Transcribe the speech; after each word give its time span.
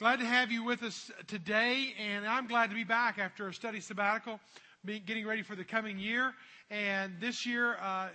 Glad 0.00 0.20
to 0.20 0.24
have 0.24 0.50
you 0.50 0.64
with 0.64 0.82
us 0.82 1.10
today, 1.26 1.92
and 2.00 2.26
I'm 2.26 2.46
glad 2.46 2.70
to 2.70 2.74
be 2.74 2.84
back 2.84 3.18
after 3.18 3.48
a 3.48 3.52
study 3.52 3.80
sabbatical, 3.80 4.40
getting 4.86 5.26
ready 5.26 5.42
for 5.42 5.54
the 5.54 5.62
coming 5.62 5.98
year. 5.98 6.32
And 6.70 7.20
this 7.20 7.44
year, 7.44 7.76
uh, 7.82 8.08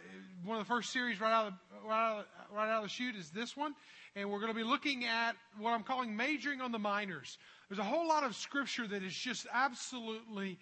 one 0.44 0.58
of 0.58 0.66
the 0.66 0.68
first 0.68 0.92
series 0.92 1.22
right 1.22 1.32
out, 1.32 1.46
of, 1.46 1.54
right, 1.88 2.14
out 2.14 2.20
of, 2.22 2.26
right 2.56 2.72
out 2.72 2.78
of 2.78 2.84
the 2.86 2.90
chute 2.90 3.16
is 3.16 3.30
this 3.30 3.56
one, 3.56 3.76
and 4.16 4.32
we're 4.32 4.40
going 4.40 4.52
to 4.52 4.58
be 4.58 4.64
looking 4.64 5.06
at 5.06 5.36
what 5.60 5.74
I'm 5.74 5.84
calling 5.84 6.16
majoring 6.16 6.60
on 6.60 6.72
the 6.72 6.80
minors. 6.80 7.38
There's 7.70 7.78
a 7.78 7.84
whole 7.84 8.08
lot 8.08 8.24
of 8.24 8.36
scripture 8.36 8.88
that 8.88 9.04
is 9.04 9.14
just 9.14 9.46
absolutely 9.54 10.58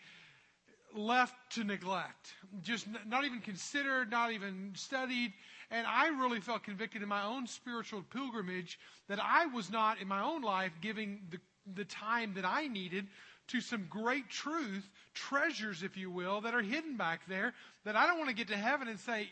left 0.93 1.35
to 1.51 1.63
neglect, 1.63 2.33
just 2.63 2.85
not 3.07 3.23
even 3.23 3.39
considered, 3.39 4.11
not 4.11 4.33
even 4.33 4.73
studied. 4.75 5.31
And 5.73 5.87
I 5.87 6.09
really 6.09 6.39
felt 6.39 6.61
convicted 6.61 7.01
in 7.01 7.09
my 7.09 7.23
own 7.23 7.47
spiritual 7.47 8.03
pilgrimage 8.13 8.79
that 9.09 9.19
I 9.19 9.47
was 9.47 9.71
not 9.71 9.99
in 9.99 10.07
my 10.07 10.21
own 10.21 10.43
life 10.43 10.71
giving 10.81 11.21
the, 11.31 11.39
the 11.73 11.83
time 11.83 12.35
that 12.35 12.45
I 12.45 12.67
needed 12.67 13.07
to 13.47 13.59
some 13.59 13.87
great 13.89 14.29
truth, 14.29 14.87
treasures, 15.15 15.81
if 15.81 15.97
you 15.97 16.11
will, 16.11 16.41
that 16.41 16.53
are 16.53 16.61
hidden 16.61 16.95
back 16.95 17.21
there 17.27 17.55
that 17.85 17.95
I 17.95 18.05
don't 18.05 18.19
want 18.19 18.29
to 18.29 18.35
get 18.35 18.49
to 18.49 18.55
heaven 18.55 18.87
and 18.87 18.99
say, 18.99 19.27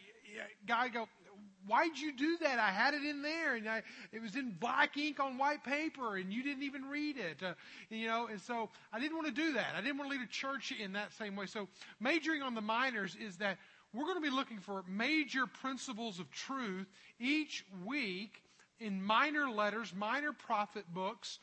God, 0.65 0.91
go, 0.91 1.07
why'd 1.67 1.95
you 1.95 2.11
do 2.11 2.37
that? 2.41 2.57
I 2.57 2.71
had 2.71 2.95
it 2.95 3.03
in 3.03 3.21
there 3.21 3.55
and 3.55 3.69
I, 3.69 3.83
it 4.11 4.19
was 4.19 4.35
in 4.35 4.55
black 4.59 4.97
ink 4.97 5.19
on 5.19 5.37
white 5.37 5.63
paper 5.63 6.17
and 6.17 6.33
you 6.33 6.41
didn't 6.41 6.63
even 6.63 6.85
read 6.85 7.17
it. 7.17 7.43
Uh, 7.43 7.53
you 7.89 8.07
know, 8.07 8.27
and 8.27 8.41
so 8.41 8.69
I 8.91 8.99
didn't 8.99 9.15
want 9.15 9.27
to 9.27 9.33
do 9.33 9.53
that. 9.53 9.75
I 9.77 9.81
didn't 9.81 9.99
want 9.99 10.11
to 10.11 10.17
lead 10.17 10.27
a 10.27 10.31
church 10.31 10.71
in 10.71 10.93
that 10.93 11.13
same 11.13 11.35
way. 11.35 11.45
So 11.45 11.67
majoring 11.99 12.41
on 12.41 12.55
the 12.55 12.61
minors 12.61 13.15
is 13.15 13.37
that 13.37 13.57
we're 13.93 14.05
going 14.05 14.15
to 14.15 14.21
be 14.21 14.29
looking 14.29 14.59
for 14.59 14.83
major 14.87 15.45
principles 15.47 16.19
of 16.19 16.31
truth 16.31 16.87
each 17.19 17.65
week 17.85 18.41
in 18.79 19.01
minor 19.01 19.49
letters, 19.49 19.93
minor 19.95 20.33
prophet 20.33 20.85
books, 20.93 21.39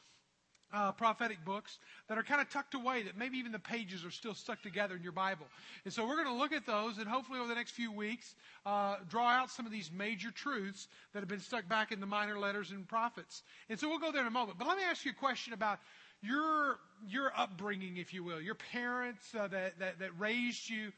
uh, 0.73 0.93
prophetic 0.93 1.45
books 1.45 1.79
that 2.09 2.19
are 2.19 2.23
kind 2.23 2.41
of 2.41 2.51
tucked 2.51 2.75
away, 2.75 3.03
that 3.03 3.17
maybe 3.17 3.39
even 3.39 3.53
the 3.53 3.59
pages 3.59 4.05
are 4.05 4.11
still 4.11 4.35
stuck 4.35 4.61
together 4.63 4.97
in 4.97 5.03
your 5.03 5.13
Bible. 5.13 5.47
And 5.85 5.93
so 5.93 6.07
we're 6.07 6.17
going 6.17 6.27
to 6.27 6.35
look 6.35 6.53
at 6.53 6.67
those 6.67 6.99
and 6.99 7.09
hopefully 7.09 7.39
over 7.39 7.49
the 7.49 7.55
next 7.55 7.71
few 7.71 7.93
weeks 7.93 8.35
uh, 8.67 8.97
draw 9.09 9.29
out 9.29 9.51
some 9.51 9.65
of 9.65 9.73
these 9.73 9.91
major 9.91 10.31
truths 10.31 10.89
that 11.13 11.21
have 11.21 11.29
been 11.29 11.41
stuck 11.41 11.69
back 11.69 11.93
in 11.93 12.01
the 12.01 12.07
minor 12.07 12.39
letters 12.39 12.71
and 12.71 12.87
prophets. 12.87 13.43
And 13.71 13.79
so 13.79 13.89
we'll 13.89 13.99
go 13.99 14.13
there 14.13 14.23
in 14.23 14.27
a 14.27 14.33
moment. 14.33 14.59
But 14.59 14.69
let 14.69 14.77
me 14.77 14.85
ask 14.85 15.05
you 15.05 15.13
a 15.13 15.15
question 15.15 15.53
about 15.53 15.79
your 16.21 16.79
your 17.07 17.33
upbringing, 17.37 17.97
if 17.97 18.13
you 18.13 18.25
will, 18.25 18.41
your 18.41 18.57
parents 18.57 19.35
uh, 19.35 19.47
that, 19.49 19.79
that, 19.79 20.01
that 20.01 20.11
raised 20.19 20.69
you. 20.69 20.93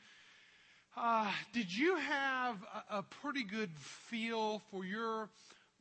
Uh, 0.97 1.31
did 1.53 1.75
you 1.75 1.97
have 1.97 2.57
a, 2.91 2.99
a, 2.99 3.03
pretty 3.03 3.45
good 3.45 3.71
feel 3.79 4.61
for 4.71 4.85
your 4.85 5.29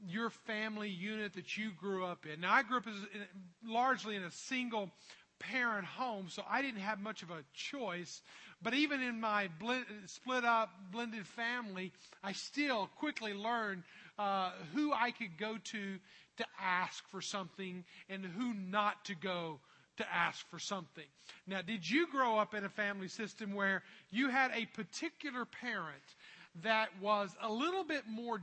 your 0.08 0.30
family 0.30 0.90
unit 0.90 1.34
that 1.34 1.58
you 1.58 1.72
grew 1.72 2.06
up 2.06 2.26
in? 2.26 2.42
Now, 2.42 2.54
I 2.54 2.64
grew 2.64 2.78
up 2.78 2.88
as, 2.88 2.96
in, 2.96 3.72
largely 3.72 4.16
in 4.16 4.24
a 4.24 4.32
single 4.32 4.92
parent 5.40 5.86
home, 5.86 6.28
so 6.30 6.44
I 6.50 6.62
didn't 6.62 6.82
have 6.82 7.00
much 7.00 7.24
of 7.24 7.32
a 7.32 7.44
choice. 7.54 8.22
But 8.62 8.74
even 8.76 9.02
in 9.02 9.20
my 9.20 9.50
blend, 9.60 9.86
split 10.06 10.46
up, 10.46 10.70
blended 10.92 11.26
family, 11.26 11.92
I 12.24 12.34
still 12.34 12.88
quickly 12.98 13.34
learned 13.34 13.84
uh, 14.20 14.52
who 14.74 14.94
I 14.94 15.12
could 15.12 15.38
go 15.38 15.58
to 15.58 15.98
to 16.38 16.46
ask 16.62 17.08
for 17.10 17.22
something 17.22 17.84
and 18.10 18.24
who 18.26 18.54
not 18.54 19.06
to 19.06 19.16
go 19.16 19.60
to 20.00 20.14
ask 20.14 20.50
for 20.50 20.60
something. 20.60 21.04
Now, 21.46 21.62
did 21.62 21.88
you 21.88 22.08
grow 22.08 22.40
up 22.40 22.54
in 22.54 22.64
a 22.64 22.70
family 22.70 23.10
system 23.10 23.54
where 23.54 23.84
you 24.12 24.30
had 24.30 24.52
a 24.56 24.66
particular 24.66 25.46
parent 25.46 26.16
that 26.64 26.88
was 27.02 27.36
a 27.42 27.52
little 27.52 27.84
bit 27.84 28.04
more 28.08 28.42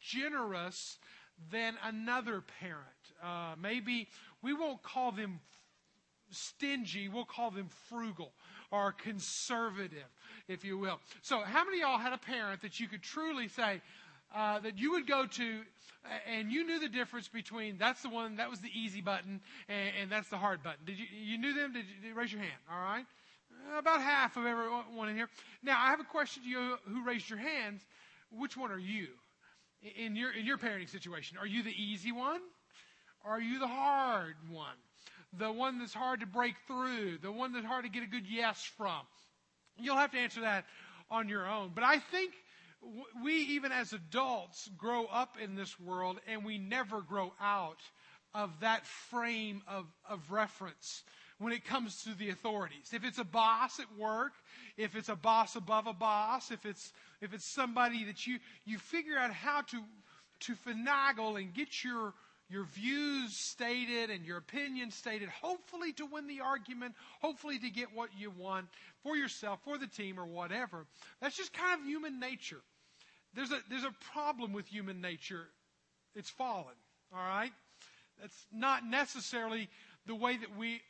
generous 0.00 0.98
than 1.50 1.74
another 1.84 2.42
parent? 2.60 2.82
Uh, 3.22 3.54
maybe 3.60 4.08
we 4.42 4.52
won't 4.52 4.82
call 4.82 5.12
them 5.12 5.40
stingy, 6.30 7.08
we'll 7.08 7.24
call 7.24 7.52
them 7.52 7.68
frugal 7.88 8.32
or 8.72 8.90
conservative, 8.90 10.08
if 10.48 10.64
you 10.64 10.76
will. 10.76 10.98
So, 11.22 11.40
how 11.40 11.64
many 11.64 11.82
of 11.82 11.88
y'all 11.88 11.98
had 11.98 12.12
a 12.12 12.18
parent 12.18 12.62
that 12.62 12.80
you 12.80 12.88
could 12.88 13.02
truly 13.02 13.46
say, 13.46 13.80
uh, 14.34 14.58
that 14.60 14.78
you 14.78 14.92
would 14.92 15.06
go 15.06 15.26
to 15.26 15.60
and 16.28 16.52
you 16.52 16.64
knew 16.64 16.78
the 16.78 16.88
difference 16.88 17.28
between 17.28 17.78
that's 17.78 18.02
the 18.02 18.08
one 18.08 18.36
that 18.36 18.50
was 18.50 18.60
the 18.60 18.70
easy 18.74 19.00
button 19.00 19.40
and, 19.68 19.90
and 20.00 20.10
that's 20.10 20.28
the 20.28 20.36
hard 20.36 20.62
button. 20.62 20.84
Did 20.84 20.98
you 20.98 21.06
you 21.12 21.38
knew 21.38 21.54
them? 21.54 21.72
Did 21.72 21.84
you 22.04 22.14
raise 22.14 22.32
your 22.32 22.40
hand? 22.40 22.60
All 22.70 22.80
right, 22.80 23.04
about 23.78 24.00
half 24.00 24.36
of 24.36 24.46
everyone 24.46 25.08
in 25.08 25.16
here. 25.16 25.28
Now 25.62 25.78
I 25.78 25.90
have 25.90 26.00
a 26.00 26.04
question 26.04 26.42
to 26.44 26.48
you 26.48 26.76
who 26.88 27.04
raised 27.04 27.28
your 27.28 27.38
hands. 27.38 27.82
Which 28.30 28.56
one 28.56 28.70
are 28.70 28.78
you 28.78 29.08
in 29.96 30.16
your 30.16 30.32
in 30.32 30.46
your 30.46 30.58
parenting 30.58 30.88
situation? 30.88 31.38
Are 31.38 31.46
you 31.46 31.62
the 31.62 31.74
easy 31.82 32.12
one? 32.12 32.40
Are 33.24 33.40
you 33.40 33.58
the 33.58 33.68
hard 33.68 34.36
one? 34.50 34.76
The 35.38 35.50
one 35.50 35.78
that's 35.78 35.92
hard 35.92 36.20
to 36.20 36.26
break 36.26 36.54
through, 36.66 37.18
the 37.18 37.32
one 37.32 37.52
that's 37.52 37.66
hard 37.66 37.84
to 37.84 37.90
get 37.90 38.04
a 38.04 38.06
good 38.06 38.26
yes 38.28 38.62
from. 38.76 39.00
You'll 39.78 39.96
have 39.96 40.12
to 40.12 40.18
answer 40.18 40.40
that 40.42 40.64
on 41.10 41.28
your 41.28 41.46
own. 41.46 41.72
But 41.74 41.84
I 41.84 41.98
think 41.98 42.32
we, 43.22 43.32
even 43.32 43.72
as 43.72 43.92
adults, 43.92 44.70
grow 44.76 45.06
up 45.06 45.36
in 45.42 45.54
this 45.54 45.78
world 45.80 46.20
and 46.28 46.44
we 46.44 46.58
never 46.58 47.00
grow 47.00 47.32
out 47.40 47.80
of 48.34 48.60
that 48.60 48.86
frame 48.86 49.62
of, 49.66 49.86
of 50.08 50.30
reference 50.30 51.02
when 51.38 51.52
it 51.52 51.64
comes 51.64 52.04
to 52.04 52.14
the 52.14 52.30
authorities. 52.30 52.90
If 52.92 53.04
it's 53.04 53.18
a 53.18 53.24
boss 53.24 53.80
at 53.80 53.86
work, 53.98 54.32
if 54.76 54.94
it's 54.96 55.08
a 55.08 55.16
boss 55.16 55.56
above 55.56 55.86
a 55.86 55.92
boss, 55.92 56.50
if 56.50 56.64
it's, 56.64 56.92
if 57.20 57.34
it's 57.34 57.46
somebody 57.46 58.04
that 58.04 58.26
you, 58.26 58.38
you 58.64 58.78
figure 58.78 59.18
out 59.18 59.32
how 59.32 59.62
to, 59.62 59.78
to 60.40 60.54
finagle 60.54 61.38
and 61.40 61.52
get 61.52 61.82
your, 61.84 62.14
your 62.48 62.64
views 62.64 63.36
stated 63.36 64.10
and 64.10 64.24
your 64.24 64.38
opinion 64.38 64.90
stated, 64.90 65.28
hopefully 65.28 65.92
to 65.94 66.06
win 66.06 66.28
the 66.28 66.40
argument, 66.40 66.94
hopefully 67.20 67.58
to 67.58 67.70
get 67.70 67.88
what 67.94 68.10
you 68.16 68.30
want 68.30 68.66
for 69.02 69.16
yourself, 69.16 69.58
for 69.64 69.78
the 69.78 69.86
team, 69.88 70.18
or 70.18 70.26
whatever. 70.26 70.86
That's 71.20 71.36
just 71.36 71.52
kind 71.52 71.80
of 71.80 71.86
human 71.86 72.20
nature. 72.20 72.60
There's 73.34 73.50
a, 73.50 73.58
there's 73.68 73.84
a 73.84 73.94
problem 74.12 74.52
with 74.52 74.66
human 74.66 75.00
nature. 75.00 75.48
It's 76.14 76.30
fallen, 76.30 76.74
all 77.12 77.26
right? 77.26 77.52
That's 78.20 78.46
not 78.52 78.86
necessarily 78.86 79.68
the 80.06 80.14
way 80.14 80.36
that 80.36 80.56
we 80.56 80.80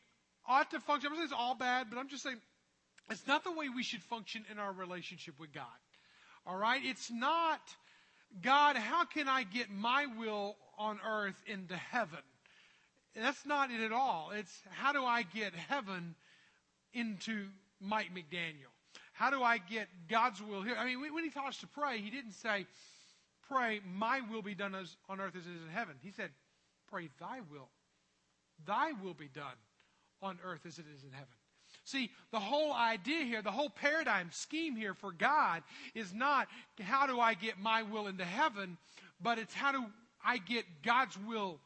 ought 0.46 0.70
to 0.70 0.80
function. 0.80 1.10
I'm 1.10 1.16
saying 1.16 1.24
it's 1.24 1.34
all 1.36 1.54
bad, 1.54 1.88
but 1.90 1.98
I'm 1.98 2.08
just 2.08 2.22
saying 2.22 2.36
it's 3.10 3.26
not 3.26 3.44
the 3.44 3.52
way 3.52 3.68
we 3.68 3.82
should 3.82 4.02
function 4.02 4.44
in 4.50 4.58
our 4.58 4.72
relationship 4.72 5.34
with 5.40 5.52
God. 5.52 5.64
All 6.46 6.56
right? 6.56 6.80
It's 6.84 7.10
not, 7.10 7.60
God, 8.42 8.76
how 8.76 9.04
can 9.04 9.26
I 9.26 9.42
get 9.42 9.70
my 9.70 10.06
will 10.18 10.56
on 10.78 10.98
earth 11.06 11.40
into 11.46 11.76
heaven? 11.76 12.18
That's 13.14 13.46
not 13.46 13.70
it 13.70 13.80
at 13.80 13.92
all. 13.92 14.30
It's 14.34 14.52
how 14.70 14.92
do 14.92 15.04
I 15.04 15.22
get 15.22 15.54
heaven 15.54 16.14
into 16.92 17.46
Mike 17.80 18.10
McDaniel? 18.14 18.72
How 19.12 19.30
do 19.30 19.42
I 19.42 19.56
get 19.58 19.88
God's 20.08 20.42
will 20.42 20.62
here? 20.62 20.76
I 20.78 20.84
mean, 20.84 21.00
when 21.14 21.24
he 21.24 21.30
taught 21.30 21.48
us 21.48 21.58
to 21.58 21.66
pray, 21.66 21.98
he 21.98 22.10
didn't 22.10 22.32
say, 22.32 22.66
Pray, 23.48 23.80
my 23.94 24.20
will 24.30 24.42
be 24.42 24.54
done 24.54 24.74
as, 24.74 24.96
on 25.08 25.20
earth 25.20 25.36
as 25.36 25.46
it 25.46 25.50
is 25.50 25.62
in 25.62 25.70
heaven. 25.72 25.94
He 26.02 26.10
said, 26.10 26.30
Pray, 26.90 27.08
thy 27.18 27.40
will. 27.50 27.68
Thy 28.66 28.92
will 28.92 29.14
be 29.14 29.28
done 29.28 29.56
on 30.20 30.38
earth 30.44 30.66
as 30.66 30.78
it 30.78 30.84
is 30.94 31.02
in 31.02 31.12
heaven. 31.12 31.28
See, 31.84 32.10
the 32.32 32.40
whole 32.40 32.72
idea 32.72 33.24
here, 33.24 33.42
the 33.42 33.50
whole 33.50 33.70
paradigm 33.70 34.30
scheme 34.32 34.74
here 34.74 34.94
for 34.94 35.12
God 35.12 35.62
is 35.94 36.12
not 36.12 36.48
how 36.80 37.06
do 37.06 37.20
I 37.20 37.34
get 37.34 37.60
my 37.60 37.82
will 37.82 38.08
into 38.08 38.24
heaven, 38.24 38.76
but 39.22 39.38
it's 39.38 39.54
how 39.54 39.72
do 39.72 39.84
I 40.26 40.38
get 40.38 40.64
God's 40.82 41.16
will 41.16 41.58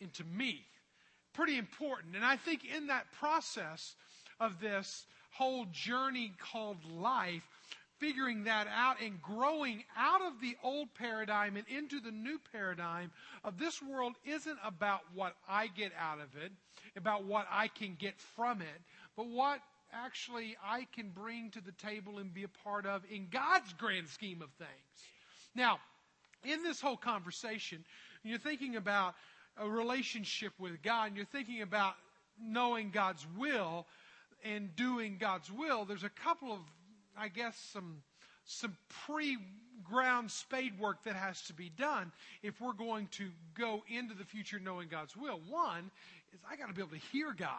into 0.00 0.24
me. 0.24 0.64
Pretty 1.32 1.56
important. 1.56 2.16
And 2.16 2.24
I 2.24 2.36
think 2.36 2.62
in 2.64 2.88
that 2.88 3.12
process 3.12 3.94
of 4.40 4.60
this, 4.60 5.06
whole 5.30 5.66
journey 5.72 6.32
called 6.38 6.78
life, 6.98 7.46
figuring 7.98 8.44
that 8.44 8.66
out 8.74 8.96
and 9.00 9.20
growing 9.22 9.84
out 9.96 10.22
of 10.22 10.40
the 10.40 10.56
old 10.62 10.88
paradigm 10.94 11.56
and 11.56 11.66
into 11.68 12.00
the 12.00 12.10
new 12.10 12.38
paradigm 12.52 13.10
of 13.44 13.58
this 13.58 13.80
world 13.82 14.14
isn't 14.24 14.58
about 14.64 15.00
what 15.14 15.34
I 15.48 15.68
get 15.68 15.92
out 15.98 16.18
of 16.18 16.28
it, 16.42 16.50
about 16.96 17.24
what 17.24 17.46
I 17.50 17.68
can 17.68 17.96
get 17.98 18.18
from 18.18 18.62
it, 18.62 18.80
but 19.16 19.28
what 19.28 19.60
actually 19.92 20.56
I 20.64 20.86
can 20.94 21.10
bring 21.10 21.50
to 21.50 21.60
the 21.60 21.72
table 21.72 22.18
and 22.18 22.32
be 22.32 22.44
a 22.44 22.48
part 22.48 22.86
of 22.86 23.02
in 23.10 23.28
God's 23.30 23.72
grand 23.74 24.08
scheme 24.08 24.42
of 24.42 24.50
things. 24.52 24.70
Now, 25.54 25.78
in 26.44 26.62
this 26.62 26.80
whole 26.80 26.96
conversation, 26.96 27.84
you're 28.22 28.38
thinking 28.38 28.76
about 28.76 29.14
a 29.56 29.68
relationship 29.68 30.52
with 30.58 30.82
God 30.82 31.08
and 31.08 31.16
you're 31.16 31.26
thinking 31.26 31.62
about 31.62 31.94
knowing 32.40 32.90
God's 32.90 33.26
will 33.36 33.86
and 34.44 34.74
doing 34.76 35.16
God's 35.18 35.50
will, 35.50 35.84
there's 35.84 36.04
a 36.04 36.10
couple 36.10 36.52
of, 36.52 36.60
I 37.18 37.28
guess, 37.28 37.56
some 37.72 38.02
some 38.46 38.76
pre-ground 39.06 40.28
spade 40.30 40.76
work 40.80 41.04
that 41.04 41.14
has 41.14 41.40
to 41.42 41.52
be 41.52 41.70
done 41.78 42.10
if 42.42 42.60
we're 42.60 42.72
going 42.72 43.06
to 43.12 43.28
go 43.56 43.84
into 43.88 44.14
the 44.14 44.24
future 44.24 44.58
knowing 44.58 44.88
God's 44.88 45.16
will. 45.16 45.40
One 45.48 45.90
is 46.32 46.40
I 46.50 46.56
got 46.56 46.66
to 46.66 46.74
be 46.74 46.80
able 46.80 46.90
to 46.92 47.06
hear 47.12 47.32
God. 47.32 47.58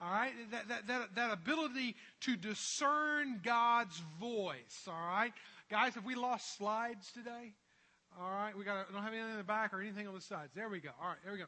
All 0.00 0.10
right, 0.10 0.32
that, 0.50 0.68
that, 0.68 0.86
that, 0.86 1.14
that 1.14 1.30
ability 1.30 1.94
to 2.22 2.36
discern 2.36 3.40
God's 3.44 4.00
voice. 4.18 4.88
All 4.88 4.94
right, 4.94 5.32
guys, 5.70 5.94
have 5.94 6.04
we 6.04 6.14
lost 6.14 6.56
slides 6.56 7.12
today? 7.12 7.52
All 8.20 8.30
right, 8.30 8.56
we 8.56 8.64
got 8.64 8.86
I 8.88 8.92
don't 8.92 9.02
have 9.02 9.12
anything 9.12 9.32
in 9.32 9.36
the 9.38 9.44
back 9.44 9.74
or 9.74 9.80
anything 9.80 10.06
on 10.06 10.14
the 10.14 10.20
sides. 10.20 10.52
There 10.54 10.68
we 10.68 10.78
go. 10.78 10.90
All 11.00 11.08
right, 11.08 11.18
there 11.24 11.32
we 11.32 11.38
go. 11.38 11.46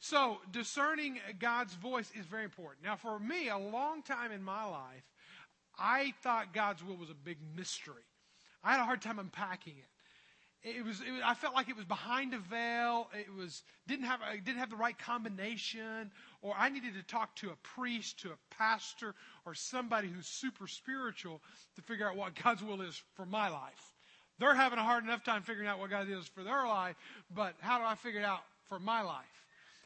So 0.00 0.38
discerning 0.50 1.18
God's 1.38 1.74
voice 1.74 2.10
is 2.18 2.26
very 2.26 2.44
important. 2.44 2.84
Now, 2.84 2.96
for 2.96 3.18
me, 3.18 3.48
a 3.48 3.58
long 3.58 4.02
time 4.02 4.32
in 4.32 4.42
my 4.42 4.64
life, 4.64 5.04
I 5.78 6.12
thought 6.22 6.52
God's 6.52 6.82
will 6.84 6.96
was 6.96 7.10
a 7.10 7.14
big 7.14 7.38
mystery. 7.56 8.02
I 8.64 8.72
had 8.72 8.80
a 8.80 8.84
hard 8.84 9.00
time 9.00 9.18
unpacking 9.18 9.74
it. 9.78 10.68
It 10.68 10.84
was, 10.84 11.00
it 11.00 11.12
was, 11.12 11.20
I 11.24 11.34
felt 11.34 11.54
like 11.54 11.68
it 11.68 11.76
was 11.76 11.84
behind 11.84 12.34
a 12.34 12.38
veil. 12.38 13.08
It 13.14 13.32
was 13.32 13.62
didn't 13.86 14.06
have 14.06 14.20
I 14.20 14.38
didn't 14.38 14.58
have 14.58 14.70
the 14.70 14.76
right 14.76 14.98
combination, 14.98 16.10
or 16.42 16.52
I 16.58 16.68
needed 16.68 16.94
to 16.94 17.02
talk 17.04 17.36
to 17.36 17.50
a 17.50 17.56
priest, 17.62 18.20
to 18.20 18.30
a 18.30 18.38
pastor, 18.50 19.14
or 19.46 19.54
somebody 19.54 20.08
who's 20.08 20.26
super 20.26 20.66
spiritual 20.66 21.40
to 21.76 21.82
figure 21.82 22.08
out 22.08 22.16
what 22.16 22.34
God's 22.42 22.64
will 22.64 22.82
is 22.82 23.00
for 23.14 23.24
my 23.24 23.48
life. 23.48 23.94
They're 24.38 24.54
having 24.54 24.78
a 24.78 24.84
hard 24.84 25.04
enough 25.04 25.24
time 25.24 25.42
figuring 25.42 25.68
out 25.68 25.78
what 25.78 25.90
God 25.90 26.08
is 26.08 26.26
for 26.28 26.44
their 26.44 26.66
life, 26.66 26.96
but 27.34 27.54
how 27.60 27.78
do 27.78 27.84
I 27.84 27.94
figure 27.96 28.20
it 28.20 28.24
out 28.24 28.40
for 28.68 28.78
my 28.78 29.02
life? 29.02 29.24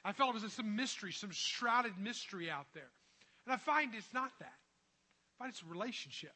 I 0.05 0.13
felt 0.13 0.35
it 0.35 0.43
was 0.43 0.53
some 0.53 0.77
mystery, 0.77 1.13
some 1.13 1.31
shrouded 1.31 1.93
mystery 1.99 2.51
out 2.51 2.67
there. 2.75 2.91
And 3.47 3.55
I 3.55 3.57
find 3.57 3.95
it's 3.95 4.13
not 4.13 4.31
that. 4.41 4.53
I 5.37 5.45
find 5.45 5.53
it's 5.53 5.63
a 5.63 5.73
relationship. 5.73 6.33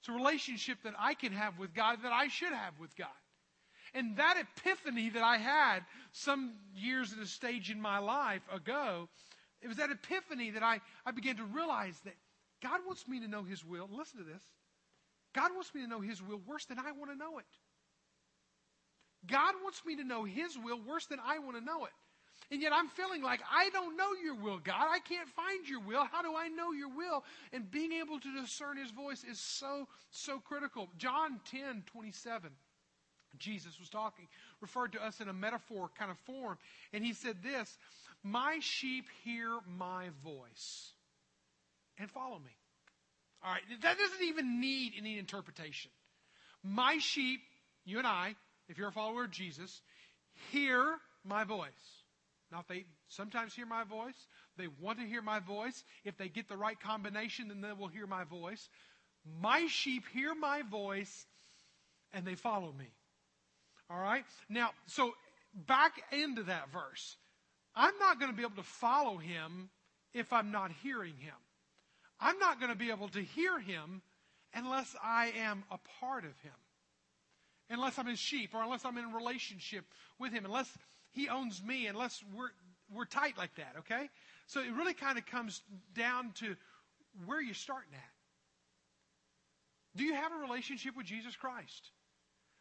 It's 0.00 0.08
a 0.08 0.12
relationship 0.12 0.78
that 0.84 0.94
I 0.98 1.14
can 1.14 1.32
have 1.32 1.58
with 1.58 1.74
God 1.74 1.98
that 2.02 2.12
I 2.12 2.28
should 2.28 2.52
have 2.52 2.78
with 2.78 2.94
God. 2.96 3.08
And 3.94 4.16
that 4.16 4.36
epiphany 4.36 5.10
that 5.10 5.22
I 5.22 5.36
had 5.36 5.80
some 6.12 6.54
years 6.74 7.12
at 7.12 7.18
a 7.18 7.26
stage 7.26 7.70
in 7.70 7.80
my 7.80 7.98
life 7.98 8.42
ago, 8.52 9.08
it 9.60 9.68
was 9.68 9.76
that 9.76 9.90
epiphany 9.90 10.50
that 10.50 10.62
I, 10.62 10.80
I 11.04 11.10
began 11.10 11.36
to 11.36 11.44
realize 11.44 12.00
that 12.04 12.14
God 12.62 12.80
wants 12.86 13.06
me 13.06 13.20
to 13.20 13.28
know 13.28 13.42
His 13.42 13.64
will. 13.64 13.88
Listen 13.92 14.18
to 14.18 14.24
this. 14.24 14.42
God 15.34 15.50
wants 15.54 15.74
me 15.74 15.82
to 15.82 15.86
know 15.86 16.00
His 16.00 16.22
will 16.22 16.40
worse 16.46 16.64
than 16.66 16.78
I 16.78 16.92
want 16.92 17.10
to 17.10 17.16
know 17.16 17.38
it. 17.38 17.46
God 19.26 19.54
wants 19.62 19.82
me 19.86 19.96
to 19.96 20.04
know 20.04 20.24
His 20.24 20.58
will 20.58 20.80
worse 20.80 21.06
than 21.06 21.18
I 21.24 21.38
want 21.38 21.56
to 21.56 21.64
know 21.64 21.84
it. 21.84 21.92
And 22.50 22.60
yet 22.60 22.72
I'm 22.74 22.88
feeling 22.88 23.22
like 23.22 23.40
I 23.50 23.70
don't 23.70 23.96
know 23.96 24.10
your 24.22 24.34
will, 24.34 24.58
God. 24.58 24.86
I 24.90 24.98
can't 24.98 25.28
find 25.28 25.66
your 25.66 25.80
will. 25.80 26.04
How 26.04 26.22
do 26.22 26.34
I 26.36 26.48
know 26.48 26.72
your 26.72 26.88
will? 26.88 27.24
And 27.52 27.70
being 27.70 27.92
able 27.92 28.20
to 28.20 28.40
discern 28.40 28.76
his 28.76 28.90
voice 28.90 29.24
is 29.24 29.38
so, 29.38 29.88
so 30.10 30.38
critical. 30.38 30.88
John 30.98 31.40
10 31.50 31.84
27. 31.86 32.50
Jesus 33.38 33.80
was 33.80 33.88
talking, 33.88 34.28
referred 34.60 34.92
to 34.92 35.02
us 35.02 35.20
in 35.20 35.28
a 35.28 35.32
metaphor 35.32 35.90
kind 35.98 36.10
of 36.10 36.18
form. 36.18 36.58
And 36.92 37.04
he 37.04 37.14
said 37.14 37.42
this 37.42 37.78
My 38.22 38.58
sheep 38.60 39.06
hear 39.24 39.58
my 39.66 40.08
voice 40.22 40.92
and 41.98 42.10
follow 42.10 42.38
me. 42.38 42.50
All 43.44 43.50
right, 43.50 43.62
that 43.82 43.98
doesn't 43.98 44.22
even 44.22 44.60
need 44.60 44.92
any 44.96 45.18
interpretation. 45.18 45.90
My 46.62 46.98
sheep, 46.98 47.40
you 47.84 47.98
and 47.98 48.06
I, 48.06 48.36
if 48.68 48.78
you're 48.78 48.88
a 48.88 48.92
follower 48.92 49.24
of 49.24 49.30
Jesus, 49.30 49.82
hear 50.50 50.96
my 51.24 51.44
voice. 51.44 51.70
Now, 52.52 52.64
they 52.68 52.84
sometimes 53.08 53.54
hear 53.54 53.66
my 53.66 53.84
voice, 53.84 54.26
they 54.56 54.68
want 54.80 55.00
to 55.00 55.06
hear 55.06 55.22
my 55.22 55.40
voice. 55.40 55.82
If 56.04 56.18
they 56.18 56.28
get 56.28 56.48
the 56.48 56.56
right 56.56 56.78
combination, 56.78 57.48
then 57.48 57.62
they 57.62 57.72
will 57.72 57.88
hear 57.88 58.06
my 58.06 58.24
voice. 58.24 58.68
My 59.40 59.66
sheep 59.68 60.04
hear 60.12 60.34
my 60.34 60.62
voice 60.62 61.26
and 62.12 62.26
they 62.26 62.34
follow 62.34 62.72
me. 62.72 62.92
All 63.88 63.98
right? 63.98 64.24
Now, 64.48 64.70
so 64.86 65.12
back 65.54 65.92
into 66.12 66.44
that 66.44 66.70
verse. 66.72 67.16
I'm 67.74 67.98
not 67.98 68.18
going 68.18 68.30
to 68.30 68.36
be 68.36 68.42
able 68.42 68.56
to 68.56 68.62
follow 68.62 69.16
him 69.16 69.70
if 70.12 70.32
I'm 70.32 70.50
not 70.50 70.70
hearing 70.82 71.14
him. 71.18 71.34
I'm 72.22 72.38
not 72.38 72.60
going 72.60 72.70
to 72.70 72.78
be 72.78 72.90
able 72.90 73.08
to 73.08 73.20
hear 73.20 73.58
him 73.58 74.00
unless 74.54 74.94
I 75.02 75.32
am 75.38 75.64
a 75.70 75.78
part 76.00 76.24
of 76.24 76.38
him. 76.40 76.52
Unless 77.68 77.98
I'm 77.98 78.06
his 78.06 78.18
sheep 78.18 78.54
or 78.54 78.62
unless 78.62 78.84
I'm 78.84 78.96
in 78.96 79.12
relationship 79.12 79.84
with 80.18 80.32
him, 80.32 80.44
unless 80.44 80.70
he 81.10 81.28
owns 81.28 81.62
me, 81.62 81.86
unless 81.86 82.22
we're, 82.34 82.50
we're 82.94 83.06
tight 83.06 83.36
like 83.36 83.54
that, 83.56 83.74
okay? 83.80 84.08
So 84.46 84.60
it 84.60 84.72
really 84.72 84.94
kind 84.94 85.18
of 85.18 85.26
comes 85.26 85.62
down 85.94 86.32
to 86.36 86.54
where 87.26 87.40
you're 87.40 87.54
starting 87.54 87.92
at. 87.94 88.12
Do 89.96 90.04
you 90.04 90.14
have 90.14 90.32
a 90.32 90.36
relationship 90.36 90.96
with 90.96 91.06
Jesus 91.06 91.34
Christ? 91.34 91.90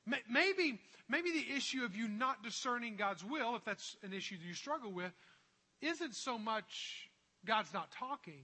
Maybe, 0.05 0.79
maybe 1.07 1.31
the 1.31 1.55
issue 1.55 1.83
of 1.83 1.95
you 1.95 2.07
not 2.07 2.43
discerning 2.43 2.95
God's 2.95 3.23
will, 3.23 3.55
if 3.55 3.63
that's 3.63 3.95
an 4.03 4.13
issue 4.13 4.37
that 4.37 4.43
you 4.43 4.55
struggle 4.55 4.91
with, 4.91 5.11
isn't 5.81 6.15
so 6.15 6.39
much 6.39 7.09
God's 7.45 7.73
not 7.73 7.91
talking, 7.91 8.43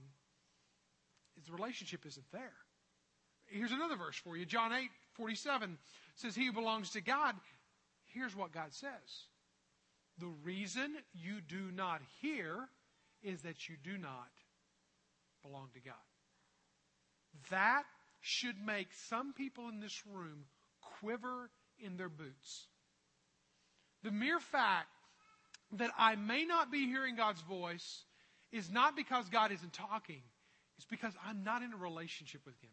the 1.46 1.52
relationship 1.52 2.06
isn't 2.06 2.30
there. 2.32 2.54
Here's 3.46 3.72
another 3.72 3.96
verse 3.96 4.16
for 4.16 4.36
you. 4.36 4.44
John 4.44 4.72
8, 4.72 4.88
47 5.14 5.78
says, 6.16 6.34
He 6.34 6.46
who 6.46 6.52
belongs 6.52 6.90
to 6.90 7.00
God, 7.00 7.34
here's 8.06 8.36
what 8.36 8.52
God 8.52 8.74
says. 8.74 9.26
The 10.18 10.32
reason 10.42 10.96
you 11.14 11.40
do 11.40 11.70
not 11.74 12.00
hear 12.20 12.68
is 13.22 13.42
that 13.42 13.68
you 13.68 13.76
do 13.82 13.96
not 13.96 14.30
belong 15.42 15.68
to 15.74 15.80
God. 15.80 15.94
That 17.50 17.84
should 18.20 18.56
make 18.64 18.88
some 19.08 19.32
people 19.32 19.68
in 19.68 19.80
this 19.80 20.02
room 20.06 20.44
quiver 21.00 21.50
in 21.78 21.96
their 21.96 22.08
boots. 22.08 22.66
The 24.02 24.10
mere 24.10 24.40
fact 24.40 24.88
that 25.72 25.90
I 25.98 26.16
may 26.16 26.44
not 26.44 26.70
be 26.70 26.86
hearing 26.86 27.16
God's 27.16 27.42
voice 27.42 28.04
is 28.52 28.70
not 28.70 28.96
because 28.96 29.28
God 29.28 29.52
isn't 29.52 29.72
talking, 29.72 30.22
it's 30.78 30.86
because 30.86 31.12
I'm 31.26 31.44
not 31.44 31.62
in 31.62 31.72
a 31.72 31.76
relationship 31.76 32.40
with 32.46 32.54
Him. 32.62 32.70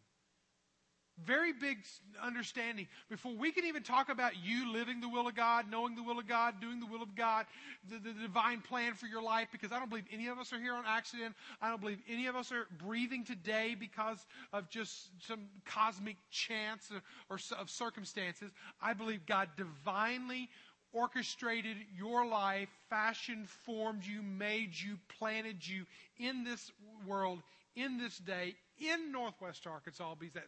Very 1.23 1.53
big 1.53 1.77
understanding. 2.21 2.87
Before 3.09 3.33
we 3.33 3.53
can 3.53 3.63
even 3.65 3.83
talk 3.83 4.09
about 4.09 4.33
you 4.43 4.71
living 4.73 4.99
the 4.99 5.07
will 5.07 5.29
of 5.29 5.35
God, 5.35 5.65
knowing 5.71 5.95
the 5.95 6.03
will 6.03 6.19
of 6.19 6.27
God, 6.27 6.59
doing 6.59 6.81
the 6.81 6.85
will 6.85 7.01
of 7.01 7.15
God, 7.15 7.45
the, 7.89 7.99
the, 7.99 8.13
divine 8.19 8.59
plan 8.59 8.95
for 8.95 9.05
your 9.05 9.23
life, 9.23 9.47
because 9.49 9.71
I 9.71 9.79
don't 9.79 9.89
believe 9.89 10.03
any 10.11 10.27
of 10.27 10.39
us 10.39 10.51
are 10.51 10.59
here 10.59 10.73
on 10.73 10.83
accident. 10.85 11.33
I 11.61 11.69
don't 11.69 11.79
believe 11.79 11.99
any 12.09 12.25
of 12.27 12.35
us 12.35 12.51
are 12.51 12.67
breathing 12.77 13.23
today 13.23 13.77
because 13.79 14.25
of 14.51 14.69
just 14.69 15.09
some 15.25 15.45
cosmic 15.65 16.17
chance 16.31 16.91
or, 16.91 17.01
or 17.29 17.39
of 17.57 17.69
circumstances. 17.69 18.51
I 18.81 18.91
believe 18.91 19.25
God 19.25 19.47
divinely 19.55 20.49
orchestrated 20.91 21.77
your 21.97 22.25
life, 22.25 22.69
fashioned, 22.89 23.47
formed 23.49 24.05
you, 24.05 24.21
made 24.21 24.71
you, 24.73 24.97
planted 25.17 25.65
you 25.67 25.85
in 26.17 26.43
this 26.43 26.71
world, 27.05 27.39
in 27.75 27.97
this 27.97 28.17
day, 28.17 28.55
in 28.79 29.11
Northwest 29.11 29.67
Arkansas, 29.67 30.03
I'll 30.03 30.15
be 30.15 30.29
that 30.29 30.47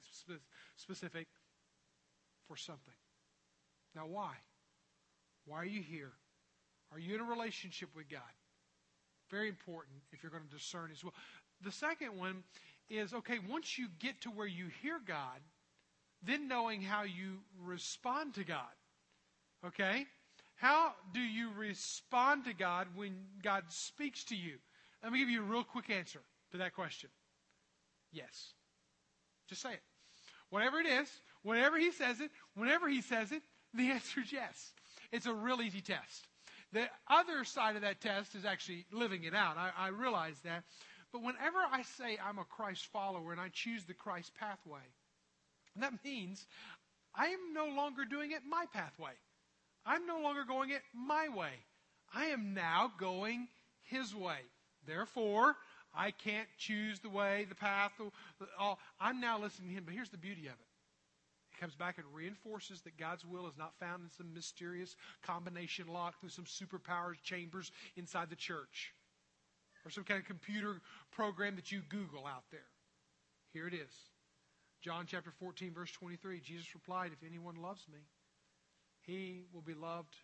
specific, 0.75 1.27
for 2.47 2.55
something. 2.55 2.93
Now, 3.95 4.07
why? 4.07 4.33
Why 5.45 5.57
are 5.57 5.65
you 5.65 5.81
here? 5.81 6.11
Are 6.91 6.99
you 6.99 7.15
in 7.15 7.21
a 7.21 7.25
relationship 7.25 7.89
with 7.95 8.09
God? 8.09 8.21
Very 9.29 9.49
important 9.49 9.97
if 10.13 10.23
you're 10.23 10.31
going 10.31 10.43
to 10.49 10.55
discern 10.55 10.89
as 10.91 11.03
well. 11.03 11.13
The 11.61 11.71
second 11.71 12.17
one 12.17 12.43
is 12.89 13.13
okay, 13.13 13.39
once 13.49 13.77
you 13.77 13.87
get 13.99 14.21
to 14.21 14.29
where 14.29 14.47
you 14.47 14.67
hear 14.81 14.99
God, 15.05 15.41
then 16.23 16.47
knowing 16.47 16.81
how 16.81 17.03
you 17.03 17.39
respond 17.61 18.35
to 18.35 18.43
God. 18.43 18.59
Okay? 19.65 20.05
How 20.55 20.93
do 21.13 21.19
you 21.19 21.51
respond 21.57 22.45
to 22.45 22.53
God 22.53 22.87
when 22.95 23.15
God 23.43 23.63
speaks 23.67 24.23
to 24.25 24.35
you? 24.35 24.53
Let 25.03 25.11
me 25.11 25.19
give 25.19 25.29
you 25.29 25.41
a 25.41 25.45
real 25.45 25.63
quick 25.63 25.89
answer 25.89 26.21
to 26.51 26.57
that 26.57 26.73
question. 26.73 27.09
Yes. 28.17 28.53
Just 29.47 29.61
say 29.61 29.73
it. 29.73 29.81
Whatever 30.49 30.79
it 30.79 30.87
is, 30.87 31.07
whenever 31.43 31.77
he 31.77 31.91
says 31.91 32.19
it, 32.19 32.31
whenever 32.55 32.89
he 32.89 33.01
says 33.01 33.31
it, 33.31 33.43
the 33.73 33.91
answer 33.91 34.21
is 34.21 34.31
yes. 34.31 34.73
It's 35.11 35.27
a 35.27 35.33
real 35.33 35.61
easy 35.61 35.81
test. 35.81 36.27
The 36.73 36.89
other 37.07 37.43
side 37.45 37.75
of 37.75 37.83
that 37.83 38.01
test 38.01 38.35
is 38.35 38.43
actually 38.43 38.85
living 38.91 39.23
it 39.23 39.35
out. 39.35 39.57
I, 39.57 39.71
I 39.77 39.87
realize 39.89 40.39
that. 40.43 40.63
But 41.13 41.21
whenever 41.21 41.59
I 41.71 41.83
say 41.83 42.17
I'm 42.23 42.39
a 42.39 42.43
Christ 42.43 42.87
follower 42.87 43.31
and 43.31 43.39
I 43.39 43.49
choose 43.49 43.85
the 43.85 43.93
Christ 43.93 44.33
pathway, 44.37 44.81
that 45.77 45.93
means 46.03 46.45
I 47.15 47.27
am 47.27 47.53
no 47.53 47.67
longer 47.67 48.03
doing 48.03 48.31
it 48.31 48.41
my 48.49 48.65
pathway. 48.73 49.11
I'm 49.85 50.05
no 50.05 50.19
longer 50.19 50.43
going 50.43 50.71
it 50.71 50.81
my 50.93 51.29
way. 51.29 51.53
I 52.13 52.25
am 52.25 52.53
now 52.53 52.91
going 52.99 53.47
his 53.83 54.13
way. 54.13 54.39
Therefore, 54.85 55.55
I 55.97 56.11
can't 56.11 56.47
choose 56.57 56.99
the 56.99 57.09
way, 57.09 57.45
the 57.49 57.55
path. 57.55 57.91
All. 58.59 58.79
I'm 58.99 59.19
now 59.19 59.39
listening 59.39 59.69
to 59.69 59.75
him. 59.75 59.83
But 59.85 59.95
here's 59.95 60.09
the 60.09 60.17
beauty 60.17 60.45
of 60.45 60.53
it. 60.53 60.67
He 61.49 61.59
comes 61.59 61.73
back 61.73 61.97
and 61.97 62.05
reinforces 62.13 62.81
that 62.81 62.97
God's 62.97 63.25
will 63.25 63.47
is 63.47 63.57
not 63.57 63.73
found 63.79 64.03
in 64.03 64.11
some 64.15 64.31
mysterious 64.33 64.95
combination 65.23 65.87
lock 65.87 66.19
through 66.19 66.29
some 66.29 66.45
superpowered 66.45 67.21
chambers 67.23 67.71
inside 67.95 68.29
the 68.29 68.35
church 68.35 68.93
or 69.83 69.89
some 69.89 70.03
kind 70.03 70.19
of 70.19 70.27
computer 70.27 70.81
program 71.11 71.55
that 71.55 71.71
you 71.71 71.81
Google 71.89 72.27
out 72.27 72.43
there. 72.51 72.59
Here 73.53 73.67
it 73.67 73.73
is. 73.73 73.93
John 74.81 75.05
chapter 75.07 75.31
14, 75.39 75.73
verse 75.73 75.91
23. 75.91 76.39
Jesus 76.41 76.75
replied, 76.75 77.11
If 77.11 77.27
anyone 77.27 77.55
loves 77.55 77.85
me, 77.91 77.99
he 79.01 79.45
will 79.51 79.61
be 79.61 79.73
loved. 79.73 80.15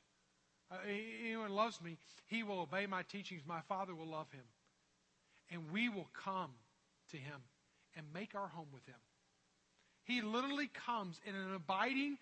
Uh, 0.71 0.75
anyone 1.23 1.51
loves 1.51 1.81
me, 1.81 1.97
he 2.27 2.43
will 2.43 2.59
obey 2.59 2.85
my 2.85 3.01
teachings. 3.03 3.41
My 3.47 3.61
Father 3.61 3.95
will 3.95 4.07
love 4.07 4.31
him 4.31 4.43
and 5.53 5.71
we 5.71 5.87
will 5.87 6.09
come 6.13 6.51
to 7.11 7.17
him 7.17 7.41
and 7.95 8.05
make 8.13 8.35
our 8.35 8.47
home 8.47 8.67
with 8.73 8.85
him. 8.85 8.99
He 10.03 10.21
literally 10.21 10.69
comes 10.85 11.21
in 11.25 11.35
an 11.35 11.53
abiding 11.53 12.17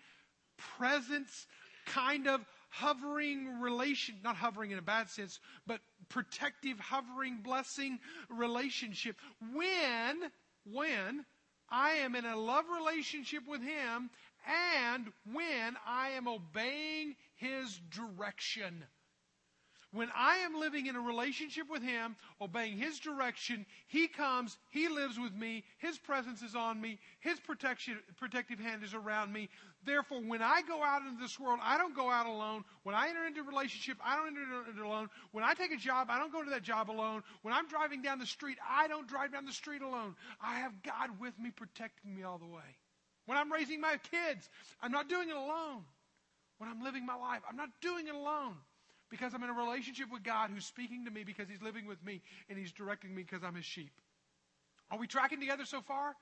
presence, 0.78 1.46
kind 1.86 2.28
of 2.28 2.44
hovering 2.68 3.60
relation, 3.60 4.16
not 4.22 4.36
hovering 4.36 4.70
in 4.70 4.78
a 4.78 4.82
bad 4.82 5.10
sense, 5.10 5.40
but 5.66 5.80
protective, 6.08 6.78
hovering, 6.78 7.38
blessing 7.42 7.98
relationship. 8.28 9.16
When, 9.52 10.30
when 10.64 11.24
I 11.68 11.92
am 11.92 12.14
in 12.14 12.24
a 12.24 12.36
love 12.36 12.66
relationship 12.70 13.42
with 13.48 13.62
Him 13.62 14.10
and 14.46 15.10
when 15.32 15.76
I 15.86 16.10
am 16.10 16.28
obeying 16.28 17.16
His 17.34 17.80
direction. 17.90 18.84
When 19.92 20.08
I 20.16 20.38
am 20.38 20.58
living 20.58 20.86
in 20.86 20.96
a 20.96 21.00
relationship 21.00 21.68
with 21.68 21.82
Him, 21.82 22.16
obeying 22.40 22.78
His 22.78 22.98
direction, 22.98 23.66
He 23.88 24.08
comes, 24.08 24.56
He 24.70 24.88
lives 24.88 25.18
with 25.18 25.34
me, 25.34 25.64
His 25.78 25.98
presence 25.98 26.40
is 26.40 26.54
on 26.56 26.80
me, 26.80 26.98
His 27.20 27.38
protection, 27.38 27.98
protective 28.18 28.58
hand 28.58 28.82
is 28.82 28.94
around 28.94 29.34
me. 29.34 29.50
Therefore, 29.84 30.22
when 30.22 30.40
I 30.40 30.62
go 30.62 30.82
out 30.82 31.02
into 31.02 31.20
this 31.20 31.38
world, 31.38 31.60
I 31.62 31.76
don't 31.76 31.94
go 31.94 32.10
out 32.10 32.24
alone. 32.24 32.64
When 32.84 32.94
I 32.94 33.08
enter 33.08 33.26
into 33.26 33.40
a 33.40 33.44
relationship, 33.44 33.98
I 34.02 34.16
don't 34.16 34.28
enter 34.28 34.70
into 34.70 34.82
alone. 34.82 35.10
When 35.32 35.44
I 35.44 35.52
take 35.52 35.72
a 35.72 35.76
job, 35.76 36.08
I 36.08 36.18
don't 36.18 36.32
go 36.32 36.42
to 36.42 36.50
that 36.50 36.62
job 36.62 36.90
alone. 36.90 37.22
When 37.42 37.52
I'm 37.52 37.68
driving 37.68 38.00
down 38.00 38.18
the 38.18 38.26
street, 38.26 38.56
I 38.66 38.88
don't 38.88 39.06
drive 39.06 39.32
down 39.32 39.44
the 39.44 39.52
street 39.52 39.82
alone. 39.82 40.16
I 40.40 40.60
have 40.60 40.82
God 40.82 41.20
with 41.20 41.38
me, 41.38 41.50
protecting 41.50 42.14
me 42.14 42.22
all 42.22 42.38
the 42.38 42.46
way. 42.46 42.78
When 43.26 43.36
I'm 43.36 43.52
raising 43.52 43.80
my 43.80 43.98
kids, 44.10 44.48
I'm 44.80 44.92
not 44.92 45.10
doing 45.10 45.28
it 45.28 45.36
alone. 45.36 45.82
When 46.56 46.70
I'm 46.70 46.82
living 46.82 47.04
my 47.04 47.16
life, 47.16 47.42
I'm 47.46 47.56
not 47.56 47.68
doing 47.82 48.06
it 48.06 48.14
alone 48.14 48.54
because 49.12 49.34
I'm 49.34 49.42
in 49.44 49.50
a 49.50 49.52
relationship 49.52 50.10
with 50.10 50.24
God 50.24 50.50
who's 50.52 50.64
speaking 50.64 51.04
to 51.04 51.10
me 51.10 51.22
because 51.22 51.46
He's 51.46 51.60
living 51.60 51.86
with 51.86 52.02
me 52.02 52.22
and 52.48 52.58
He's 52.58 52.72
directing 52.72 53.14
me 53.14 53.22
because 53.22 53.44
I'm 53.44 53.54
His 53.54 53.66
sheep. 53.66 53.92
Are 54.90 54.98
we 54.98 55.06
tracking 55.06 55.38
together 55.38 55.66
so 55.66 55.82
far? 55.82 56.16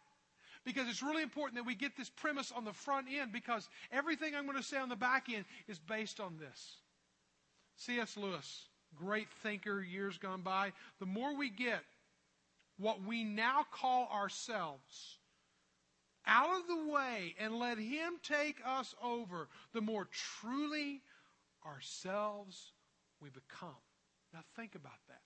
Because 0.64 0.88
it's 0.88 1.02
really 1.02 1.23
important 1.23 1.54
that 1.54 1.66
we 1.66 1.76
get 1.76 1.97
this 1.97 2.11
premise 2.11 2.52
on 2.54 2.64
the 2.64 2.73
front 2.73 3.06
end 3.09 3.32
because 3.32 3.68
everything 3.92 4.35
I'm 4.35 4.44
going 4.44 4.59
to 4.59 4.62
say 4.62 4.76
on 4.76 4.88
the 4.88 4.97
back 4.97 5.28
end 5.32 5.44
is 5.68 5.78
based 5.78 6.18
on 6.18 6.37
this. 6.38 6.78
C.S. 7.76 8.16
Lewis, 8.16 8.64
great 8.99 9.28
thinker 9.42 9.80
years 9.80 10.18
gone 10.18 10.42
by, 10.42 10.73
the 10.99 11.06
more 11.06 11.35
we 11.35 11.49
get 11.49 11.85
what 12.76 13.02
we 13.04 13.23
now 13.23 13.64
call 13.70 14.11
ourselves 14.12 15.18
out 16.26 16.61
of 16.61 16.66
the 16.66 16.92
way 16.92 17.37
and 17.38 17.59
let 17.59 17.78
Him 17.78 18.14
take 18.23 18.56
us 18.66 18.97
over, 19.02 19.49
the 19.73 19.80
more 19.80 20.09
truly 20.40 21.02
ourselves 21.64 22.73
we 23.22 23.28
become. 23.30 23.76
Now 24.32 24.40
think 24.56 24.74
about 24.74 25.00
that. 25.08 25.20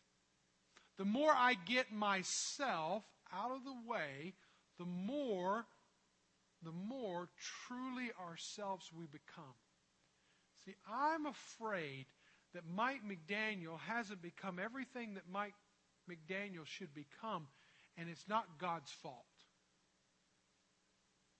The 0.96 1.04
more 1.04 1.32
I 1.32 1.54
get 1.66 1.92
myself 1.92 3.04
out 3.32 3.50
of 3.50 3.64
the 3.64 3.90
way, 3.90 4.34
the 4.78 4.84
more 4.84 5.66
the 6.62 6.72
more 6.72 7.28
truly 7.66 8.10
ourselves 8.18 8.90
we 8.96 9.04
become. 9.04 9.54
See, 10.64 10.74
I'm 10.90 11.26
afraid 11.26 12.06
that 12.54 12.62
Mike 12.74 13.02
McDaniel 13.04 13.78
hasn't 13.86 14.22
become 14.22 14.58
everything 14.58 15.14
that 15.14 15.24
Mike 15.30 15.54
McDaniel 16.10 16.64
should 16.64 16.94
become, 16.94 17.48
and 17.98 18.08
it's 18.08 18.28
not 18.28 18.58
God's 18.58 18.90
fault. 18.90 19.26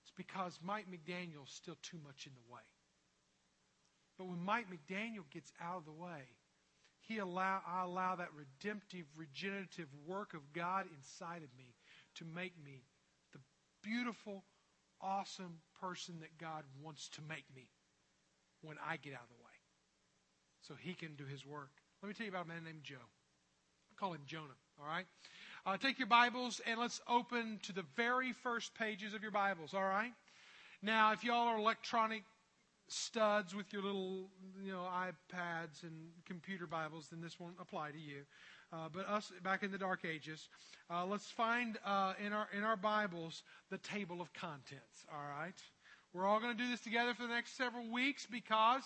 It's 0.03 0.13
because 0.15 0.59
Mike 0.63 0.87
McDaniel's 0.91 1.53
still 1.53 1.79
too 1.83 1.99
much 2.05 2.27
in 2.27 2.33
the 2.35 2.53
way. 2.53 2.61
But 4.19 4.27
when 4.27 4.45
Mike 4.45 4.67
McDaniel 4.69 5.25
gets 5.31 5.53
out 5.61 5.79
of 5.79 5.85
the 5.87 5.93
way, 5.93 6.23
he 7.07 7.19
allow, 7.19 7.61
I 7.67 7.83
allow 7.85 8.17
that 8.17 8.29
redemptive, 8.35 9.05
regenerative 9.17 9.89
work 10.07 10.35
of 10.35 10.53
God 10.53 10.87
inside 10.97 11.43
of 11.43 11.57
me 11.59 11.75
to 12.17 12.25
make 12.25 12.53
me 12.65 12.85
the 13.33 13.41
beautiful, 13.83 14.45
awesome 15.01 15.61
person 15.81 16.17
that 16.21 16.39
God 16.39 16.65
wants 16.83 17.09
to 17.11 17.21
make 17.29 17.45
me 17.55 17.69
when 18.63 18.77
I 18.87 18.97
get 18.97 19.13
out 19.13 19.23
of 19.23 19.29
the 19.29 19.45
way. 19.45 19.51
So 20.63 20.75
he 20.81 20.95
can 20.95 21.15
do 21.17 21.25
his 21.25 21.45
work. 21.45 21.71
Let 22.03 22.09
me 22.09 22.15
tell 22.15 22.25
you 22.25 22.33
about 22.33 22.47
a 22.47 22.49
man 22.49 22.65
named 22.65 22.83
Joe. 22.83 22.97
I 22.97 23.95
call 24.01 24.13
him 24.13 24.23
Jonah, 24.27 24.57
all 24.81 24.87
right? 24.87 25.07
Uh, 25.67 25.77
take 25.77 25.99
your 25.99 26.09
Bibles 26.09 26.61
and 26.67 26.81
let's 26.81 27.01
open 27.09 27.61
to 27.65 27.73
the 27.73 27.85
very 27.97 28.33
first 28.33 28.75
pages 28.75 29.15
of 29.15 29.23
your 29.23 29.31
Bibles, 29.31 29.75
all 29.75 29.85
right? 29.85 30.13
Now, 30.83 31.13
if 31.13 31.23
y'all 31.23 31.49
are 31.49 31.59
electronic 31.59 32.23
studs 32.95 33.55
with 33.55 33.73
your 33.73 33.83
little, 33.83 34.29
you 34.63 34.73
know, 34.73 34.87
iPads 34.93 35.83
and 35.83 35.93
computer 36.27 36.67
Bibles, 36.67 37.09
then 37.11 37.21
this 37.21 37.39
won't 37.41 37.57
apply 37.61 37.91
to 37.91 37.99
you. 37.99 38.23
Uh, 38.73 38.89
but 38.93 39.09
us 39.09 39.33
back 39.43 39.63
in 39.63 39.71
the 39.71 39.79
Dark 39.79 40.05
Ages, 40.05 40.49
uh, 40.91 41.05
let's 41.05 41.31
find 41.31 41.79
uh, 41.85 42.15
in 42.25 42.33
our 42.33 42.49
in 42.57 42.65
our 42.65 42.77
Bibles 42.77 43.43
the 43.71 43.79
table 43.79 44.21
of 44.21 44.33
contents. 44.33 45.05
All 45.13 45.29
right, 45.39 45.55
we're 46.13 46.27
all 46.27 46.41
going 46.41 46.57
to 46.57 46.63
do 46.63 46.71
this 46.71 46.81
together 46.81 47.15
for 47.15 47.23
the 47.23 47.29
next 47.29 47.57
several 47.57 47.91
weeks 47.93 48.27
because 48.27 48.83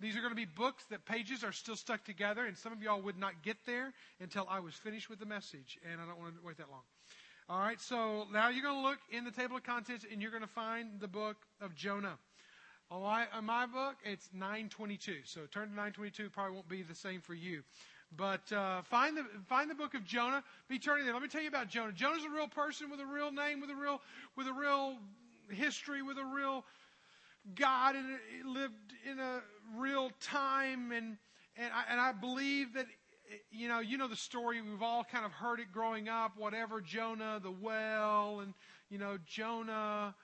these 0.00 0.16
are 0.16 0.20
going 0.20 0.32
to 0.32 0.36
be 0.36 0.44
books 0.44 0.84
that 0.90 1.04
pages 1.04 1.42
are 1.44 1.52
still 1.52 1.76
stuck 1.76 2.04
together, 2.04 2.46
and 2.46 2.56
some 2.56 2.72
of 2.72 2.82
y'all 2.82 3.02
would 3.02 3.18
not 3.18 3.42
get 3.42 3.56
there 3.66 3.92
until 4.20 4.46
I 4.48 4.60
was 4.60 4.74
finished 4.74 5.10
with 5.10 5.18
the 5.18 5.26
message, 5.26 5.78
and 5.90 6.00
I 6.00 6.06
don't 6.06 6.18
want 6.18 6.34
to 6.36 6.46
wait 6.46 6.56
that 6.58 6.70
long. 6.70 6.82
All 7.48 7.60
right, 7.60 7.80
so 7.80 8.26
now 8.32 8.50
you're 8.50 8.62
going 8.62 8.82
to 8.82 8.88
look 8.88 8.98
in 9.10 9.24
the 9.24 9.30
table 9.30 9.56
of 9.56 9.62
contents, 9.62 10.04
and 10.10 10.20
you're 10.20 10.30
going 10.30 10.42
to 10.42 10.46
find 10.46 11.00
the 11.00 11.08
book 11.08 11.36
of 11.60 11.74
Jonah. 11.74 12.18
On 12.90 13.02
my, 13.02 13.26
my 13.42 13.66
book, 13.66 13.96
it's 14.02 14.30
922. 14.32 15.18
So 15.24 15.40
turn 15.50 15.68
to 15.68 15.74
922. 15.74 16.30
Probably 16.30 16.54
won't 16.54 16.68
be 16.68 16.82
the 16.82 16.94
same 16.94 17.20
for 17.20 17.34
you. 17.34 17.62
But 18.16 18.50
uh, 18.50 18.80
find 18.82 19.14
the 19.14 19.26
find 19.46 19.70
the 19.70 19.74
book 19.74 19.92
of 19.92 20.04
Jonah. 20.04 20.42
Be 20.68 20.78
turning 20.78 21.04
there. 21.04 21.12
Let 21.12 21.22
me 21.22 21.28
tell 21.28 21.42
you 21.42 21.48
about 21.48 21.68
Jonah. 21.68 21.92
Jonah's 21.92 22.24
a 22.24 22.30
real 22.30 22.48
person 22.48 22.90
with 22.90 23.00
a 23.00 23.06
real 23.06 23.30
name, 23.30 23.60
with 23.60 23.68
a 23.68 23.74
real 23.74 24.00
with 24.36 24.46
a 24.46 24.52
real 24.52 24.96
history, 25.50 26.00
with 26.00 26.16
a 26.16 26.24
real 26.24 26.64
God, 27.54 27.96
and 27.96 28.06
lived 28.46 28.94
in 29.10 29.18
a 29.18 29.42
real 29.76 30.10
time. 30.22 30.90
And 30.90 31.18
and 31.58 31.70
I, 31.74 31.82
and 31.90 32.00
I 32.00 32.12
believe 32.12 32.72
that 32.72 32.86
you 33.50 33.68
know 33.68 33.80
you 33.80 33.98
know 33.98 34.08
the 34.08 34.16
story. 34.16 34.62
We've 34.62 34.82
all 34.82 35.04
kind 35.04 35.26
of 35.26 35.32
heard 35.32 35.60
it 35.60 35.70
growing 35.70 36.08
up. 36.08 36.32
Whatever 36.38 36.80
Jonah, 36.80 37.38
the 37.42 37.50
well, 37.50 38.40
and 38.40 38.54
you 38.88 38.96
know 38.96 39.18
Jonah 39.26 40.14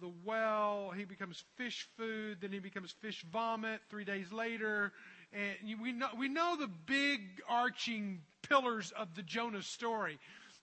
the 0.00 0.10
well. 0.24 0.92
He 0.96 1.04
becomes 1.04 1.44
fish 1.56 1.88
food. 1.96 2.38
Then 2.40 2.52
he 2.52 2.58
becomes 2.58 2.92
fish 2.92 3.24
vomit 3.32 3.80
three 3.90 4.04
days 4.04 4.32
later. 4.32 4.92
And 5.32 5.80
we 5.80 5.92
know, 5.92 6.08
we 6.18 6.28
know 6.28 6.56
the 6.58 6.70
big 6.86 7.20
arching 7.48 8.20
pillars 8.42 8.92
of 8.92 9.14
the 9.14 9.22
Jonah 9.22 9.62
story. 9.62 10.18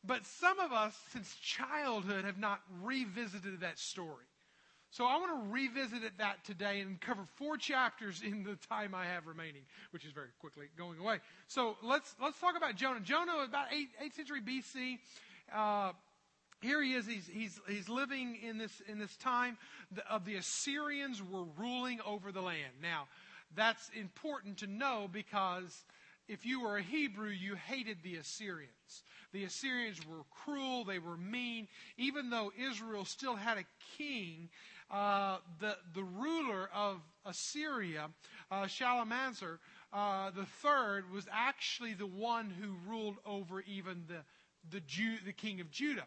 But 0.05 0.25
some 0.25 0.59
of 0.59 0.71
us, 0.71 0.97
since 1.11 1.33
childhood, 1.35 2.25
have 2.25 2.37
not 2.37 2.59
revisited 2.81 3.61
that 3.61 3.79
story. 3.79 4.25
So 4.93 5.05
I 5.05 5.17
want 5.17 5.43
to 5.43 5.51
revisit 5.51 6.03
it 6.03 6.19
that 6.19 6.45
today 6.45 6.81
and 6.81 7.01
cover 7.01 7.23
four 7.37 7.57
chapters 7.57 8.21
in 8.21 8.43
the 8.43 8.55
time 8.69 8.93
I 8.93 9.05
have 9.05 9.25
remaining, 9.25 9.63
which 9.89 10.05
is 10.05 10.11
very 10.11 10.27
quickly 10.39 10.67
going 10.77 10.99
away. 10.99 11.17
So 11.47 11.77
let's 11.81 12.13
let's 12.21 12.39
talk 12.39 12.55
about 12.55 12.75
Jonah. 12.75 12.99
Jonah, 12.99 13.43
about 13.43 13.67
8th 13.71 14.13
century 14.13 14.39
BC, 14.39 14.99
uh, 15.51 15.93
here 16.63 16.81
he 16.81 16.93
is. 16.93 17.05
He's, 17.05 17.27
he's, 17.27 17.59
he's 17.67 17.89
living 17.89 18.37
in 18.41 18.57
this, 18.57 18.81
in 18.87 18.97
this 18.97 19.15
time 19.17 19.57
of 20.09 20.25
the 20.25 20.35
Assyrians 20.35 21.21
were 21.21 21.43
ruling 21.57 21.99
over 22.05 22.31
the 22.31 22.41
land. 22.41 22.73
Now, 22.81 23.07
that's 23.55 23.89
important 23.89 24.57
to 24.59 24.67
know 24.67 25.09
because 25.11 25.83
if 26.27 26.45
you 26.45 26.61
were 26.61 26.77
a 26.77 26.81
Hebrew, 26.81 27.29
you 27.29 27.55
hated 27.55 27.97
the 28.01 28.15
Assyrians. 28.15 29.03
The 29.33 29.43
Assyrians 29.43 29.99
were 30.07 30.23
cruel, 30.31 30.85
they 30.85 30.99
were 30.99 31.17
mean. 31.17 31.67
Even 31.97 32.29
though 32.29 32.51
Israel 32.57 33.03
still 33.03 33.35
had 33.35 33.57
a 33.57 33.65
king, 33.97 34.49
uh, 34.89 35.37
the, 35.59 35.75
the 35.93 36.03
ruler 36.03 36.69
of 36.73 37.01
Assyria, 37.25 38.09
uh, 38.49 38.67
Shalmaneser 38.67 39.59
uh, 39.91 40.31
the 40.31 40.45
third, 40.45 41.11
was 41.11 41.27
actually 41.31 41.93
the 41.93 42.07
one 42.07 42.49
who 42.49 42.73
ruled 42.89 43.17
over 43.25 43.61
even 43.61 44.03
the, 44.07 44.23
the, 44.71 44.79
Jew, 44.81 45.17
the 45.25 45.33
king 45.33 45.59
of 45.59 45.69
Judah. 45.69 46.05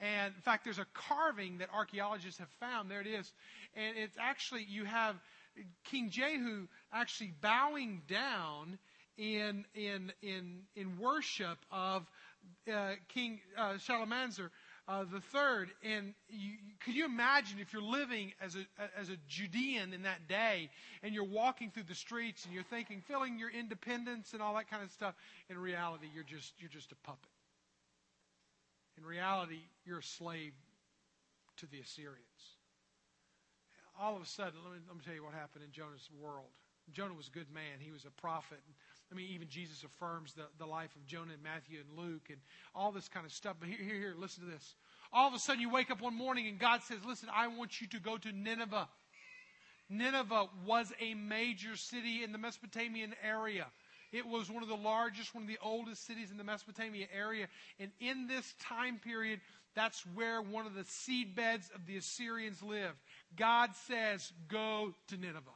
And 0.00 0.34
in 0.34 0.40
fact, 0.42 0.64
there's 0.64 0.78
a 0.78 0.86
carving 0.94 1.58
that 1.58 1.68
archaeologists 1.74 2.38
have 2.38 2.50
found. 2.60 2.90
There 2.90 3.00
it 3.00 3.06
is. 3.06 3.32
And 3.74 3.96
it's 3.96 4.16
actually, 4.18 4.64
you 4.68 4.84
have 4.84 5.16
King 5.84 6.10
Jehu 6.10 6.68
actually 6.92 7.32
bowing 7.40 8.02
down 8.08 8.78
in, 9.16 9.64
in, 9.74 10.12
in, 10.22 10.60
in 10.76 10.98
worship 10.98 11.58
of 11.72 12.06
uh, 12.72 12.92
King 13.08 13.40
uh, 13.56 13.78
Shalmaneser 13.78 14.50
uh, 14.88 15.04
the 15.12 15.20
third. 15.20 15.70
And 15.82 16.14
you, 16.28 16.52
could 16.84 16.94
you 16.94 17.04
imagine 17.04 17.58
if 17.58 17.72
you're 17.72 17.82
living 17.82 18.32
as 18.40 18.56
a, 18.56 18.64
as 18.98 19.10
a 19.10 19.16
Judean 19.28 19.92
in 19.92 20.02
that 20.02 20.28
day 20.28 20.70
and 21.02 21.14
you're 21.14 21.24
walking 21.24 21.70
through 21.70 21.84
the 21.84 21.94
streets 21.94 22.44
and 22.44 22.54
you're 22.54 22.62
thinking, 22.64 23.02
feeling 23.06 23.38
your 23.38 23.50
independence 23.50 24.32
and 24.32 24.40
all 24.40 24.54
that 24.54 24.70
kind 24.70 24.82
of 24.82 24.90
stuff. 24.90 25.14
In 25.50 25.58
reality, 25.58 26.06
you're 26.14 26.24
just, 26.24 26.54
you're 26.58 26.70
just 26.70 26.90
a 26.92 26.96
puppet. 27.04 27.28
In 28.98 29.06
reality, 29.06 29.60
you're 29.86 30.00
a 30.00 30.02
slave 30.02 30.52
to 31.58 31.66
the 31.66 31.78
Assyrians. 31.80 32.58
All 34.00 34.16
of 34.16 34.22
a 34.22 34.26
sudden, 34.26 34.58
let 34.64 34.74
me, 34.74 34.78
let 34.86 34.96
me 34.96 35.02
tell 35.04 35.14
you 35.14 35.24
what 35.24 35.34
happened 35.34 35.64
in 35.64 35.70
Jonah's 35.70 36.08
world. 36.20 36.50
Jonah 36.92 37.14
was 37.14 37.28
a 37.28 37.30
good 37.30 37.52
man. 37.52 37.78
He 37.78 37.90
was 37.90 38.04
a 38.04 38.10
prophet. 38.20 38.58
I 39.10 39.14
mean, 39.14 39.28
even 39.30 39.48
Jesus 39.48 39.84
affirms 39.84 40.32
the, 40.34 40.44
the 40.58 40.66
life 40.66 40.94
of 40.96 41.06
Jonah 41.06 41.34
in 41.34 41.42
Matthew 41.42 41.78
and 41.80 41.98
Luke 41.98 42.28
and 42.30 42.38
all 42.74 42.92
this 42.92 43.08
kind 43.08 43.24
of 43.26 43.32
stuff. 43.32 43.56
But 43.60 43.68
here, 43.68 43.78
here, 43.80 43.96
here, 43.96 44.14
listen 44.16 44.44
to 44.44 44.50
this. 44.50 44.74
All 45.12 45.28
of 45.28 45.34
a 45.34 45.38
sudden, 45.38 45.60
you 45.60 45.70
wake 45.70 45.90
up 45.90 46.00
one 46.00 46.16
morning 46.16 46.46
and 46.48 46.58
God 46.58 46.82
says, 46.82 46.98
Listen, 47.06 47.28
I 47.34 47.46
want 47.48 47.80
you 47.80 47.86
to 47.88 48.00
go 48.00 48.16
to 48.18 48.32
Nineveh. 48.32 48.88
Nineveh 49.88 50.48
was 50.66 50.92
a 51.00 51.14
major 51.14 51.76
city 51.76 52.22
in 52.22 52.32
the 52.32 52.38
Mesopotamian 52.38 53.14
area. 53.22 53.66
It 54.12 54.26
was 54.26 54.50
one 54.50 54.62
of 54.62 54.68
the 54.68 54.76
largest, 54.76 55.34
one 55.34 55.44
of 55.44 55.48
the 55.48 55.58
oldest 55.62 56.06
cities 56.06 56.30
in 56.30 56.38
the 56.38 56.44
Mesopotamia 56.44 57.06
area. 57.14 57.46
And 57.78 57.90
in 58.00 58.26
this 58.26 58.54
time 58.60 58.98
period, 58.98 59.40
that's 59.74 60.04
where 60.14 60.40
one 60.40 60.66
of 60.66 60.74
the 60.74 60.84
seed 60.84 61.34
beds 61.36 61.70
of 61.74 61.86
the 61.86 61.96
Assyrians 61.96 62.62
lived. 62.62 62.96
God 63.36 63.70
says, 63.86 64.32
Go 64.48 64.94
to 65.08 65.16
Nineveh. 65.16 65.50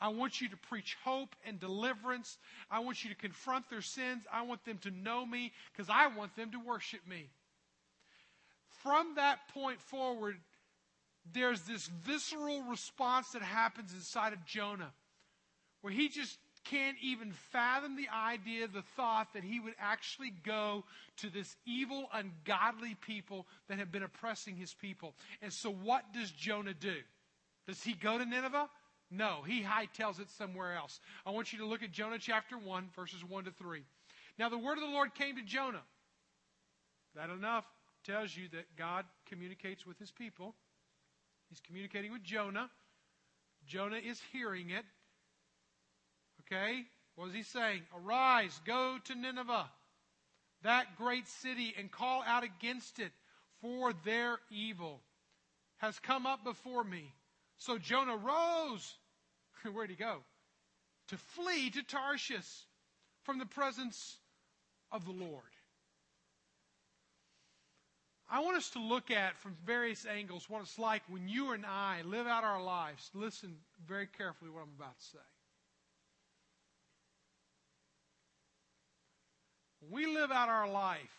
I 0.00 0.08
want 0.08 0.40
you 0.40 0.48
to 0.50 0.56
preach 0.56 0.96
hope 1.02 1.34
and 1.46 1.58
deliverance. 1.58 2.36
I 2.70 2.80
want 2.80 3.04
you 3.04 3.10
to 3.10 3.16
confront 3.16 3.70
their 3.70 3.80
sins. 3.80 4.24
I 4.30 4.42
want 4.42 4.64
them 4.64 4.78
to 4.78 4.90
know 4.90 5.24
me 5.24 5.52
because 5.72 5.88
I 5.88 6.08
want 6.08 6.36
them 6.36 6.50
to 6.50 6.58
worship 6.58 7.00
me. 7.08 7.30
From 8.82 9.14
that 9.16 9.48
point 9.54 9.80
forward, 9.80 10.36
there's 11.32 11.62
this 11.62 11.86
visceral 11.86 12.64
response 12.64 13.30
that 13.30 13.40
happens 13.42 13.94
inside 13.94 14.34
of 14.34 14.44
Jonah 14.44 14.92
where 15.80 15.92
he 15.92 16.08
just 16.08 16.38
can't 16.64 16.96
even 17.02 17.32
fathom 17.52 17.96
the 17.96 18.08
idea, 18.08 18.66
the 18.66 18.82
thought 18.96 19.32
that 19.34 19.44
he 19.44 19.60
would 19.60 19.74
actually 19.78 20.30
go 20.44 20.84
to 21.18 21.30
this 21.30 21.56
evil, 21.66 22.08
ungodly 22.12 22.96
people 23.06 23.46
that 23.68 23.78
have 23.78 23.92
been 23.92 24.02
oppressing 24.02 24.56
his 24.56 24.74
people. 24.74 25.14
And 25.42 25.52
so, 25.52 25.70
what 25.70 26.12
does 26.12 26.30
Jonah 26.30 26.74
do? 26.74 26.96
Does 27.66 27.82
he 27.82 27.92
go 27.92 28.18
to 28.18 28.24
Nineveh? 28.24 28.68
No, 29.10 29.42
he 29.46 29.62
hightails 29.62 30.20
it 30.20 30.30
somewhere 30.30 30.74
else. 30.74 31.00
I 31.24 31.30
want 31.30 31.52
you 31.52 31.60
to 31.60 31.66
look 31.66 31.82
at 31.82 31.92
Jonah 31.92 32.18
chapter 32.18 32.58
1, 32.58 32.90
verses 32.96 33.24
1 33.24 33.44
to 33.44 33.50
3. 33.52 33.82
Now, 34.38 34.48
the 34.48 34.58
word 34.58 34.78
of 34.78 34.80
the 34.80 34.90
Lord 34.90 35.14
came 35.14 35.36
to 35.36 35.42
Jonah. 35.42 35.82
That 37.14 37.30
enough 37.30 37.64
tells 38.04 38.36
you 38.36 38.48
that 38.52 38.76
God 38.76 39.04
communicates 39.26 39.86
with 39.86 39.98
his 39.98 40.10
people. 40.10 40.54
He's 41.48 41.60
communicating 41.60 42.12
with 42.12 42.24
Jonah. 42.24 42.70
Jonah 43.66 43.98
is 43.98 44.20
hearing 44.32 44.70
it. 44.70 44.84
Okay? 46.46 46.84
What 47.16 47.28
is 47.28 47.34
he 47.34 47.42
saying? 47.42 47.82
Arise, 47.96 48.60
go 48.66 48.96
to 49.04 49.14
Nineveh, 49.14 49.70
that 50.62 50.96
great 50.96 51.28
city, 51.28 51.74
and 51.78 51.90
call 51.90 52.22
out 52.26 52.44
against 52.44 52.98
it, 52.98 53.12
for 53.60 53.92
their 54.04 54.38
evil 54.50 55.00
has 55.78 55.98
come 55.98 56.26
up 56.26 56.44
before 56.44 56.84
me. 56.84 57.12
So 57.58 57.78
Jonah 57.78 58.16
rose. 58.16 58.94
Where'd 59.72 59.90
he 59.90 59.96
go? 59.96 60.18
To 61.08 61.16
flee 61.16 61.70
to 61.70 61.82
Tarshish 61.82 62.66
from 63.22 63.38
the 63.38 63.46
presence 63.46 64.18
of 64.90 65.04
the 65.04 65.12
Lord. 65.12 65.42
I 68.30 68.40
want 68.40 68.56
us 68.56 68.70
to 68.70 68.78
look 68.78 69.10
at 69.10 69.38
from 69.38 69.54
various 69.66 70.06
angles 70.06 70.48
what 70.48 70.62
it's 70.62 70.78
like 70.78 71.02
when 71.08 71.28
you 71.28 71.52
and 71.52 71.64
I 71.66 72.02
live 72.02 72.26
out 72.26 72.42
our 72.42 72.62
lives. 72.62 73.10
Listen 73.14 73.54
very 73.86 74.06
carefully 74.06 74.50
what 74.50 74.62
I'm 74.62 74.72
about 74.78 74.98
to 74.98 75.04
say. 75.04 75.33
We 79.90 80.06
live 80.06 80.30
out 80.30 80.48
our 80.48 80.68
life 80.68 81.16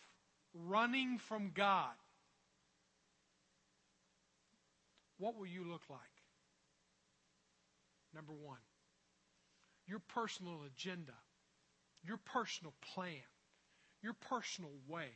running 0.54 1.18
from 1.18 1.50
God, 1.54 1.92
what 5.18 5.36
will 5.36 5.46
you 5.46 5.64
look 5.64 5.82
like? 5.90 6.00
Number 8.14 8.32
one, 8.32 8.58
your 9.86 9.98
personal 9.98 10.60
agenda, 10.66 11.12
your 12.02 12.18
personal 12.18 12.72
plan, 12.94 13.12
your 14.02 14.14
personal 14.14 14.72
way 14.88 15.10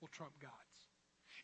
will 0.00 0.08
trump 0.08 0.32
God's. 0.40 0.65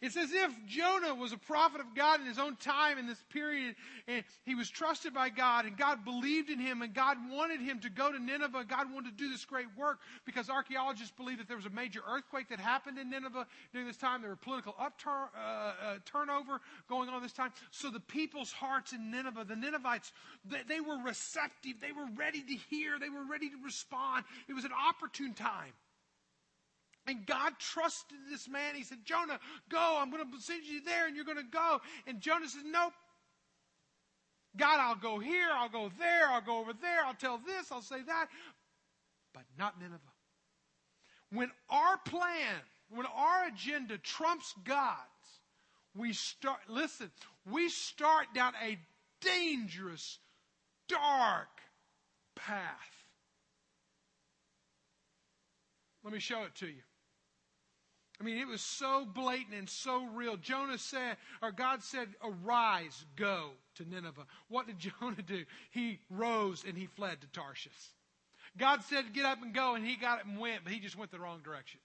It's 0.03 0.17
as 0.17 0.33
if 0.33 0.53
Jonah 0.67 1.15
was 1.15 1.33
a 1.33 1.39
prophet 1.39 1.81
of 1.81 1.95
God 1.95 2.21
in 2.21 2.27
his 2.27 2.39
own 2.39 2.57
time 2.57 2.99
in 2.99 3.07
this 3.07 3.23
period, 3.31 3.77
and 4.09 4.25
he 4.45 4.57
was 4.57 4.69
trusted 4.69 5.15
by 5.15 5.29
God, 5.29 5.65
and 5.65 5.77
God 5.77 6.05
believed 6.05 6.51
in 6.51 6.59
him, 6.59 6.83
and 6.83 6.93
God 6.93 7.19
wanted 7.31 7.61
him 7.61 7.79
to 7.81 7.89
go 7.89 8.11
to 8.11 8.19
Nineveh. 8.19 8.65
God 8.65 8.93
wanted 8.93 9.17
to 9.17 9.25
do 9.25 9.31
this 9.31 9.45
great 9.45 9.69
work 9.79 10.01
because 10.25 10.51
archaeologists 10.51 11.13
believe 11.17 11.39
that 11.39 11.47
there 11.47 11.57
was 11.57 11.67
a 11.67 11.71
major 11.71 12.01
earthquake 12.05 12.49
that 12.49 12.59
happened 12.59 12.99
in 12.99 13.11
Nineveh 13.11 13.47
during 13.73 13.87
this 13.87 13.97
time. 13.97 14.23
There 14.23 14.31
were 14.31 14.37
political 14.37 14.75
upturn, 14.77 15.29
uh, 15.37 15.41
uh, 15.41 15.73
turnover 16.05 16.61
going 16.89 17.09
on 17.09 17.23
this 17.23 17.33
time. 17.33 17.53
So 17.71 17.89
the 17.89 18.01
people's 18.01 18.51
hearts 18.51 18.93
in 18.93 19.09
Nineveh, 19.09 19.45
the 19.45 19.55
Ninevites, 19.55 20.13
they, 20.45 20.63
they 20.67 20.81
were 20.81 20.99
receptive. 20.99 21.75
They 21.81 21.93
were 21.93 22.09
ready 22.17 22.43
to 22.43 22.55
hear. 22.55 22.99
They 22.99 23.09
were 23.09 23.25
ready 23.31 23.51
to 23.51 23.57
respond. 23.65 24.25
It 24.49 24.55
was 24.55 24.65
an 24.65 24.73
opportune 24.73 25.35
time. 25.35 25.75
And 27.07 27.27
God 27.27 27.55
trusted 27.59 28.19
this 28.31 28.49
man. 28.49 28.75
He 28.77 28.85
said, 28.85 28.99
Jonah, 29.05 29.41
go. 29.69 29.99
I'm 29.99 30.11
going 30.11 30.23
to 30.25 30.41
send 30.41 30.65
you 30.65 30.83
there 30.85 31.07
and 31.07 31.17
you're 31.17 31.25
going 31.25 31.37
to 31.37 31.43
go. 31.43 31.81
And 32.07 32.21
Jonah 32.21 32.49
says, 32.49 32.63
Nope. 32.65 32.93
God, 34.57 34.81
I'll 34.81 34.97
go 34.97 35.19
here. 35.19 35.49
I'll 35.53 35.69
go 35.69 35.91
there. 35.99 36.29
I'll 36.29 36.43
go 36.43 36.59
over 36.59 36.73
there. 36.75 37.05
I'll 37.05 37.15
tell 37.15 37.39
this. 37.39 37.73
I'll 37.73 37.83
say 37.83 38.03
that. 38.03 38.27
But 39.33 39.45
not 39.59 39.81
Nineveh. 39.81 39.99
When 41.33 41.51
our 41.71 41.97
plan, 42.05 42.61
when 42.91 43.07
our 43.07 43.47
agenda 43.47 43.97
trumps 43.97 44.55
God's, 44.65 44.99
we 45.97 46.13
start, 46.13 46.59
listen, 46.69 47.11
we 47.51 47.71
start 47.71 48.27
down 48.35 48.53
a 48.63 48.79
dangerous, 49.23 50.19
dark 50.89 51.49
path. 52.35 52.69
Let 56.05 56.13
me 56.13 56.21
show 56.21 56.43
it 56.43 56.55
to 56.57 56.67
you. 56.67 56.83
I 58.23 58.25
mean, 58.25 58.39
it 58.39 58.47
was 58.47 58.61
so 58.61 59.05
blatant 59.05 59.57
and 59.59 59.69
so 59.69 60.05
real. 60.15 60.37
Jonah 60.37 60.79
said, 60.79 61.17
or 61.43 61.51
God 61.51 61.83
said, 61.83 62.07
arise, 62.23 63.05
go 63.17 63.51
to 63.75 63.85
Nineveh. 63.85 64.27
What 64.49 64.69
did 64.69 64.79
Jonah 65.01 65.23
do? 65.27 65.45
He 65.73 65.99
rose 66.09 66.63
and 66.67 66.79
he 66.79 66.87
fled 66.87 67.21
to 67.23 67.27
Tarshish. 67.27 67.73
God 68.57 68.85
said, 68.85 69.13
get 69.13 69.25
up 69.25 69.43
and 69.43 69.53
go, 69.53 69.75
and 69.75 69.85
he 69.85 69.97
got 69.97 70.21
up 70.21 70.27
and 70.27 70.39
went, 70.39 70.63
but 70.63 70.73
he 70.73 70.79
just 70.79 70.97
went 70.97 71.11
the 71.11 71.19
wrong 71.19 71.41
direction. 71.43 71.81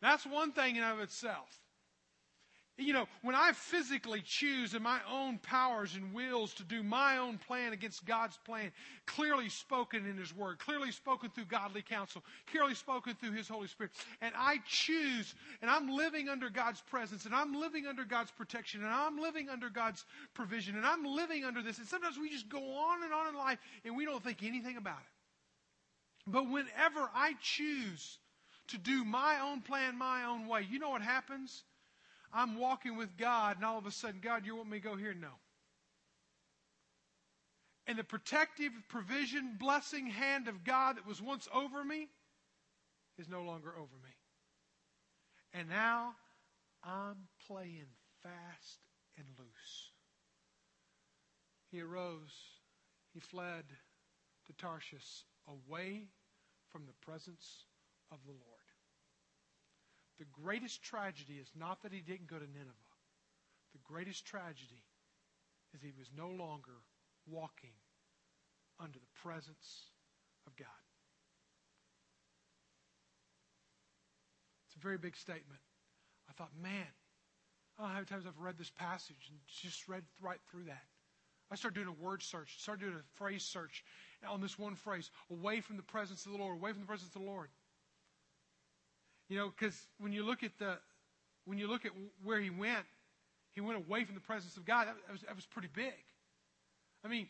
That's 0.00 0.24
one 0.24 0.52
thing 0.52 0.76
in 0.76 0.82
of 0.82 1.00
itself. 1.00 1.60
You 2.78 2.92
know, 2.92 3.06
when 3.22 3.34
I 3.34 3.52
physically 3.52 4.22
choose 4.22 4.74
in 4.74 4.82
my 4.82 5.00
own 5.10 5.38
powers 5.38 5.94
and 5.94 6.12
wills 6.12 6.52
to 6.54 6.62
do 6.62 6.82
my 6.82 7.16
own 7.16 7.38
plan 7.38 7.72
against 7.72 8.04
God's 8.04 8.36
plan, 8.44 8.70
clearly 9.06 9.48
spoken 9.48 10.04
in 10.04 10.18
His 10.18 10.36
Word, 10.36 10.58
clearly 10.58 10.92
spoken 10.92 11.30
through 11.30 11.46
godly 11.46 11.80
counsel, 11.80 12.22
clearly 12.50 12.74
spoken 12.74 13.14
through 13.14 13.32
His 13.32 13.48
Holy 13.48 13.66
Spirit, 13.66 13.92
and 14.20 14.34
I 14.36 14.58
choose, 14.66 15.34
and 15.62 15.70
I'm 15.70 15.88
living 15.88 16.28
under 16.28 16.50
God's 16.50 16.82
presence, 16.82 17.24
and 17.24 17.34
I'm 17.34 17.54
living 17.54 17.86
under 17.86 18.04
God's 18.04 18.30
protection, 18.30 18.84
and 18.84 18.92
I'm 18.92 19.18
living 19.18 19.48
under 19.48 19.70
God's 19.70 20.04
provision, 20.34 20.76
and 20.76 20.84
I'm 20.84 21.02
living 21.02 21.44
under 21.44 21.62
this, 21.62 21.78
and 21.78 21.86
sometimes 21.86 22.18
we 22.18 22.28
just 22.28 22.50
go 22.50 22.58
on 22.58 23.02
and 23.02 23.12
on 23.12 23.28
in 23.28 23.36
life, 23.36 23.58
and 23.86 23.96
we 23.96 24.04
don't 24.04 24.22
think 24.22 24.42
anything 24.42 24.76
about 24.76 24.98
it. 24.98 26.30
But 26.30 26.50
whenever 26.50 27.08
I 27.14 27.36
choose 27.40 28.18
to 28.68 28.76
do 28.76 29.02
my 29.02 29.40
own 29.40 29.62
plan, 29.62 29.96
my 29.96 30.24
own 30.24 30.46
way, 30.46 30.66
you 30.68 30.78
know 30.78 30.90
what 30.90 31.00
happens? 31.00 31.64
I'm 32.36 32.58
walking 32.58 32.98
with 32.98 33.16
God, 33.16 33.56
and 33.56 33.64
all 33.64 33.78
of 33.78 33.86
a 33.86 33.90
sudden, 33.90 34.20
God, 34.22 34.44
you 34.44 34.56
want 34.56 34.68
me 34.68 34.78
to 34.78 34.84
go 34.84 34.94
here? 34.94 35.14
No. 35.14 35.30
And 37.86 37.98
the 37.98 38.04
protective, 38.04 38.72
provision, 38.88 39.56
blessing 39.58 40.06
hand 40.06 40.46
of 40.46 40.62
God 40.62 40.98
that 40.98 41.06
was 41.06 41.22
once 41.22 41.48
over 41.54 41.82
me 41.82 42.08
is 43.18 43.28
no 43.28 43.42
longer 43.42 43.70
over 43.70 43.94
me. 44.04 44.10
And 45.54 45.70
now 45.70 46.14
I'm 46.84 47.28
playing 47.46 47.86
fast 48.22 48.80
and 49.16 49.26
loose. 49.38 49.90
He 51.70 51.80
arose, 51.80 52.36
he 53.14 53.20
fled 53.20 53.64
to 54.46 54.52
Tarshish 54.52 55.24
away 55.48 56.02
from 56.70 56.82
the 56.86 57.10
presence 57.10 57.64
of 58.12 58.18
the 58.26 58.32
Lord. 58.32 58.65
The 60.18 60.26
greatest 60.42 60.82
tragedy 60.82 61.34
is 61.34 61.50
not 61.58 61.82
that 61.82 61.92
he 61.92 62.00
didn't 62.00 62.28
go 62.28 62.38
to 62.38 62.46
Nineveh. 62.46 62.92
The 63.72 63.78
greatest 63.84 64.24
tragedy 64.24 64.82
is 65.74 65.82
he 65.82 65.92
was 65.98 66.08
no 66.16 66.28
longer 66.28 66.72
walking 67.26 67.74
under 68.80 68.98
the 68.98 69.20
presence 69.22 69.90
of 70.46 70.56
God. 70.56 70.66
It's 74.66 74.76
a 74.76 74.78
very 74.78 74.98
big 74.98 75.16
statement. 75.16 75.60
I 76.28 76.32
thought, 76.32 76.50
man, 76.62 76.86
I 77.78 77.82
don't 77.82 77.88
know 77.88 77.92
how 77.92 77.94
many 77.94 78.06
times 78.06 78.24
I've 78.26 78.42
read 78.42 78.58
this 78.58 78.70
passage 78.70 79.30
and 79.30 79.38
just 79.62 79.86
read 79.88 80.02
right 80.22 80.40
through 80.50 80.64
that. 80.64 80.84
I 81.50 81.54
started 81.54 81.76
doing 81.76 81.88
a 81.88 82.04
word 82.04 82.22
search, 82.22 82.60
started 82.60 82.86
doing 82.86 82.96
a 82.96 83.16
phrase 83.18 83.44
search 83.44 83.84
on 84.28 84.40
this 84.40 84.58
one 84.58 84.74
phrase 84.74 85.10
away 85.30 85.60
from 85.60 85.76
the 85.76 85.82
presence 85.82 86.26
of 86.26 86.32
the 86.32 86.38
Lord, 86.38 86.56
away 86.56 86.72
from 86.72 86.80
the 86.80 86.86
presence 86.86 87.14
of 87.14 87.20
the 87.20 87.28
Lord. 87.28 87.50
You 89.28 89.38
know, 89.38 89.50
because 89.50 89.76
when 89.98 90.12
you 90.12 90.24
look 90.24 90.42
at 90.42 90.52
the 90.58 90.78
when 91.44 91.58
you 91.58 91.68
look 91.68 91.84
at 91.84 91.92
where 92.22 92.40
he 92.40 92.50
went, 92.50 92.84
he 93.52 93.60
went 93.60 93.78
away 93.78 94.04
from 94.04 94.14
the 94.14 94.20
presence 94.20 94.56
of 94.56 94.64
God. 94.64 94.86
That 94.86 95.12
was, 95.12 95.22
that 95.22 95.34
was 95.34 95.46
pretty 95.46 95.68
big. 95.72 95.94
I 97.04 97.08
mean, 97.08 97.28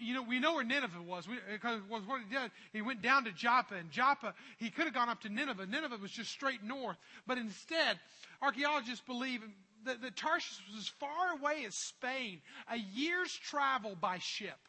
you 0.00 0.14
know, 0.14 0.22
we 0.22 0.38
know 0.38 0.54
where 0.54 0.64
Nineveh 0.64 1.02
was 1.02 1.26
because 1.50 1.80
was 1.90 2.04
what 2.06 2.20
he 2.20 2.32
did. 2.32 2.52
He 2.72 2.82
went 2.82 3.02
down 3.02 3.24
to 3.24 3.32
Joppa, 3.32 3.74
and 3.74 3.90
Joppa, 3.90 4.34
he 4.58 4.70
could 4.70 4.84
have 4.84 4.94
gone 4.94 5.08
up 5.08 5.22
to 5.22 5.28
Nineveh. 5.28 5.66
Nineveh 5.66 5.96
was 6.00 6.12
just 6.12 6.30
straight 6.30 6.62
north, 6.62 6.96
but 7.26 7.36
instead, 7.36 7.98
archaeologists 8.40 9.02
believe 9.04 9.40
that, 9.84 10.00
the 10.00 10.10
Tarshish 10.10 10.60
was 10.70 10.82
as 10.82 10.88
far 10.88 11.32
away 11.32 11.64
as 11.66 11.74
Spain, 11.74 12.40
a 12.70 12.76
year's 12.76 13.32
travel 13.32 13.96
by 14.00 14.18
ship. 14.18 14.67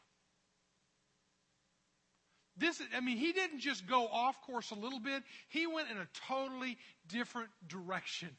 This, 2.59 2.81
I 2.95 2.99
mean, 2.99 3.17
he 3.17 3.31
didn't 3.31 3.59
just 3.59 3.87
go 3.87 4.07
off 4.07 4.41
course 4.41 4.71
a 4.71 4.75
little 4.75 4.99
bit. 4.99 5.23
He 5.47 5.65
went 5.65 5.89
in 5.89 5.97
a 5.97 6.07
totally 6.27 6.77
different 7.07 7.49
direction 7.67 8.29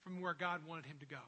from 0.00 0.20
where 0.20 0.34
God 0.34 0.66
wanted 0.66 0.86
him 0.86 0.96
to 1.00 1.06
go. 1.06 1.20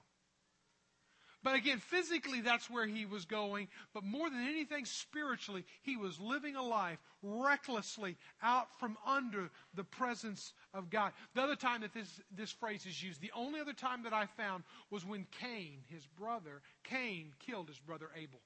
But 1.45 1.57
again, 1.57 1.79
physically, 1.79 2.41
that's 2.41 2.71
where 2.71 2.87
he 2.87 3.05
was 3.05 3.25
going. 3.25 3.69
But 3.93 4.05
more 4.05 4.31
than 4.31 4.47
anything, 4.47 4.85
spiritually, 4.85 5.65
he 5.83 5.97
was 5.97 6.21
living 6.21 6.55
a 6.55 6.63
life 6.63 6.99
recklessly 7.23 8.17
out 8.43 8.69
from 8.79 8.97
under 9.05 9.51
the 9.75 9.83
presence 9.83 10.53
of 10.73 10.89
God. 10.89 11.13
The 11.35 11.43
other 11.43 11.57
time 11.57 11.81
that 11.81 11.95
this, 11.95 12.21
this 12.35 12.53
phrase 12.53 12.87
is 12.87 13.03
used, 13.03 13.21
the 13.21 13.33
only 13.35 13.61
other 13.61 13.73
time 13.73 14.05
that 14.05 14.13
I 14.13 14.27
found 14.27 14.63
was 14.91 15.05
when 15.05 15.27
Cain, 15.41 15.79
his 15.89 16.07
brother, 16.07 16.63
Cain 16.85 17.33
killed 17.45 17.69
his 17.69 17.79
brother 17.79 18.11
Abel. 18.17 18.41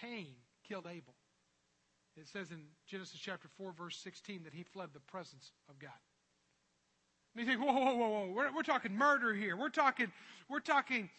Cain 0.00 0.34
killed 0.68 0.86
Abel. 0.90 1.14
It 2.20 2.28
says 2.28 2.50
in 2.50 2.62
Genesis 2.86 3.18
chapter 3.20 3.48
4, 3.56 3.72
verse 3.72 3.96
16, 3.98 4.44
that 4.44 4.54
he 4.54 4.62
fled 4.62 4.90
the 4.92 5.00
presence 5.00 5.52
of 5.68 5.78
God. 5.78 5.90
And 7.36 7.46
you 7.46 7.52
think, 7.52 7.64
whoa, 7.64 7.72
whoa, 7.72 7.94
whoa, 7.94 8.08
whoa. 8.08 8.32
We're, 8.34 8.54
we're 8.54 8.62
talking 8.62 8.96
murder 8.96 9.32
here. 9.34 9.56
We're 9.56 9.68
talking, 9.68 10.10
we're 10.48 10.60
talking 10.60 11.10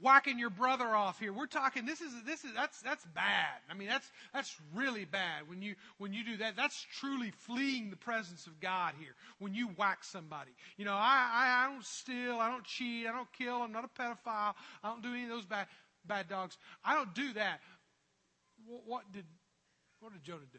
whacking 0.00 0.38
your 0.38 0.50
brother 0.50 0.86
off 0.86 1.18
here. 1.20 1.32
We're 1.32 1.46
talking 1.46 1.86
this 1.86 2.00
is 2.00 2.12
this 2.26 2.44
is 2.44 2.52
that's 2.54 2.80
that's 2.80 3.04
bad. 3.14 3.60
I 3.70 3.74
mean 3.74 3.88
that's 3.88 4.10
that's 4.32 4.56
really 4.74 5.04
bad 5.04 5.48
when 5.48 5.62
you 5.62 5.74
when 5.98 6.12
you 6.12 6.24
do 6.24 6.36
that. 6.38 6.56
That's 6.56 6.84
truly 6.98 7.30
fleeing 7.30 7.90
the 7.90 7.96
presence 7.96 8.46
of 8.46 8.58
God 8.60 8.94
here. 8.98 9.14
When 9.38 9.54
you 9.54 9.68
whack 9.76 10.02
somebody. 10.02 10.52
You 10.76 10.84
know, 10.84 10.94
I 10.94 11.30
I, 11.32 11.64
I 11.64 11.72
don't 11.72 11.84
steal, 11.84 12.38
I 12.38 12.50
don't 12.50 12.64
cheat, 12.64 13.06
I 13.06 13.12
don't 13.12 13.32
kill, 13.32 13.62
I'm 13.62 13.72
not 13.72 13.84
a 13.84 14.02
pedophile, 14.02 14.54
I 14.82 14.88
don't 14.88 15.02
do 15.02 15.10
any 15.10 15.24
of 15.24 15.30
those 15.30 15.46
bad 15.46 15.66
bad 16.06 16.28
dogs. 16.28 16.58
I 16.84 16.94
don't 16.94 17.14
do 17.14 17.32
that. 17.34 17.60
What, 18.66 18.82
what 18.86 19.12
did 19.12 19.24
what 20.04 20.12
did 20.12 20.22
Jonah 20.22 20.44
do? 20.52 20.58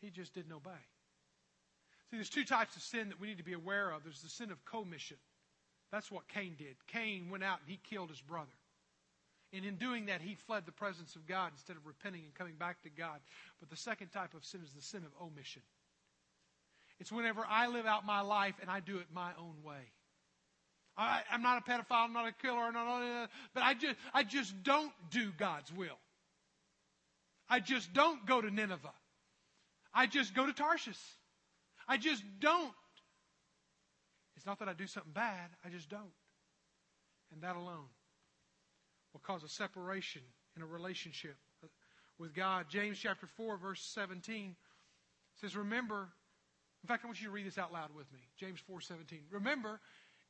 He 0.00 0.10
just 0.10 0.34
didn't 0.34 0.52
obey. 0.52 0.82
See, 2.10 2.16
there's 2.16 2.28
two 2.28 2.44
types 2.44 2.74
of 2.74 2.82
sin 2.82 3.08
that 3.10 3.20
we 3.20 3.28
need 3.28 3.38
to 3.38 3.44
be 3.44 3.52
aware 3.52 3.90
of. 3.90 4.02
There's 4.02 4.20
the 4.20 4.28
sin 4.28 4.50
of 4.50 4.64
commission. 4.64 5.16
That's 5.92 6.10
what 6.10 6.26
Cain 6.26 6.56
did. 6.58 6.74
Cain 6.88 7.30
went 7.30 7.44
out 7.44 7.60
and 7.60 7.70
he 7.70 7.78
killed 7.88 8.10
his 8.10 8.20
brother. 8.20 8.50
And 9.52 9.64
in 9.64 9.76
doing 9.76 10.06
that, 10.06 10.20
he 10.20 10.34
fled 10.34 10.66
the 10.66 10.72
presence 10.72 11.14
of 11.14 11.26
God 11.26 11.52
instead 11.54 11.76
of 11.76 11.86
repenting 11.86 12.24
and 12.24 12.34
coming 12.34 12.56
back 12.58 12.82
to 12.82 12.90
God. 12.90 13.20
But 13.60 13.70
the 13.70 13.76
second 13.76 14.08
type 14.08 14.34
of 14.34 14.44
sin 14.44 14.60
is 14.64 14.72
the 14.72 14.82
sin 14.82 15.04
of 15.04 15.12
omission. 15.24 15.62
It's 16.98 17.12
whenever 17.12 17.44
I 17.48 17.68
live 17.68 17.86
out 17.86 18.04
my 18.04 18.22
life 18.22 18.56
and 18.60 18.68
I 18.68 18.80
do 18.80 18.98
it 18.98 19.06
my 19.14 19.30
own 19.38 19.54
way. 19.64 19.92
I, 20.96 21.20
am 21.30 21.42
not 21.42 21.62
a 21.64 21.70
pedophile, 21.70 22.06
I'm 22.06 22.12
not 22.12 22.26
a 22.26 22.32
killer, 22.32 22.58
I'm 22.58 22.72
not, 22.72 23.30
but 23.54 23.62
I 23.62 23.74
just, 23.74 23.94
I 24.12 24.24
just 24.24 24.64
don't 24.64 24.92
do 25.10 25.30
God's 25.38 25.72
will. 25.72 25.96
I 27.48 27.60
just 27.60 27.92
don't 27.92 28.26
go 28.26 28.40
to 28.40 28.50
Nineveh. 28.50 28.92
I 29.94 30.06
just 30.06 30.34
go 30.34 30.46
to 30.46 30.52
Tarshish. 30.52 30.98
I 31.88 31.96
just 31.96 32.22
don't 32.40 32.74
it's 34.38 34.46
not 34.46 34.60
that 34.60 34.68
I 34.68 34.72
do 34.72 34.86
something 34.86 35.10
bad, 35.12 35.50
I 35.64 35.68
just 35.68 35.88
don't. 35.88 36.14
And 37.32 37.42
that 37.42 37.56
alone 37.56 37.90
will 39.12 39.20
cause 39.20 39.42
a 39.42 39.48
separation 39.48 40.22
in 40.54 40.62
a 40.62 40.64
relationship 40.64 41.34
with 42.20 42.36
God. 42.36 42.66
James 42.68 43.00
chapter 43.00 43.26
4, 43.26 43.56
verse 43.56 43.82
17 43.94 44.54
says, 45.40 45.56
Remember, 45.56 46.08
in 46.84 46.86
fact, 46.86 47.02
I 47.02 47.08
want 47.08 47.20
you 47.20 47.26
to 47.26 47.32
read 47.32 47.48
this 47.48 47.58
out 47.58 47.72
loud 47.72 47.92
with 47.96 48.06
me. 48.12 48.20
James 48.36 48.60
4 48.60 48.80
17. 48.80 49.22
Remember, 49.32 49.80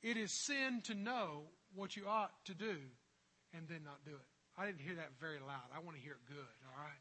it 0.02 0.16
is 0.16 0.33
sin 0.33 0.81
to 0.85 0.94
know 0.94 1.42
what 1.74 1.94
you 1.94 2.09
ought 2.09 2.33
to 2.46 2.54
do 2.54 2.76
and 3.52 3.68
then 3.68 3.81
not 3.85 4.07
do 4.07 4.12
it. 4.12 4.38
I 4.59 4.66
didn't 4.66 4.81
hear 4.81 4.97
that 4.97 5.12
very 5.21 5.38
loud. 5.38 5.71
I 5.75 5.79
want 5.79 5.97
to 5.97 6.03
hear 6.03 6.12
it 6.12 6.27
good, 6.27 6.55
all 6.66 6.83
right? 6.83 7.01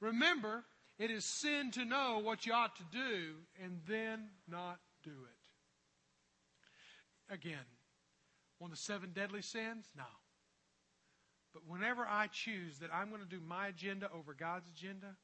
Remember, 0.00 0.64
it 0.98 1.10
is 1.10 1.24
sin 1.24 1.70
to 1.72 1.84
know 1.84 2.20
what 2.22 2.46
you 2.46 2.54
ought 2.54 2.74
to 2.76 2.84
do 2.90 3.34
and 3.62 3.80
then 3.86 4.28
not 4.48 4.78
do 5.04 5.10
it. 5.10 5.40
Again, 7.34 7.66
one 8.58 8.70
of 8.70 8.76
the 8.76 8.82
seven 8.82 9.10
deadly 9.14 9.42
sins? 9.42 9.86
No. 9.96 10.04
But 11.52 11.62
whenever 11.66 12.06
I 12.06 12.28
choose 12.28 12.78
that 12.78 12.90
I'm 12.94 13.10
going 13.10 13.22
to 13.22 13.28
do 13.28 13.40
my 13.46 13.68
agenda 13.68 14.08
over 14.14 14.34
God's 14.34 14.68
agenda, 14.68 15.16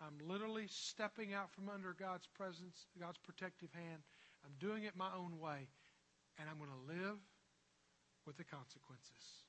I'm 0.00 0.26
literally 0.26 0.66
stepping 0.68 1.34
out 1.34 1.50
from 1.50 1.68
under 1.68 1.92
God's 1.92 2.26
presence, 2.26 2.86
God's 2.98 3.18
protective 3.18 3.70
hand. 3.72 4.02
I'm 4.44 4.54
doing 4.60 4.84
it 4.84 4.96
my 4.96 5.10
own 5.16 5.38
way, 5.40 5.68
and 6.38 6.48
I'm 6.48 6.58
going 6.58 6.70
to 6.70 6.92
live 6.92 7.18
with 8.24 8.36
the 8.36 8.44
consequences. 8.44 9.47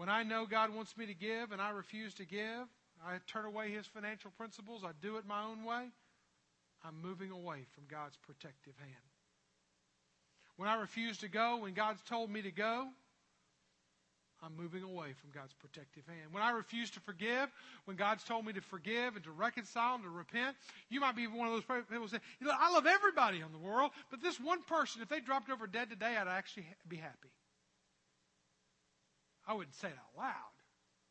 When 0.00 0.08
I 0.08 0.22
know 0.22 0.46
God 0.46 0.74
wants 0.74 0.96
me 0.96 1.04
to 1.04 1.12
give 1.12 1.52
and 1.52 1.60
I 1.60 1.68
refuse 1.68 2.14
to 2.14 2.24
give, 2.24 2.66
I 3.06 3.18
turn 3.26 3.44
away 3.44 3.70
His 3.70 3.84
financial 3.84 4.30
principles, 4.30 4.82
I 4.82 4.92
do 5.02 5.18
it 5.18 5.26
my 5.26 5.44
own 5.44 5.62
way, 5.62 5.88
I'm 6.82 7.02
moving 7.02 7.30
away 7.30 7.66
from 7.74 7.84
God's 7.86 8.16
protective 8.16 8.72
hand. 8.78 9.10
When 10.56 10.70
I 10.70 10.76
refuse 10.76 11.18
to 11.18 11.28
go, 11.28 11.58
when 11.58 11.74
God's 11.74 12.00
told 12.08 12.30
me 12.30 12.40
to 12.40 12.50
go, 12.50 12.88
I'm 14.42 14.56
moving 14.56 14.84
away 14.84 15.12
from 15.20 15.32
God's 15.34 15.52
protective 15.52 16.06
hand. 16.06 16.32
When 16.32 16.42
I 16.42 16.52
refuse 16.52 16.90
to 16.92 17.00
forgive, 17.00 17.50
when 17.84 17.98
God's 17.98 18.24
told 18.24 18.46
me 18.46 18.54
to 18.54 18.62
forgive 18.62 19.16
and 19.16 19.24
to 19.24 19.32
reconcile 19.32 19.96
and 19.96 20.04
to 20.04 20.08
repent, 20.08 20.56
you 20.88 21.00
might 21.00 21.14
be 21.14 21.26
one 21.26 21.46
of 21.46 21.52
those 21.52 21.64
people 21.64 22.00
who 22.00 22.08
say, 22.08 22.20
you 22.40 22.46
know, 22.46 22.54
I 22.58 22.72
love 22.72 22.86
everybody 22.86 23.40
in 23.40 23.52
the 23.52 23.58
world, 23.58 23.90
but 24.10 24.22
this 24.22 24.40
one 24.40 24.62
person, 24.62 25.02
if 25.02 25.10
they 25.10 25.20
dropped 25.20 25.50
over 25.50 25.66
dead 25.66 25.90
today, 25.90 26.16
I'd 26.16 26.26
actually 26.26 26.64
be 26.88 26.96
happy. 26.96 27.28
I 29.50 29.52
wouldn't 29.52 29.74
say 29.74 29.88
it 29.88 29.94
out 29.98 30.16
loud, 30.16 30.54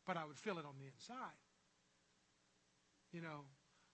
but 0.06 0.16
I 0.16 0.24
would 0.24 0.38
feel 0.38 0.56
it 0.58 0.64
on 0.64 0.72
the 0.78 0.86
inside. 0.86 1.36
You 3.12 3.20
know, 3.20 3.44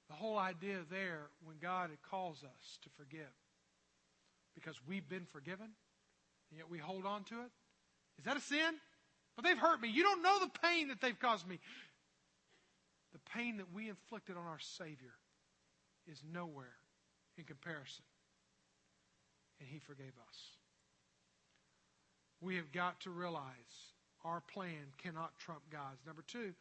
the 0.09 0.15
whole 0.15 0.39
idea 0.39 0.83
there, 0.89 1.31
when 1.45 1.57
God 1.61 1.91
calls 2.09 2.45
us 2.45 2.79
to 2.85 2.89
forgive, 2.91 3.35
because 4.55 4.77
we've 4.87 5.09
been 5.09 5.25
forgiven, 5.33 5.67
and 5.67 6.59
yet 6.59 6.71
we 6.71 6.79
hold 6.79 7.05
on 7.07 7.25
to 7.25 7.35
it? 7.35 7.51
Is 8.21 8.25
that 8.25 8.37
a 8.37 8.41
sin? 8.41 8.75
But 9.35 9.45
they've 9.45 9.59
hurt 9.59 9.81
me. 9.81 9.89
You 9.89 10.05
don't 10.05 10.23
know 10.23 10.39
the 10.39 10.61
pain 10.63 10.89
that 10.89 11.01
they've 11.01 11.19
caused 11.19 11.49
me. 11.49 11.59
The 13.15 13.19
pain 13.35 13.57
that 13.57 13.75
we 13.75 13.89
inflicted 13.89 14.37
on 14.37 14.47
our 14.47 14.61
Savior 14.61 15.15
is 16.07 16.23
nowhere 16.33 16.77
in 17.37 17.43
comparison. 17.43 18.05
And 19.59 19.69
He 19.69 19.81
forgave 19.81 20.15
us. 20.29 20.39
We 22.41 22.55
have 22.57 22.71
got 22.71 23.01
to 23.01 23.11
realize 23.11 23.96
our 24.27 24.43
plan 24.53 24.93
cannot 25.03 25.39
trump 25.39 25.63
God's. 25.71 26.05
Number 26.07 26.23
two, 26.27 26.53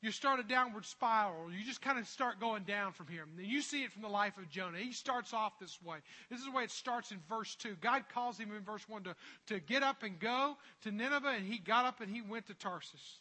you 0.00 0.10
start 0.10 0.40
a 0.40 0.42
downward 0.42 0.84
spiral. 0.84 1.52
You 1.52 1.64
just 1.64 1.80
kind 1.80 1.98
of 1.98 2.08
start 2.08 2.40
going 2.40 2.64
down 2.64 2.92
from 2.92 3.06
here. 3.06 3.22
And 3.22 3.46
you 3.46 3.62
see 3.62 3.84
it 3.84 3.92
from 3.92 4.02
the 4.02 4.08
life 4.08 4.36
of 4.36 4.50
Jonah. 4.50 4.78
He 4.78 4.92
starts 4.92 5.32
off 5.32 5.60
this 5.60 5.78
way. 5.80 5.98
This 6.28 6.40
is 6.40 6.46
the 6.46 6.50
way 6.50 6.64
it 6.64 6.72
starts 6.72 7.12
in 7.12 7.18
verse 7.28 7.54
2. 7.54 7.76
God 7.80 8.02
calls 8.12 8.36
him 8.36 8.50
in 8.50 8.64
verse 8.64 8.88
1 8.88 9.04
to, 9.04 9.14
to 9.46 9.60
get 9.60 9.84
up 9.84 10.02
and 10.02 10.18
go 10.18 10.56
to 10.82 10.90
Nineveh, 10.90 11.34
and 11.36 11.46
he 11.46 11.58
got 11.58 11.84
up 11.84 12.00
and 12.00 12.10
he 12.10 12.20
went 12.20 12.48
to 12.48 12.54
Tarsus. 12.54 13.20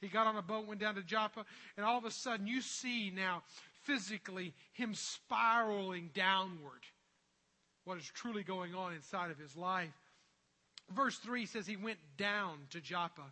He 0.00 0.08
got 0.08 0.26
on 0.26 0.36
a 0.36 0.42
boat, 0.42 0.66
went 0.66 0.80
down 0.80 0.96
to 0.96 1.02
Joppa, 1.02 1.44
and 1.76 1.86
all 1.86 1.98
of 1.98 2.04
a 2.04 2.10
sudden 2.10 2.46
you 2.48 2.60
see 2.62 3.12
now 3.14 3.42
physically 3.82 4.54
him 4.72 4.94
spiraling 4.94 6.10
downward. 6.14 6.82
What 7.84 7.98
is 7.98 8.06
truly 8.06 8.42
going 8.42 8.74
on 8.74 8.92
inside 8.92 9.30
of 9.30 9.38
his 9.38 9.56
life. 9.56 9.94
Verse 10.94 11.18
3 11.18 11.46
says 11.46 11.66
he 11.66 11.76
went 11.76 11.98
down 12.16 12.58
to 12.70 12.80
Joppa. 12.80 13.24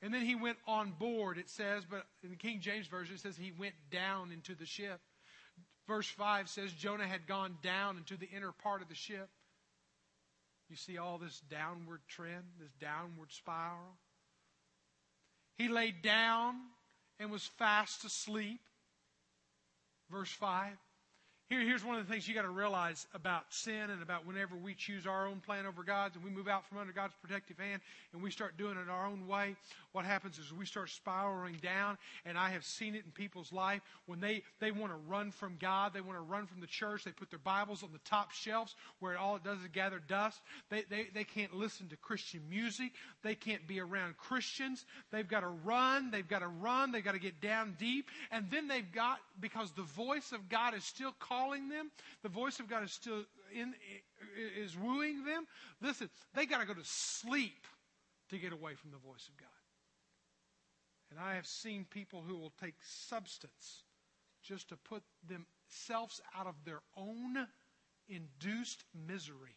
And 0.00 0.14
then 0.14 0.22
he 0.22 0.34
went 0.34 0.58
on 0.66 0.92
board, 0.92 1.38
it 1.38 1.48
says, 1.48 1.84
but 1.88 2.06
in 2.22 2.30
the 2.30 2.36
King 2.36 2.60
James 2.60 2.86
Version 2.86 3.16
it 3.16 3.20
says 3.20 3.36
he 3.36 3.52
went 3.58 3.74
down 3.90 4.30
into 4.30 4.54
the 4.54 4.66
ship. 4.66 5.00
Verse 5.88 6.06
5 6.06 6.48
says 6.48 6.72
Jonah 6.72 7.06
had 7.06 7.26
gone 7.26 7.56
down 7.62 7.96
into 7.96 8.16
the 8.16 8.28
inner 8.28 8.52
part 8.52 8.82
of 8.82 8.88
the 8.88 8.94
ship. 8.94 9.28
You 10.68 10.76
see 10.76 10.98
all 10.98 11.18
this 11.18 11.40
downward 11.50 12.00
trend, 12.06 12.44
this 12.60 12.70
downward 12.78 13.32
spiral. 13.32 13.96
He 15.56 15.68
laid 15.68 16.02
down 16.02 16.54
and 17.18 17.30
was 17.30 17.44
fast 17.58 18.04
asleep. 18.04 18.60
Verse 20.10 20.30
5. 20.30 20.72
Here, 21.48 21.60
here's 21.60 21.82
one 21.82 21.96
of 21.96 22.06
the 22.06 22.12
things 22.12 22.28
you 22.28 22.34
got 22.34 22.42
to 22.42 22.50
realize 22.50 23.06
about 23.14 23.44
sin 23.48 23.88
and 23.88 24.02
about 24.02 24.26
whenever 24.26 24.54
we 24.54 24.74
choose 24.74 25.06
our 25.06 25.26
own 25.26 25.40
plan 25.40 25.64
over 25.64 25.82
God's 25.82 26.14
and 26.14 26.22
we 26.22 26.30
move 26.30 26.46
out 26.46 26.68
from 26.68 26.76
under 26.76 26.92
God's 26.92 27.14
protective 27.22 27.58
hand 27.58 27.80
and 28.12 28.22
we 28.22 28.30
start 28.30 28.58
doing 28.58 28.76
it 28.76 28.90
our 28.90 29.06
own 29.06 29.26
way, 29.26 29.56
what 29.92 30.04
happens 30.04 30.38
is 30.38 30.52
we 30.52 30.66
start 30.66 30.90
spiraling 30.90 31.56
down. 31.62 31.96
And 32.26 32.36
I 32.36 32.50
have 32.50 32.66
seen 32.66 32.94
it 32.94 33.04
in 33.06 33.12
people's 33.12 33.50
life 33.50 33.80
when 34.04 34.20
they, 34.20 34.42
they 34.60 34.72
want 34.72 34.92
to 34.92 34.98
run 35.08 35.30
from 35.30 35.56
God, 35.58 35.94
they 35.94 36.02
want 36.02 36.18
to 36.18 36.22
run 36.22 36.44
from 36.44 36.60
the 36.60 36.66
church, 36.66 37.04
they 37.04 37.12
put 37.12 37.30
their 37.30 37.38
Bibles 37.38 37.82
on 37.82 37.92
the 37.92 38.00
top 38.04 38.32
shelves 38.32 38.76
where 39.00 39.16
all 39.16 39.36
it 39.36 39.42
does 39.42 39.58
is 39.60 39.68
gather 39.72 40.02
dust. 40.06 40.38
They, 40.68 40.82
they, 40.90 41.06
they 41.14 41.24
can't 41.24 41.54
listen 41.54 41.88
to 41.88 41.96
Christian 41.96 42.42
music, 42.50 42.92
they 43.22 43.34
can't 43.34 43.66
be 43.66 43.80
around 43.80 44.18
Christians. 44.18 44.84
They've 45.10 45.26
got 45.26 45.40
to 45.40 45.48
run, 45.48 46.10
they've 46.10 46.28
got 46.28 46.40
to 46.40 46.48
run, 46.48 46.92
they've 46.92 47.02
got 47.02 47.12
to 47.12 47.18
get 47.18 47.40
down 47.40 47.74
deep. 47.78 48.10
And 48.30 48.50
then 48.50 48.68
they've 48.68 48.92
got, 48.92 49.20
because 49.40 49.70
the 49.70 49.82
voice 49.82 50.32
of 50.32 50.50
God 50.50 50.74
is 50.74 50.84
still 50.84 51.14
calling 51.18 51.37
calling 51.38 51.68
them. 51.68 51.90
The 52.22 52.28
voice 52.28 52.60
of 52.60 52.68
God 52.68 52.82
is 52.82 52.92
still 52.92 53.24
in, 53.54 53.74
is 54.60 54.76
wooing 54.76 55.24
them. 55.24 55.46
Listen, 55.80 56.10
they 56.34 56.46
got 56.46 56.60
to 56.60 56.66
go 56.66 56.74
to 56.74 56.84
sleep 56.84 57.66
to 58.30 58.38
get 58.38 58.52
away 58.52 58.74
from 58.74 58.90
the 58.90 58.98
voice 58.98 59.28
of 59.28 59.36
God. 59.36 59.48
And 61.10 61.18
I 61.18 61.34
have 61.34 61.46
seen 61.46 61.86
people 61.88 62.22
who 62.26 62.36
will 62.36 62.52
take 62.60 62.74
substance 62.82 63.84
just 64.42 64.68
to 64.68 64.76
put 64.76 65.02
themselves 65.26 66.20
out 66.38 66.46
of 66.46 66.54
their 66.64 66.80
own 66.96 67.46
induced 68.08 68.84
misery. 69.06 69.56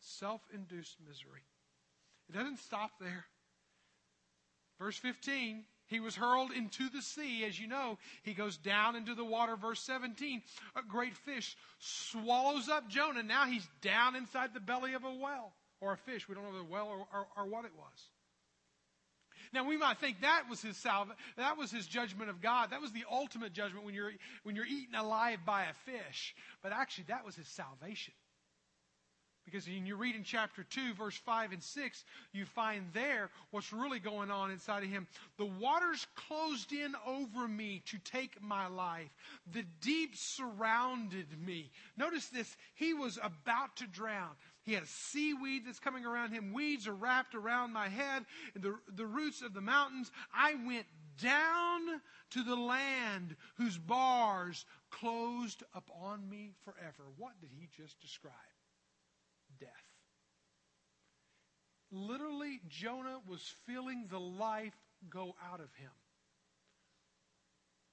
Self 0.00 0.42
induced 0.52 0.96
misery. 1.06 1.44
It 2.28 2.34
doesn't 2.34 2.58
stop 2.58 2.92
there. 3.00 3.26
Verse 4.78 4.96
15, 4.96 5.64
he 5.90 5.98
was 5.98 6.14
hurled 6.14 6.52
into 6.52 6.88
the 6.88 7.02
sea. 7.02 7.44
As 7.44 7.58
you 7.58 7.66
know, 7.66 7.98
he 8.22 8.32
goes 8.32 8.56
down 8.56 8.94
into 8.94 9.14
the 9.16 9.24
water. 9.24 9.56
Verse 9.56 9.80
17, 9.80 10.40
a 10.76 10.82
great 10.82 11.16
fish 11.16 11.56
swallows 11.80 12.68
up 12.68 12.88
Jonah. 12.88 13.24
Now 13.24 13.46
he's 13.46 13.68
down 13.82 14.14
inside 14.14 14.54
the 14.54 14.60
belly 14.60 14.94
of 14.94 15.04
a 15.04 15.12
well 15.12 15.52
or 15.80 15.92
a 15.92 15.96
fish. 15.96 16.28
We 16.28 16.36
don't 16.36 16.44
know 16.44 16.56
the 16.56 16.64
well 16.64 16.86
or, 16.86 17.06
or, 17.12 17.26
or 17.36 17.46
what 17.46 17.64
it 17.64 17.72
was. 17.76 17.98
Now 19.52 19.64
we 19.64 19.76
might 19.76 19.98
think 19.98 20.20
that 20.20 20.44
was 20.48 20.62
his 20.62 20.76
salva- 20.76 21.16
that 21.36 21.58
was 21.58 21.72
his 21.72 21.88
judgment 21.88 22.30
of 22.30 22.40
God. 22.40 22.70
That 22.70 22.80
was 22.80 22.92
the 22.92 23.04
ultimate 23.10 23.52
judgment 23.52 23.84
when 23.84 23.94
you're 23.94 24.12
when 24.44 24.54
you're 24.54 24.66
eaten 24.66 24.94
alive 24.94 25.40
by 25.44 25.64
a 25.64 25.74
fish. 25.90 26.36
But 26.62 26.72
actually 26.72 27.04
that 27.08 27.26
was 27.26 27.34
his 27.34 27.48
salvation. 27.48 28.14
Because 29.44 29.66
when 29.66 29.86
you 29.86 29.96
read 29.96 30.14
in 30.14 30.22
chapter 30.22 30.64
2, 30.64 30.94
verse 30.94 31.16
5 31.16 31.52
and 31.52 31.62
6, 31.62 32.04
you 32.32 32.44
find 32.44 32.86
there 32.92 33.30
what's 33.50 33.72
really 33.72 33.98
going 33.98 34.30
on 34.30 34.50
inside 34.50 34.82
of 34.84 34.90
him. 34.90 35.06
The 35.38 35.46
waters 35.46 36.06
closed 36.14 36.72
in 36.72 36.94
over 37.06 37.48
me 37.48 37.82
to 37.86 37.98
take 37.98 38.40
my 38.42 38.66
life. 38.68 39.10
The 39.52 39.64
deep 39.80 40.14
surrounded 40.14 41.26
me. 41.44 41.70
Notice 41.96 42.28
this. 42.28 42.56
He 42.74 42.94
was 42.94 43.18
about 43.22 43.76
to 43.76 43.86
drown. 43.86 44.30
He 44.62 44.74
has 44.74 44.88
seaweed 44.88 45.62
that's 45.66 45.80
coming 45.80 46.04
around 46.04 46.32
him. 46.32 46.52
Weeds 46.52 46.86
are 46.86 46.94
wrapped 46.94 47.34
around 47.34 47.72
my 47.72 47.88
head. 47.88 48.24
The, 48.54 48.76
the 48.94 49.06
roots 49.06 49.42
of 49.42 49.54
the 49.54 49.60
mountains. 49.60 50.10
I 50.34 50.54
went 50.66 50.86
down 51.20 52.00
to 52.30 52.42
the 52.42 52.56
land 52.56 53.36
whose 53.56 53.78
bars 53.78 54.64
closed 54.90 55.62
upon 55.74 56.28
me 56.28 56.52
forever. 56.64 57.04
What 57.16 57.40
did 57.40 57.50
he 57.58 57.68
just 57.76 58.00
describe? 58.00 58.34
Literally, 61.92 62.60
Jonah 62.68 63.18
was 63.28 63.40
feeling 63.66 64.06
the 64.08 64.20
life 64.20 64.76
go 65.08 65.34
out 65.50 65.60
of 65.60 65.72
him 65.74 65.90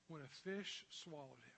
when 0.08 0.22
a 0.22 0.50
fish 0.50 0.86
swallowed 0.90 1.30
him. 1.30 1.58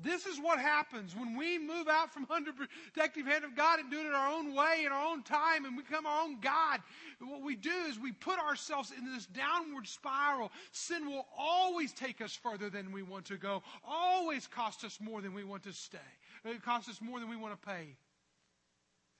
This 0.00 0.26
is 0.26 0.38
what 0.38 0.60
happens 0.60 1.16
when 1.16 1.36
we 1.36 1.58
move 1.58 1.88
out 1.88 2.12
from 2.12 2.26
under 2.30 2.52
protective 2.52 3.26
hand 3.26 3.44
of 3.44 3.56
God 3.56 3.80
and 3.80 3.90
do 3.90 3.98
it 3.98 4.06
in 4.06 4.12
our 4.12 4.32
own 4.32 4.54
way, 4.54 4.84
in 4.86 4.92
our 4.92 5.04
own 5.04 5.24
time, 5.24 5.64
and 5.64 5.76
become 5.76 6.06
our 6.06 6.22
own 6.22 6.38
God. 6.40 6.80
What 7.20 7.42
we 7.42 7.56
do 7.56 7.72
is 7.88 7.98
we 7.98 8.12
put 8.12 8.38
ourselves 8.38 8.92
in 8.96 9.04
this 9.12 9.26
downward 9.26 9.88
spiral. 9.88 10.52
Sin 10.70 11.06
will 11.06 11.26
always 11.36 11.92
take 11.92 12.20
us 12.20 12.32
further 12.32 12.70
than 12.70 12.92
we 12.92 13.02
want 13.02 13.24
to 13.26 13.36
go, 13.36 13.62
always 13.84 14.46
cost 14.46 14.84
us 14.84 15.00
more 15.00 15.20
than 15.20 15.34
we 15.34 15.42
want 15.42 15.64
to 15.64 15.72
stay. 15.72 15.98
Uh, 16.46 16.50
it 16.50 16.62
costs 16.62 16.88
us 16.88 17.00
more 17.02 17.18
than 17.18 17.28
we 17.28 17.36
want 17.36 17.60
to 17.60 17.68
pay, 17.68 17.96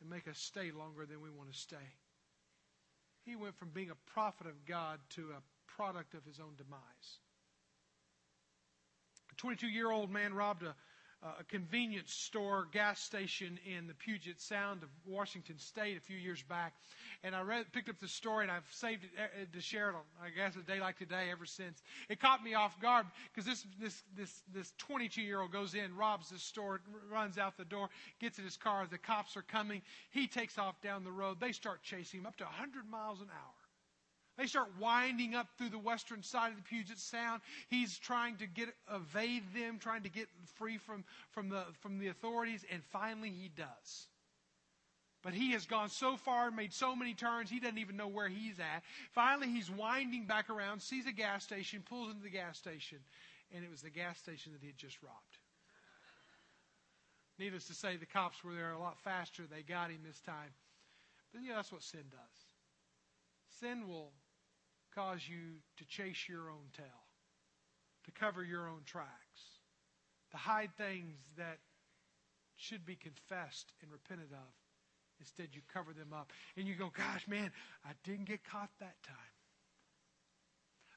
and 0.01 0.11
make 0.11 0.29
us 0.29 0.39
stay 0.39 0.71
longer 0.71 1.07
than 1.07 1.21
we 1.21 1.31
want 1.31 1.53
to 1.53 1.59
stay. 1.59 1.77
He 3.25 3.37
went 3.37 3.59
from 3.59 3.71
being 3.71 3.91
a 3.91 4.11
prophet 4.13 4.47
of 4.47 4.65
God 4.65 5.01
to 5.11 5.31
a 5.37 5.43
product 5.71 6.15
of 6.15 6.25
his 6.25 6.41
own 6.41 6.55
demise. 6.57 7.19
A 9.31 9.35
22 9.37 9.69
year 9.69 9.91
old 9.91 10.11
man 10.11 10.35
robbed 10.35 10.63
a, 10.63 10.75
a 11.23 11.45
convenience 11.45 12.13
store 12.13 12.69
gas 12.73 13.01
station 13.01 13.59
in 13.67 13.89
the 13.89 13.95
Puget 13.95 14.41
Sound 14.41 14.83
of 14.83 14.89
Washington 15.05 15.59
State 15.59 15.97
a 15.97 16.01
few 16.01 16.17
years 16.17 16.43
back. 16.43 16.75
And 17.25 17.35
I 17.35 17.43
read, 17.43 17.67
picked 17.73 17.89
up 17.89 17.99
the 17.99 18.07
story 18.07 18.45
and 18.45 18.53
I've 18.53 18.69
saved 18.71 19.05
it 19.05 19.11
uh, 19.19 19.45
to 19.53 19.61
share 19.61 19.91
it 19.91 19.95
on, 19.95 20.03
I 20.23 20.31
guess, 20.31 20.55
a 20.55 20.63
day 20.63 20.81
like 20.81 20.97
today 20.97 21.29
ever 21.33 21.45
since. 21.45 21.83
It 22.09 22.21
caught 22.21 22.45
me 22.45 22.55
off 22.55 22.81
guard 22.81 23.07
because 23.35 23.45
this, 23.45 23.67
this, 23.81 24.03
this, 24.17 24.43
this 24.55 24.73
22 24.79 25.21
year 25.23 25.41
old 25.41 25.51
goes 25.51 25.75
in, 25.75 25.97
robs 25.97 26.31
the 26.31 26.39
store, 26.39 26.81
runs 27.11 27.37
out 27.37 27.57
the 27.57 27.65
door, 27.65 27.89
gets 28.21 28.39
in 28.39 28.45
his 28.45 28.57
car. 28.57 28.87
The 28.89 28.99
cops 28.99 29.37
are 29.37 29.43
coming. 29.43 29.83
He 30.11 30.29
takes 30.29 30.57
off 30.57 30.81
down 30.81 31.03
the 31.03 31.11
road. 31.11 31.39
They 31.41 31.53
start 31.53 31.83
chasing 31.83 32.21
him 32.21 32.27
up 32.27 32.37
to 32.37 32.45
100 32.45 32.89
miles 32.89 33.21
an 33.21 33.29
hour. 33.33 33.58
They 34.39 34.47
start 34.47 34.69
winding 34.79 35.35
up 35.35 35.49
through 35.59 35.71
the 35.71 35.79
western 35.79 36.23
side 36.23 36.53
of 36.53 36.57
the 36.57 36.63
Puget 36.63 36.99
Sound. 36.99 37.43
He's 37.69 37.99
trying 37.99 38.37
to 38.37 38.47
get 38.47 38.69
evade 38.95 39.43
them, 39.53 39.79
trying 39.81 40.05
to 40.05 40.09
get 40.09 40.29
free 40.55 40.79
from, 40.79 41.05
from, 41.33 41.49
the, 41.49 41.65
from 41.81 41.99
the 41.99 42.07
authorities, 42.07 42.65
and 42.71 42.81
finally 42.85 43.31
he 43.31 43.51
does. 43.57 44.07
But 45.25 45.35
he 45.35 45.51
has 45.53 45.67
gone 45.67 45.89
so 45.89 46.17
far, 46.17 46.47
and 46.47 46.57
made 46.57 46.73
so 46.73 46.95
many 46.95 47.15
turns, 47.15 47.51
he 47.51 47.59
doesn't 47.59 47.79
even 47.79 47.97
know 47.97 48.07
where 48.07 48.29
he's 48.29 48.61
at. 48.61 48.85
Finally, 49.11 49.49
he's 49.49 49.69
winding 49.69 50.27
back 50.27 50.49
around, 50.49 50.81
sees 50.81 51.07
a 51.07 51.13
gas 51.13 51.43
station, 51.43 51.83
pulls 51.89 52.11
into 52.11 52.23
the 52.23 52.31
gas 52.31 52.57
station, 52.57 52.99
and 53.53 53.65
it 53.65 53.71
was 53.71 53.83
the 53.83 53.91
gas 53.91 54.19
station 54.19 54.53
that 54.53 54.61
he 54.61 54.69
had 54.69 54.79
just 54.79 55.03
robbed. 55.03 55.39
Needless 57.41 57.67
to 57.67 57.75
say, 57.75 57.97
the 57.97 58.07
cops 58.07 58.45
were 58.45 58.55
there 58.55 58.71
a 58.71 58.79
lot 58.79 58.99
faster. 59.01 59.43
They 59.51 59.63
got 59.63 59.91
him 59.91 59.99
this 60.07 60.21
time. 60.21 60.51
But 61.33 61.43
yeah, 61.45 61.57
that's 61.57 61.73
what 61.73 61.83
sin 61.83 62.05
does. 62.11 62.39
Sin 63.61 63.89
will 63.89 64.13
cause 64.95 65.21
you 65.29 65.61
to 65.77 65.85
chase 65.85 66.29
your 66.29 66.51
own 66.51 66.71
tail, 66.77 67.07
to 68.05 68.11
cover 68.11 68.45
your 68.45 68.69
own 68.69 68.81
tracks, 68.87 69.59
to 70.31 70.37
hide 70.37 70.71
things 70.77 71.17
that 71.37 71.59
should 72.57 72.85
be 72.85 72.97
confessed 72.97 73.73
and 73.83 73.91
repented 73.91 74.33
of. 74.33 74.55
Instead, 75.21 75.49
you 75.53 75.61
cover 75.73 75.93
them 75.93 76.13
up. 76.13 76.33
And 76.57 76.67
you 76.67 76.75
go, 76.75 76.93
gosh, 76.97 77.27
man, 77.27 77.51
I 77.85 77.91
didn't 78.05 78.27
get 78.27 78.45
caught 78.45 78.71
that 78.81 79.03
time. 79.03 79.17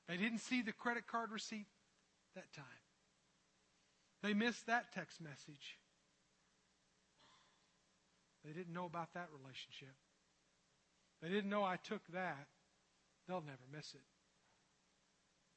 They 0.08 0.18
didn't 0.18 0.40
see 0.40 0.62
the 0.62 0.74
credit 0.74 1.08
card 1.08 1.32
receipt 1.32 1.68
that 2.36 2.52
time. 2.54 2.66
They 4.22 4.34
missed 4.34 4.68
that 4.68 4.92
text 4.94 5.22
message. 5.22 5.78
They 8.46 8.52
didn't 8.52 8.74
know 8.74 8.86
about 8.86 9.14
that 9.14 9.30
relationship. 9.32 9.96
They 11.22 11.30
didn't 11.30 11.50
know 11.50 11.64
I 11.64 11.78
took 11.78 12.02
that 12.14 12.48
they'll 13.32 13.40
never 13.40 13.64
miss 13.72 13.94
it. 13.94 14.04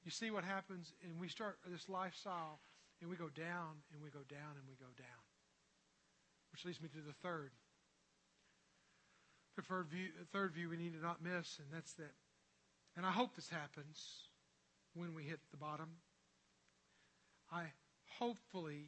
You 0.04 0.12
see 0.12 0.30
what 0.30 0.44
happens, 0.44 0.92
and 1.02 1.18
we 1.18 1.26
start 1.26 1.58
this 1.66 1.88
lifestyle, 1.88 2.60
and 3.00 3.10
we 3.10 3.16
go 3.16 3.28
down, 3.34 3.82
and 3.92 4.00
we 4.00 4.10
go 4.10 4.22
down, 4.28 4.54
and 4.54 4.62
we 4.68 4.76
go 4.78 4.92
down. 4.96 5.22
Which 6.52 6.64
leads 6.64 6.80
me 6.80 6.88
to 6.88 7.02
the 7.04 7.14
third. 7.14 7.50
Preferred 9.56 9.88
view, 9.88 10.08
third 10.32 10.52
view 10.52 10.68
we 10.68 10.76
need 10.76 10.92
to 10.94 11.02
not 11.02 11.20
miss, 11.20 11.58
and 11.58 11.66
that's 11.72 11.94
that. 11.94 12.14
And 12.96 13.04
I 13.04 13.10
hope 13.10 13.34
this 13.34 13.48
happens 13.48 14.28
when 14.94 15.12
we 15.12 15.24
hit 15.24 15.40
the 15.50 15.56
bottom. 15.56 15.88
I 17.50 17.64
hopefully 18.20 18.86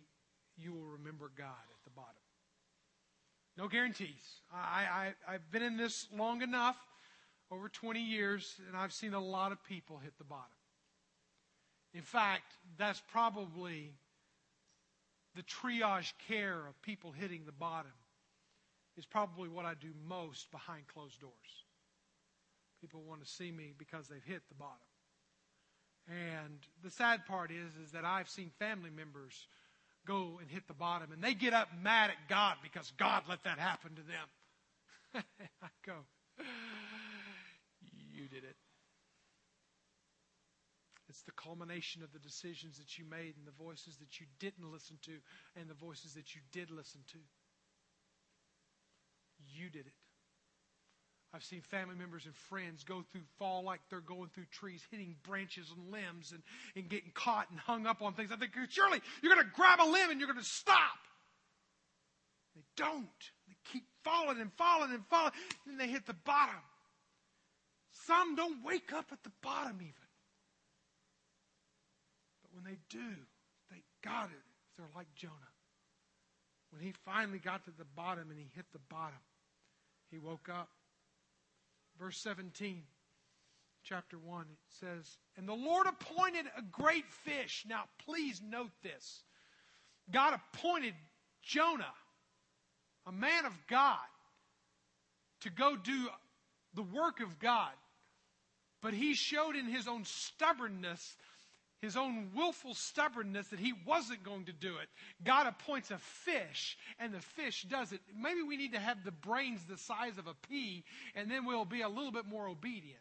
you 0.56 0.72
will 0.72 0.86
remember 0.86 1.32
God 1.36 1.66
at 1.72 1.82
the 1.82 1.90
bottom. 1.90 2.14
No 3.56 3.66
guarantees. 3.66 4.42
I, 4.54 5.14
I, 5.28 5.34
I've 5.34 5.50
been 5.50 5.62
in 5.62 5.76
this 5.76 6.06
long 6.16 6.42
enough 6.42 6.76
over 7.50 7.68
20 7.68 8.00
years, 8.00 8.56
and 8.66 8.76
I've 8.76 8.92
seen 8.92 9.14
a 9.14 9.20
lot 9.20 9.52
of 9.52 9.62
people 9.64 9.98
hit 9.98 10.16
the 10.18 10.24
bottom. 10.24 10.44
In 11.94 12.02
fact, 12.02 12.52
that's 12.76 13.02
probably 13.10 13.92
the 15.34 15.42
triage 15.42 16.12
care 16.28 16.66
of 16.66 16.80
people 16.82 17.12
hitting 17.12 17.42
the 17.46 17.52
bottom 17.52 17.92
is 18.96 19.04
probably 19.04 19.48
what 19.48 19.64
I 19.64 19.74
do 19.74 19.88
most 20.08 20.50
behind 20.50 20.86
closed 20.88 21.20
doors. 21.20 21.32
People 22.80 23.02
want 23.06 23.22
to 23.22 23.30
see 23.30 23.50
me 23.50 23.74
because 23.78 24.08
they've 24.08 24.24
hit 24.24 24.42
the 24.48 24.54
bottom. 24.54 24.76
And 26.08 26.58
the 26.82 26.90
sad 26.90 27.26
part 27.26 27.50
is, 27.50 27.74
is 27.84 27.92
that 27.92 28.04
I've 28.04 28.28
seen 28.28 28.50
family 28.58 28.90
members 28.90 29.46
go 30.06 30.38
and 30.40 30.48
hit 30.48 30.68
the 30.68 30.74
bottom 30.74 31.12
and 31.12 31.22
they 31.22 31.34
get 31.34 31.52
up 31.52 31.68
mad 31.82 32.10
at 32.10 32.28
God 32.28 32.56
because 32.62 32.92
God 32.96 33.24
let 33.28 33.42
that 33.44 33.58
happen 33.58 33.90
to 33.96 34.02
them. 34.02 35.24
I 35.62 35.68
go, 35.84 35.94
you 38.26 38.40
did 38.40 38.48
it. 38.48 38.56
It's 41.08 41.22
the 41.22 41.32
culmination 41.32 42.02
of 42.02 42.12
the 42.12 42.18
decisions 42.18 42.78
that 42.78 42.98
you 42.98 43.04
made 43.08 43.34
and 43.38 43.46
the 43.46 43.62
voices 43.62 43.96
that 43.98 44.18
you 44.18 44.26
didn't 44.40 44.72
listen 44.72 44.98
to 45.02 45.12
and 45.58 45.70
the 45.70 45.74
voices 45.74 46.14
that 46.14 46.34
you 46.34 46.40
did 46.50 46.70
listen 46.70 47.00
to. 47.12 47.18
You 49.54 49.70
did 49.70 49.86
it. 49.86 49.92
I've 51.32 51.44
seen 51.44 51.60
family 51.60 51.94
members 51.94 52.24
and 52.24 52.34
friends 52.34 52.82
go 52.82 53.04
through, 53.12 53.22
fall 53.38 53.62
like 53.62 53.80
they're 53.90 54.00
going 54.00 54.30
through 54.34 54.46
trees, 54.50 54.82
hitting 54.90 55.14
branches 55.22 55.70
and 55.70 55.92
limbs 55.92 56.32
and, 56.32 56.42
and 56.74 56.88
getting 56.88 57.12
caught 57.14 57.50
and 57.50 57.60
hung 57.60 57.86
up 57.86 58.02
on 58.02 58.14
things. 58.14 58.32
I 58.32 58.36
think, 58.36 58.52
surely 58.70 59.00
you're 59.22 59.34
going 59.34 59.46
to 59.46 59.52
grab 59.54 59.78
a 59.80 59.86
limb 59.86 60.10
and 60.10 60.18
you're 60.18 60.28
going 60.32 60.42
to 60.42 60.48
stop. 60.48 60.98
They 62.56 62.62
don't. 62.76 63.06
They 63.46 63.54
keep 63.70 63.84
falling 64.02 64.40
and 64.40 64.50
falling 64.54 64.92
and 64.92 65.06
falling. 65.08 65.32
And 65.66 65.78
then 65.78 65.86
they 65.86 65.92
hit 65.92 66.06
the 66.06 66.14
bottom. 66.24 66.56
Some 68.04 68.34
don't 68.36 68.64
wake 68.64 68.92
up 68.92 69.06
at 69.12 69.22
the 69.22 69.32
bottom 69.42 69.76
even. 69.80 69.94
But 72.42 72.54
when 72.54 72.64
they 72.64 72.78
do, 72.88 73.14
they 73.70 73.82
got 74.02 74.26
it. 74.26 74.42
they're 74.76 74.86
like 74.94 75.08
Jonah. 75.14 75.32
When 76.70 76.82
he 76.82 76.92
finally 77.04 77.38
got 77.38 77.64
to 77.64 77.70
the 77.70 77.84
bottom 77.84 78.30
and 78.30 78.38
he 78.38 78.50
hit 78.54 78.66
the 78.72 78.80
bottom, 78.90 79.18
he 80.10 80.18
woke 80.18 80.48
up. 80.48 80.68
Verse 81.98 82.18
17, 82.18 82.82
chapter 83.82 84.18
1, 84.18 84.42
it 84.42 84.58
says, 84.68 85.16
And 85.36 85.48
the 85.48 85.54
Lord 85.54 85.86
appointed 85.86 86.46
a 86.56 86.62
great 86.62 87.10
fish. 87.10 87.64
Now, 87.66 87.84
please 88.04 88.42
note 88.46 88.72
this. 88.82 89.22
God 90.10 90.38
appointed 90.52 90.94
Jonah, 91.42 91.94
a 93.06 93.12
man 93.12 93.46
of 93.46 93.52
God, 93.68 93.96
to 95.40 95.50
go 95.50 95.76
do 95.76 96.08
the 96.74 96.82
work 96.82 97.20
of 97.20 97.38
God. 97.38 97.72
But 98.86 98.94
he 98.94 99.14
showed 99.14 99.56
in 99.56 99.66
his 99.66 99.88
own 99.88 100.04
stubbornness, 100.04 101.16
his 101.80 101.96
own 101.96 102.30
willful 102.36 102.72
stubbornness, 102.72 103.48
that 103.48 103.58
he 103.58 103.74
wasn't 103.84 104.22
going 104.22 104.44
to 104.44 104.52
do 104.52 104.76
it. 104.76 104.88
God 105.24 105.48
appoints 105.48 105.90
a 105.90 105.98
fish, 105.98 106.78
and 107.00 107.12
the 107.12 107.20
fish 107.20 107.66
does 107.68 107.90
it. 107.90 108.00
Maybe 108.16 108.42
we 108.42 108.56
need 108.56 108.74
to 108.74 108.78
have 108.78 109.02
the 109.02 109.10
brains 109.10 109.64
the 109.64 109.76
size 109.76 110.18
of 110.18 110.28
a 110.28 110.34
pea, 110.48 110.84
and 111.16 111.28
then 111.28 111.46
we'll 111.46 111.64
be 111.64 111.80
a 111.80 111.88
little 111.88 112.12
bit 112.12 112.26
more 112.26 112.46
obedient. 112.46 113.00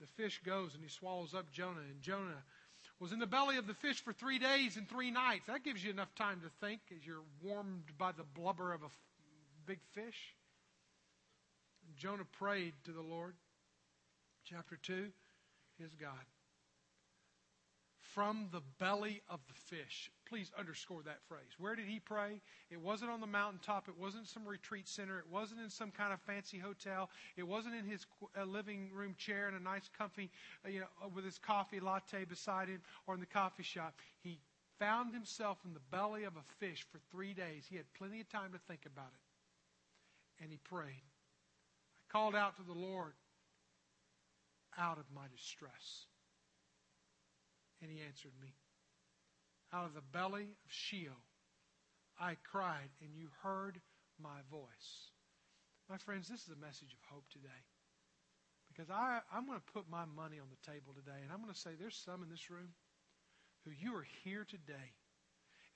The 0.00 0.06
fish 0.06 0.40
goes 0.46 0.74
and 0.74 0.82
he 0.84 0.88
swallows 0.88 1.34
up 1.34 1.50
Jonah, 1.50 1.80
and 1.80 2.00
Jonah 2.00 2.44
was 3.00 3.10
in 3.10 3.18
the 3.18 3.26
belly 3.26 3.56
of 3.56 3.66
the 3.66 3.74
fish 3.74 4.04
for 4.04 4.12
three 4.12 4.38
days 4.38 4.76
and 4.76 4.88
three 4.88 5.10
nights. 5.10 5.48
That 5.48 5.64
gives 5.64 5.82
you 5.82 5.90
enough 5.90 6.14
time 6.14 6.42
to 6.42 6.64
think 6.64 6.80
as 6.96 7.04
you're 7.04 7.24
warmed 7.42 7.98
by 7.98 8.12
the 8.12 8.22
blubber 8.22 8.72
of 8.72 8.84
a 8.84 8.90
big 9.66 9.80
fish. 9.94 10.36
Jonah 12.02 12.24
prayed 12.24 12.72
to 12.82 12.90
the 12.90 13.00
Lord. 13.00 13.34
Chapter 14.44 14.76
2 14.82 15.06
his 15.78 15.94
God. 15.94 16.10
From 18.00 18.48
the 18.50 18.60
belly 18.80 19.22
of 19.30 19.38
the 19.46 19.54
fish. 19.54 20.10
Please 20.28 20.50
underscore 20.58 21.02
that 21.04 21.22
phrase. 21.28 21.54
Where 21.58 21.76
did 21.76 21.86
he 21.86 22.00
pray? 22.00 22.40
It 22.72 22.80
wasn't 22.80 23.12
on 23.12 23.20
the 23.20 23.28
mountaintop. 23.28 23.88
It 23.88 23.96
wasn't 23.96 24.26
some 24.26 24.44
retreat 24.44 24.88
center. 24.88 25.20
It 25.20 25.30
wasn't 25.30 25.60
in 25.60 25.70
some 25.70 25.92
kind 25.92 26.12
of 26.12 26.20
fancy 26.22 26.58
hotel. 26.58 27.08
It 27.36 27.44
wasn't 27.44 27.76
in 27.76 27.86
his 27.86 28.04
uh, 28.36 28.44
living 28.46 28.90
room 28.92 29.14
chair 29.16 29.48
in 29.48 29.54
a 29.54 29.60
nice, 29.60 29.88
comfy, 29.96 30.28
uh, 30.66 30.70
you 30.70 30.80
know, 30.80 30.86
uh, 31.04 31.08
with 31.08 31.24
his 31.24 31.38
coffee 31.38 31.78
latte 31.78 32.24
beside 32.24 32.68
him 32.68 32.82
or 33.06 33.14
in 33.14 33.20
the 33.20 33.26
coffee 33.26 33.62
shop. 33.62 33.94
He 34.22 34.40
found 34.80 35.14
himself 35.14 35.58
in 35.64 35.72
the 35.72 35.96
belly 35.96 36.24
of 36.24 36.34
a 36.34 36.42
fish 36.58 36.84
for 36.90 36.98
three 37.12 37.32
days. 37.32 37.64
He 37.70 37.76
had 37.76 37.86
plenty 37.96 38.20
of 38.20 38.28
time 38.28 38.50
to 38.52 38.58
think 38.66 38.86
about 38.86 39.12
it. 39.14 40.42
And 40.42 40.50
he 40.50 40.58
prayed 40.58 41.11
called 42.12 42.36
out 42.36 42.56
to 42.56 42.62
the 42.62 42.78
Lord 42.78 43.14
out 44.78 44.98
of 44.98 45.04
my 45.14 45.24
distress. 45.34 46.06
And 47.80 47.90
he 47.90 48.00
answered 48.06 48.32
me. 48.40 48.54
Out 49.72 49.86
of 49.86 49.94
the 49.94 50.04
belly 50.12 50.52
of 50.64 50.70
Sheol, 50.70 51.16
I 52.20 52.36
cried, 52.44 52.92
and 53.00 53.16
you 53.16 53.28
heard 53.42 53.80
my 54.20 54.44
voice. 54.50 55.10
My 55.88 55.96
friends, 55.96 56.28
this 56.28 56.42
is 56.42 56.52
a 56.52 56.64
message 56.64 56.92
of 56.92 57.00
hope 57.10 57.24
today. 57.32 57.64
Because 58.68 58.90
I, 58.90 59.20
I'm 59.34 59.46
going 59.46 59.58
to 59.58 59.72
put 59.72 59.90
my 59.90 60.04
money 60.04 60.38
on 60.38 60.48
the 60.52 60.70
table 60.70 60.92
today, 60.94 61.20
and 61.22 61.32
I'm 61.32 61.40
going 61.40 61.52
to 61.52 61.58
say 61.58 61.70
there's 61.72 61.96
some 61.96 62.22
in 62.22 62.28
this 62.28 62.50
room 62.50 62.76
who 63.64 63.70
you 63.70 63.96
are 63.96 64.06
here 64.24 64.44
today, 64.48 64.92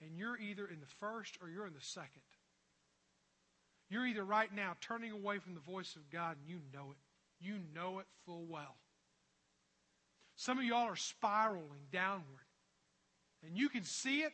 and 0.00 0.16
you're 0.16 0.38
either 0.38 0.66
in 0.66 0.80
the 0.80 0.94
first 1.00 1.38
or 1.40 1.48
you're 1.48 1.66
in 1.66 1.74
the 1.74 1.80
second. 1.80 2.22
You're 3.88 4.06
either 4.06 4.24
right 4.24 4.52
now 4.52 4.74
turning 4.80 5.12
away 5.12 5.38
from 5.38 5.54
the 5.54 5.60
voice 5.60 5.94
of 5.96 6.10
God 6.10 6.36
and 6.38 6.48
you 6.48 6.60
know 6.72 6.90
it. 6.90 6.96
You 7.44 7.58
know 7.74 7.98
it 8.00 8.06
full 8.24 8.44
well. 8.46 8.76
Some 10.34 10.58
of 10.58 10.64
y'all 10.64 10.88
are 10.88 10.96
spiraling 10.96 11.86
downward. 11.92 12.24
And 13.46 13.56
you 13.56 13.68
can 13.68 13.84
see 13.84 14.22
it, 14.22 14.32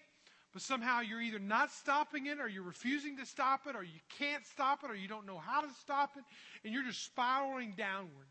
but 0.53 0.62
somehow 0.62 1.01
you're 1.01 1.21
either 1.21 1.38
not 1.38 1.71
stopping 1.71 2.27
it 2.27 2.41
or 2.41 2.49
you're 2.49 2.62
refusing 2.62 3.17
to 3.19 3.27
stop 3.27 3.67
it 3.67 3.77
or 3.77 3.83
you 3.83 4.01
can't 4.19 4.47
stop 4.47 4.85
it 4.85 4.91
or 4.91 4.95
you 4.95 5.09
don't 5.09 5.27
know 5.27 5.38
how 5.38 5.61
to 5.61 5.69
stop 5.81 6.12
it 6.17 6.25
and 6.65 6.73
you're 6.73 6.85
just 6.85 7.05
spiraling 7.05 7.75
downward, 7.77 8.29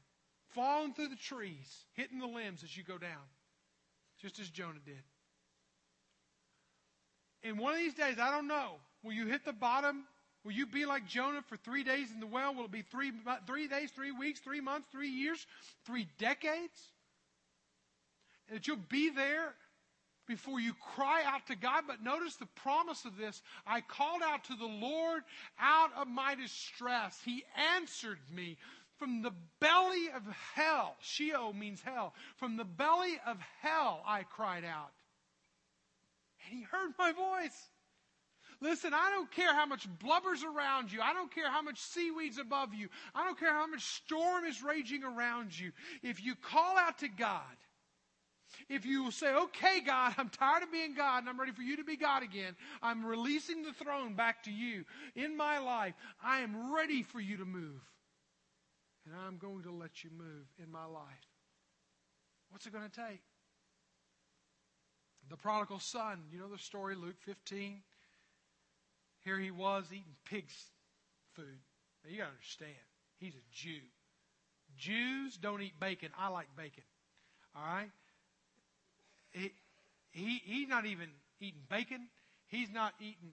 falling 0.49 0.93
through 0.93 1.09
the 1.09 1.15
trees, 1.15 1.85
hitting 1.93 2.19
the 2.19 2.27
limbs 2.27 2.63
as 2.63 2.75
you 2.75 2.83
go 2.83 2.97
down, 2.97 3.29
just 4.19 4.39
as 4.39 4.49
Jonah 4.49 4.79
did. 4.85 5.03
And 7.43 7.59
one 7.59 7.73
of 7.73 7.79
these 7.79 7.95
days, 7.95 8.17
I 8.19 8.31
don't 8.31 8.47
know, 8.47 8.75
will 9.03 9.13
you 9.13 9.27
hit 9.27 9.45
the 9.45 9.53
bottom 9.53 10.03
Will 10.43 10.53
you 10.53 10.65
be 10.65 10.85
like 10.85 11.07
Jonah 11.07 11.43
for 11.47 11.55
three 11.55 11.83
days 11.83 12.11
in 12.11 12.19
the 12.19 12.25
well? 12.25 12.55
Will 12.55 12.65
it 12.65 12.71
be 12.71 12.81
three, 12.81 13.11
three 13.45 13.67
days, 13.67 13.91
three 13.91 14.11
weeks, 14.11 14.39
three 14.39 14.61
months, 14.61 14.87
three 14.91 15.09
years, 15.09 15.45
three 15.85 16.07
decades? 16.17 16.79
And 18.47 18.57
that 18.57 18.67
you'll 18.67 18.77
be 18.89 19.09
there 19.09 19.53
before 20.27 20.59
you 20.59 20.73
cry 20.95 21.23
out 21.25 21.45
to 21.47 21.55
God. 21.55 21.83
But 21.87 22.03
notice 22.03 22.37
the 22.37 22.47
promise 22.47 23.05
of 23.05 23.17
this. 23.17 23.41
I 23.67 23.81
called 23.81 24.21
out 24.23 24.45
to 24.45 24.55
the 24.55 24.65
Lord 24.65 25.21
out 25.59 25.91
of 25.95 26.07
my 26.07 26.35
distress. 26.35 27.19
He 27.23 27.43
answered 27.75 28.19
me. 28.33 28.57
From 28.97 29.23
the 29.23 29.33
belly 29.59 30.09
of 30.15 30.21
hell, 30.53 30.95
Sheol 31.01 31.53
means 31.53 31.81
hell. 31.81 32.13
From 32.37 32.55
the 32.55 32.63
belly 32.63 33.19
of 33.25 33.37
hell, 33.61 34.03
I 34.05 34.21
cried 34.21 34.63
out. 34.63 34.91
And 36.45 36.59
he 36.59 36.63
heard 36.63 36.91
my 36.99 37.11
voice. 37.11 37.70
Listen, 38.61 38.93
I 38.93 39.09
don't 39.09 39.31
care 39.31 39.53
how 39.55 39.65
much 39.65 39.87
blubber's 39.99 40.43
around 40.43 40.91
you. 40.91 41.01
I 41.01 41.13
don't 41.13 41.33
care 41.33 41.49
how 41.49 41.63
much 41.63 41.79
seaweed's 41.79 42.37
above 42.37 42.75
you. 42.75 42.89
I 43.15 43.25
don't 43.25 43.39
care 43.39 43.53
how 43.53 43.65
much 43.65 43.83
storm 43.83 44.45
is 44.45 44.61
raging 44.61 45.03
around 45.03 45.57
you. 45.57 45.71
If 46.03 46.23
you 46.23 46.35
call 46.35 46.77
out 46.77 46.99
to 46.99 47.07
God, 47.07 47.41
if 48.69 48.85
you 48.85 49.09
say, 49.09 49.33
okay, 49.33 49.81
God, 49.83 50.13
I'm 50.17 50.29
tired 50.29 50.61
of 50.61 50.71
being 50.71 50.93
God 50.93 51.19
and 51.19 51.29
I'm 51.29 51.39
ready 51.39 51.53
for 51.53 51.63
you 51.63 51.77
to 51.77 51.83
be 51.83 51.95
God 51.95 52.21
again, 52.21 52.55
I'm 52.83 53.03
releasing 53.03 53.63
the 53.63 53.73
throne 53.73 54.13
back 54.13 54.43
to 54.43 54.51
you 54.51 54.85
in 55.15 55.35
my 55.35 55.57
life. 55.57 55.95
I 56.23 56.41
am 56.41 56.73
ready 56.73 57.01
for 57.01 57.19
you 57.19 57.37
to 57.37 57.45
move. 57.45 57.81
And 59.05 59.15
I'm 59.25 59.37
going 59.37 59.63
to 59.63 59.71
let 59.71 60.03
you 60.03 60.11
move 60.15 60.45
in 60.63 60.71
my 60.71 60.85
life. 60.85 61.25
What's 62.51 62.67
it 62.67 62.73
going 62.73 62.87
to 62.87 62.95
take? 62.95 63.21
The 65.29 65.37
prodigal 65.37 65.79
son, 65.79 66.19
you 66.31 66.39
know 66.39 66.49
the 66.49 66.59
story, 66.59 66.95
Luke 66.95 67.15
15. 67.21 67.81
Here 69.23 69.39
he 69.39 69.51
was 69.51 69.85
eating 69.91 70.15
pig's 70.25 70.55
food. 71.35 71.59
Now 72.03 72.11
you 72.11 72.17
got 72.17 72.25
to 72.25 72.31
understand, 72.31 72.71
he's 73.17 73.35
a 73.35 73.45
Jew. 73.53 73.81
Jews 74.77 75.37
don't 75.37 75.61
eat 75.61 75.79
bacon. 75.79 76.09
I 76.17 76.29
like 76.29 76.47
bacon. 76.57 76.83
All 77.55 77.63
right? 77.63 77.91
He, 79.31 79.51
he, 80.11 80.41
he's 80.43 80.67
not 80.67 80.85
even 80.85 81.07
eating 81.39 81.61
bacon. 81.69 82.07
He's 82.47 82.71
not 82.71 82.93
eating, 82.99 83.31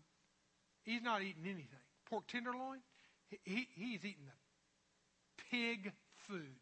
he's 0.83 1.03
not 1.03 1.23
eating 1.23 1.45
anything. 1.45 1.85
Pork 2.09 2.27
tenderloin, 2.29 2.79
he, 3.31 3.39
he, 3.45 3.69
he's 3.75 4.05
eating 4.05 4.27
the 4.27 5.45
pig 5.51 5.93
food. 6.27 6.61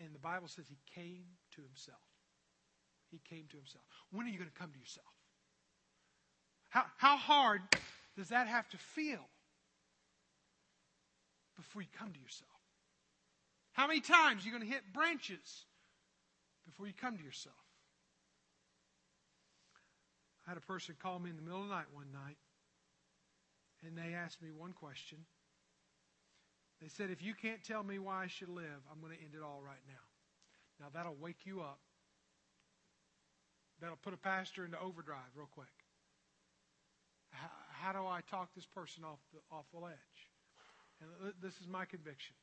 And 0.00 0.14
the 0.14 0.18
Bible 0.18 0.48
says 0.48 0.66
he 0.68 0.78
came 0.94 1.24
to 1.56 1.62
himself. 1.62 1.98
He 3.10 3.20
came 3.28 3.46
to 3.50 3.56
himself. 3.56 3.84
When 4.10 4.26
are 4.26 4.30
you 4.30 4.38
going 4.38 4.50
to 4.50 4.58
come 4.58 4.72
to 4.72 4.78
yourself? 4.78 5.06
How, 6.74 6.86
how 6.96 7.16
hard 7.16 7.62
does 8.16 8.30
that 8.30 8.48
have 8.48 8.68
to 8.70 8.76
feel 8.76 9.24
before 11.56 11.82
you 11.82 11.88
come 11.96 12.12
to 12.12 12.18
yourself? 12.18 12.50
How 13.74 13.86
many 13.86 14.00
times 14.00 14.42
are 14.42 14.46
you 14.48 14.52
going 14.52 14.66
to 14.66 14.74
hit 14.74 14.82
branches 14.92 15.66
before 16.66 16.88
you 16.88 16.92
come 16.92 17.16
to 17.16 17.22
yourself? 17.22 17.54
I 20.44 20.50
had 20.50 20.58
a 20.58 20.62
person 20.62 20.96
call 21.00 21.20
me 21.20 21.30
in 21.30 21.36
the 21.36 21.42
middle 21.42 21.62
of 21.62 21.68
the 21.68 21.74
night 21.74 21.86
one 21.92 22.10
night, 22.12 22.38
and 23.86 23.96
they 23.96 24.12
asked 24.12 24.42
me 24.42 24.50
one 24.50 24.72
question. 24.72 25.18
They 26.82 26.88
said, 26.88 27.08
If 27.08 27.22
you 27.22 27.34
can't 27.34 27.62
tell 27.62 27.84
me 27.84 28.00
why 28.00 28.24
I 28.24 28.26
should 28.26 28.48
live, 28.48 28.82
I'm 28.90 29.00
going 29.00 29.16
to 29.16 29.22
end 29.22 29.34
it 29.36 29.44
all 29.44 29.62
right 29.64 29.82
now. 29.86 30.84
Now, 30.84 30.86
that'll 30.92 31.16
wake 31.20 31.46
you 31.46 31.60
up. 31.60 31.78
That'll 33.80 33.96
put 33.96 34.12
a 34.12 34.16
pastor 34.16 34.64
into 34.64 34.80
overdrive 34.80 35.30
real 35.36 35.48
quick 35.54 35.83
how 37.70 37.92
do 37.92 38.06
I 38.06 38.20
talk 38.30 38.54
this 38.54 38.66
person 38.66 39.04
off 39.04 39.18
the, 39.32 39.40
off 39.54 39.64
the 39.72 39.80
ledge? 39.80 40.30
And 41.00 41.32
this 41.42 41.60
is 41.60 41.68
my 41.68 41.84
conviction. 41.84 42.36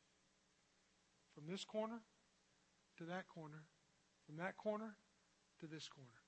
From 1.33 1.45
this 1.49 1.63
corner 1.63 1.99
to 2.97 3.03
that 3.05 3.27
corner, 3.27 3.63
from 4.25 4.37
that 4.37 4.57
corner 4.57 4.95
to 5.61 5.65
this 5.65 5.87
corner, 5.87 6.21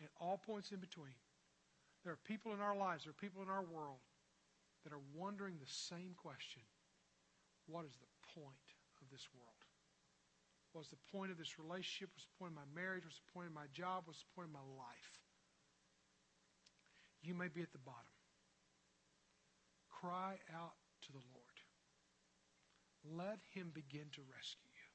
and 0.00 0.08
all 0.20 0.40
points 0.40 0.72
in 0.72 0.80
between. 0.80 1.14
There 2.02 2.12
are 2.12 2.24
people 2.26 2.52
in 2.52 2.60
our 2.60 2.76
lives, 2.76 3.04
there 3.04 3.14
are 3.14 3.22
people 3.22 3.42
in 3.42 3.48
our 3.48 3.62
world 3.62 4.02
that 4.82 4.92
are 4.92 5.06
wondering 5.14 5.54
the 5.60 5.70
same 5.70 6.14
question 6.18 6.62
What 7.70 7.86
is 7.86 7.94
the 8.02 8.10
point 8.34 8.66
of 8.98 9.06
this 9.12 9.28
world? 9.30 9.62
What's 10.72 10.88
the 10.88 11.04
point 11.12 11.30
of 11.30 11.38
this 11.38 11.60
relationship? 11.60 12.10
What's 12.16 12.26
the 12.26 12.38
point 12.40 12.56
of 12.56 12.58
my 12.58 12.70
marriage? 12.74 13.04
What's 13.04 13.20
the 13.20 13.30
point 13.30 13.46
of 13.46 13.54
my 13.54 13.68
job? 13.70 14.08
What's 14.08 14.24
the 14.24 14.32
point 14.34 14.48
of 14.48 14.56
my 14.56 14.66
life? 14.74 15.21
You 17.22 17.34
may 17.34 17.48
be 17.48 17.62
at 17.62 17.72
the 17.72 17.78
bottom. 17.78 18.00
Cry 19.90 20.34
out 20.54 20.74
to 21.06 21.12
the 21.12 21.18
Lord. 21.32 21.42
Let 23.18 23.38
him 23.54 23.70
begin 23.74 24.06
to 24.14 24.20
rescue 24.34 24.70
you. 24.70 24.90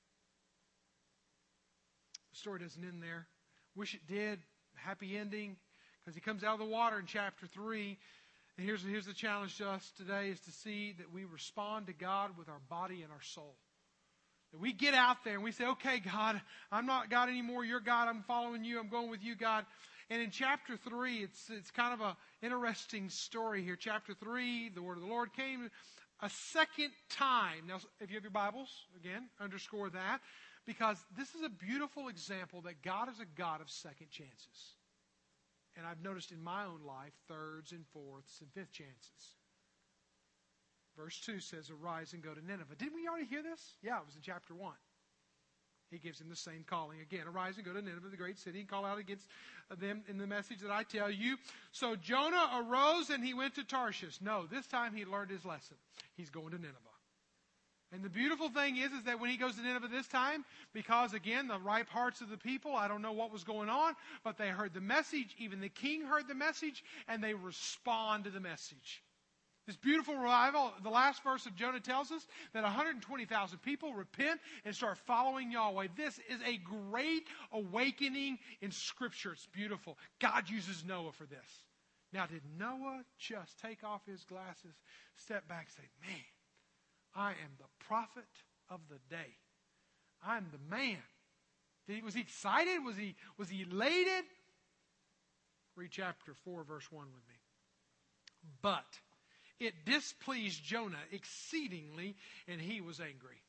The 2.32 2.38
story 2.38 2.60
doesn't 2.60 2.84
end 2.84 3.02
there. 3.02 3.28
Wish 3.76 3.94
it 3.94 4.06
did. 4.08 4.40
Happy 4.76 5.18
ending. 5.18 5.56
Because 6.04 6.16
he 6.16 6.22
comes 6.22 6.44
out 6.44 6.54
of 6.54 6.60
the 6.60 6.66
water 6.66 7.00
in 7.00 7.06
chapter 7.06 7.48
3. 7.48 7.98
And 8.58 8.66
here's, 8.66 8.82
here's 8.84 9.06
the 9.06 9.14
challenge 9.14 9.58
to 9.58 9.70
us 9.70 9.92
today 9.98 10.30
is 10.30 10.40
to 10.42 10.52
see 10.52 10.94
that 10.98 11.12
we 11.14 11.26
respond 11.26 11.88
to 11.88 11.94
God 11.94 12.32
with 12.38 12.50
our 12.50 12.62
body 12.70 13.04
and 13.04 13.12
our 13.12 13.22
soul. 13.22 13.56
That 14.52 14.60
we 14.60 14.72
get 14.74 14.94
out 14.94 15.18
there 15.24 15.36
and 15.36 15.44
we 15.44 15.52
say, 15.52 15.66
okay, 15.66 16.00
God, 16.00 16.42
I'm 16.72 16.86
not 16.86 17.10
God 17.10 17.30
anymore. 17.30 17.66
You're 17.66 17.82
God. 17.82 18.08
I'm 18.08 18.24
following 18.24 18.64
you. 18.64 18.80
I'm 18.80 18.90
going 18.90 19.10
with 19.10 19.24
you, 19.24 19.36
God. 19.36 19.66
And 20.10 20.22
in 20.22 20.32
chapter 20.32 20.78
3, 20.78 21.18
it's, 21.18 21.50
it's 21.50 21.72
kind 21.72 21.94
of 21.94 22.02
an 22.02 22.16
interesting 22.42 23.10
story 23.10 23.64
here. 23.64 23.76
Chapter 23.76 24.14
3, 24.14 24.70
the 24.70 24.82
word 24.82 24.98
of 24.98 25.04
the 25.04 25.10
Lord 25.10 25.34
came 25.34 25.70
a 26.22 26.30
second 26.30 26.92
time. 27.10 27.68
Now, 27.68 27.80
if 28.00 28.10
you 28.10 28.16
have 28.16 28.24
your 28.24 28.32
Bibles, 28.32 28.70
again, 28.96 29.30
underscore 29.40 29.90
that. 29.90 30.20
Because 30.66 30.98
this 31.18 31.36
is 31.36 31.44
a 31.44 31.50
beautiful 31.50 32.08
example 32.10 32.62
that 32.62 32.82
God 32.82 33.10
is 33.10 33.20
a 33.20 33.26
God 33.38 33.62
of 33.62 33.70
second 33.70 34.10
chances. 34.10 34.76
And 35.78 35.86
I've 35.86 36.02
noticed 36.02 36.32
in 36.32 36.42
my 36.42 36.66
own 36.66 36.82
life, 36.86 37.14
thirds 37.28 37.72
and 37.72 37.86
fourths 37.94 38.42
and 38.42 38.50
fifth 38.52 38.72
chances. 38.72 39.36
Verse 40.98 41.20
2 41.22 41.40
says, 41.40 41.70
Arise 41.70 42.14
and 42.14 42.24
go 42.24 42.34
to 42.34 42.44
Nineveh. 42.46 42.76
Didn't 42.78 42.96
we 42.96 43.08
already 43.08 43.28
hear 43.28 43.44
this? 43.44 43.76
Yeah, 43.84 44.00
it 44.00 44.06
was 44.06 44.16
in 44.16 44.22
chapter 44.22 44.56
1. 44.56 44.74
He 45.90 45.98
gives 45.98 46.20
him 46.20 46.30
the 46.30 46.36
same 46.36 46.66
calling 46.68 47.00
again. 47.02 47.28
Arise 47.28 47.56
and 47.56 47.66
go 47.66 47.74
to 47.74 47.82
Nineveh, 47.82 48.10
the 48.10 48.18
great 48.18 48.38
city, 48.38 48.60
and 48.60 48.68
call 48.68 48.86
out 48.86 49.00
against 49.00 49.26
them 49.80 50.04
in 50.08 50.18
the 50.18 50.28
message 50.28 50.60
that 50.60 50.72
I 50.72 50.84
tell 50.84 51.10
you. 51.10 51.38
So 51.72 51.96
Jonah 51.96 52.66
arose 52.68 53.10
and 53.10 53.24
he 53.24 53.34
went 53.34 53.56
to 53.56 53.64
Tarshish. 53.64 54.20
No, 54.22 54.46
this 54.46 54.68
time 54.68 54.94
he 54.94 55.06
learned 55.06 55.32
his 55.32 55.46
lesson. 55.46 55.78
He's 56.16 56.30
going 56.30 56.52
to 56.52 56.58
Nineveh. 56.58 56.78
And 57.94 58.04
the 58.04 58.10
beautiful 58.10 58.50
thing 58.50 58.76
is, 58.76 58.92
is 58.92 59.04
that 59.04 59.22
when 59.22 59.30
he 59.30 59.38
goes 59.38 59.56
to 59.56 59.62
Nineveh 59.62 59.88
this 59.88 60.08
time, 60.08 60.44
because 60.74 61.14
again, 61.14 61.48
the 61.48 61.58
ripe 61.58 61.88
hearts 61.88 62.20
of 62.20 62.30
the 62.30 62.38
people, 62.38 62.76
I 62.76 62.90
don't 62.90 63.02
know 63.02 63.14
what 63.14 63.32
was 63.32 63.46
going 63.46 63.70
on, 63.70 63.94
but 64.26 64.38
they 64.38 64.50
heard 64.50 64.74
the 64.74 64.82
message. 64.82 65.36
Even 65.38 65.62
the 65.62 65.70
king 65.70 66.02
heard 66.02 66.28
the 66.28 66.36
message, 66.36 66.84
and 67.08 67.24
they 67.24 67.34
respond 67.34 68.26
to 68.26 68.30
the 68.30 68.42
message. 68.42 69.04
This 69.68 69.76
beautiful 69.76 70.16
revival, 70.16 70.72
the 70.82 70.90
last 70.90 71.22
verse 71.24 71.46
of 71.46 71.54
Jonah 71.54 71.82
tells 71.82 72.10
us 72.10 72.26
that 72.54 72.64
120,000 72.64 73.60
people 73.60 73.94
repent 73.94 74.40
and 74.64 74.74
start 74.74 74.98
following 74.98 75.52
Yahweh. 75.52 75.88
This 75.98 76.22
is 76.30 76.40
a 76.46 76.58
great 76.58 77.24
awakening 77.52 78.40
in 78.62 78.72
Scripture. 78.72 79.34
It's 79.34 79.46
beautiful. 79.48 79.98
God 80.20 80.50
uses 80.50 80.86
Noah 80.86 81.12
for 81.12 81.26
this. 81.26 81.66
Now, 82.14 82.26
did 82.26 82.44
Noah 82.58 83.04
just 83.20 83.60
take 83.60 83.84
off 83.84 84.06
his 84.06 84.24
glasses, 84.24 84.74
step 85.18 85.46
back, 85.50 85.70
say, 85.70 85.84
Man, 86.02 86.16
I 87.14 87.32
am 87.32 87.52
the 87.58 87.86
prophet 87.86 88.24
of 88.70 88.80
the 88.90 89.00
day. 89.14 89.36
I'm 90.26 90.46
the 90.54 90.76
man. 90.76 90.98
He, 91.88 92.02
was 92.02 92.14
he 92.14 92.22
excited? 92.22 92.86
Was 92.86 92.96
he, 92.96 93.16
was 93.38 93.50
he 93.50 93.66
elated? 93.70 94.24
Read 95.76 95.90
chapter 95.92 96.34
4, 96.46 96.64
verse 96.64 96.90
1 96.90 97.06
with 97.06 97.28
me. 97.28 97.36
But 98.62 99.00
it 99.60 99.74
displeased 99.86 100.64
Jonah 100.64 100.98
exceedingly, 101.12 102.16
and 102.48 102.62
he 102.62 102.82
was 102.82 103.00
angry. 103.00 103.42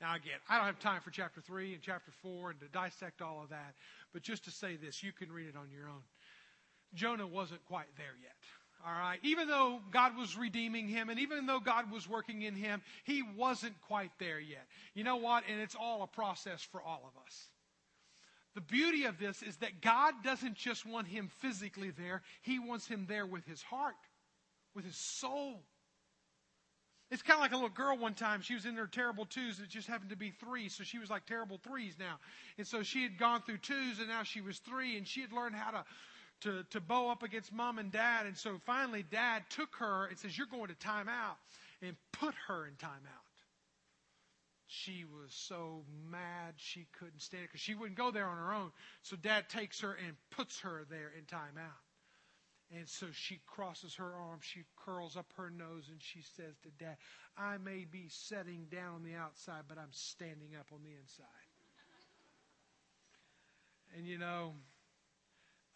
Now, 0.00 0.14
again, 0.14 0.38
I 0.48 0.56
don't 0.56 0.66
have 0.66 0.78
time 0.78 1.02
for 1.02 1.10
chapter 1.10 1.40
3 1.40 1.74
and 1.74 1.82
chapter 1.82 2.10
4 2.22 2.50
and 2.50 2.60
to 2.60 2.66
dissect 2.68 3.20
all 3.20 3.42
of 3.42 3.50
that, 3.50 3.74
but 4.12 4.22
just 4.22 4.44
to 4.44 4.50
say 4.50 4.76
this, 4.76 5.02
you 5.02 5.12
can 5.12 5.30
read 5.30 5.48
it 5.48 5.56
on 5.56 5.70
your 5.70 5.88
own. 5.88 6.02
Jonah 6.94 7.26
wasn't 7.26 7.64
quite 7.66 7.86
there 7.96 8.16
yet. 8.22 8.34
All 8.84 8.92
right. 8.92 9.18
Even 9.22 9.46
though 9.46 9.80
God 9.90 10.16
was 10.16 10.38
redeeming 10.38 10.88
him 10.88 11.10
and 11.10 11.20
even 11.20 11.44
though 11.44 11.60
God 11.60 11.92
was 11.92 12.08
working 12.08 12.42
in 12.42 12.54
him, 12.54 12.80
he 13.04 13.22
wasn't 13.36 13.74
quite 13.82 14.10
there 14.18 14.40
yet. 14.40 14.66
You 14.94 15.04
know 15.04 15.16
what? 15.16 15.44
And 15.50 15.60
it's 15.60 15.74
all 15.74 16.02
a 16.02 16.06
process 16.06 16.62
for 16.62 16.80
all 16.80 17.02
of 17.04 17.22
us. 17.22 17.50
The 18.54 18.62
beauty 18.62 19.04
of 19.04 19.18
this 19.18 19.42
is 19.42 19.56
that 19.58 19.82
God 19.82 20.14
doesn't 20.24 20.56
just 20.56 20.86
want 20.86 21.06
him 21.06 21.30
physically 21.40 21.90
there, 21.90 22.22
he 22.40 22.58
wants 22.58 22.86
him 22.86 23.04
there 23.06 23.26
with 23.26 23.44
his 23.46 23.62
heart 23.62 23.94
with 24.74 24.84
his 24.84 24.96
soul. 24.96 25.62
It's 27.10 27.22
kind 27.22 27.36
of 27.36 27.40
like 27.40 27.50
a 27.52 27.56
little 27.56 27.70
girl 27.70 27.98
one 27.98 28.14
time. 28.14 28.40
She 28.40 28.54
was 28.54 28.66
in 28.66 28.76
her 28.76 28.86
terrible 28.86 29.24
twos. 29.24 29.58
It 29.58 29.68
just 29.68 29.88
happened 29.88 30.10
to 30.10 30.16
be 30.16 30.30
three. 30.30 30.68
So 30.68 30.84
she 30.84 30.98
was 30.98 31.10
like 31.10 31.26
terrible 31.26 31.58
threes 31.58 31.96
now. 31.98 32.18
And 32.56 32.66
so 32.66 32.84
she 32.84 33.02
had 33.02 33.18
gone 33.18 33.42
through 33.42 33.58
twos 33.58 33.98
and 33.98 34.08
now 34.08 34.22
she 34.22 34.40
was 34.40 34.58
three 34.58 34.96
and 34.96 35.06
she 35.06 35.20
had 35.20 35.32
learned 35.32 35.56
how 35.56 35.72
to, 35.72 35.84
to, 36.42 36.64
to 36.70 36.80
bow 36.80 37.10
up 37.10 37.24
against 37.24 37.52
mom 37.52 37.78
and 37.78 37.90
dad. 37.90 38.26
And 38.26 38.36
so 38.36 38.60
finally 38.64 39.04
dad 39.10 39.42
took 39.50 39.74
her 39.80 40.06
and 40.06 40.16
says, 40.18 40.38
you're 40.38 40.46
going 40.46 40.68
to 40.68 40.74
time 40.74 41.08
out 41.08 41.36
and 41.82 41.96
put 42.12 42.34
her 42.46 42.66
in 42.66 42.76
time 42.76 43.02
out. 43.06 43.24
She 44.68 45.04
was 45.04 45.32
so 45.32 45.82
mad 46.12 46.54
she 46.54 46.86
couldn't 46.96 47.20
stand 47.20 47.42
it 47.42 47.48
because 47.48 47.60
she 47.60 47.74
wouldn't 47.74 47.98
go 47.98 48.12
there 48.12 48.26
on 48.26 48.36
her 48.36 48.54
own. 48.54 48.70
So 49.02 49.16
dad 49.16 49.48
takes 49.48 49.80
her 49.80 49.94
and 50.06 50.14
puts 50.30 50.60
her 50.60 50.86
there 50.88 51.10
in 51.18 51.24
time 51.24 51.58
out. 51.58 51.89
And 52.76 52.88
so 52.88 53.06
she 53.12 53.40
crosses 53.46 53.96
her 53.96 54.14
arms, 54.14 54.44
she 54.44 54.62
curls 54.76 55.16
up 55.16 55.32
her 55.36 55.50
nose, 55.50 55.88
and 55.90 56.00
she 56.00 56.22
says 56.22 56.54
to 56.62 56.70
Dad, 56.78 56.96
I 57.36 57.58
may 57.58 57.84
be 57.84 58.06
setting 58.08 58.66
down 58.70 58.94
on 58.94 59.02
the 59.02 59.16
outside, 59.16 59.62
but 59.68 59.76
I'm 59.76 59.92
standing 59.92 60.54
up 60.58 60.66
on 60.72 60.78
the 60.84 60.94
inside. 60.94 61.26
and 63.96 64.06
you 64.06 64.18
know, 64.18 64.54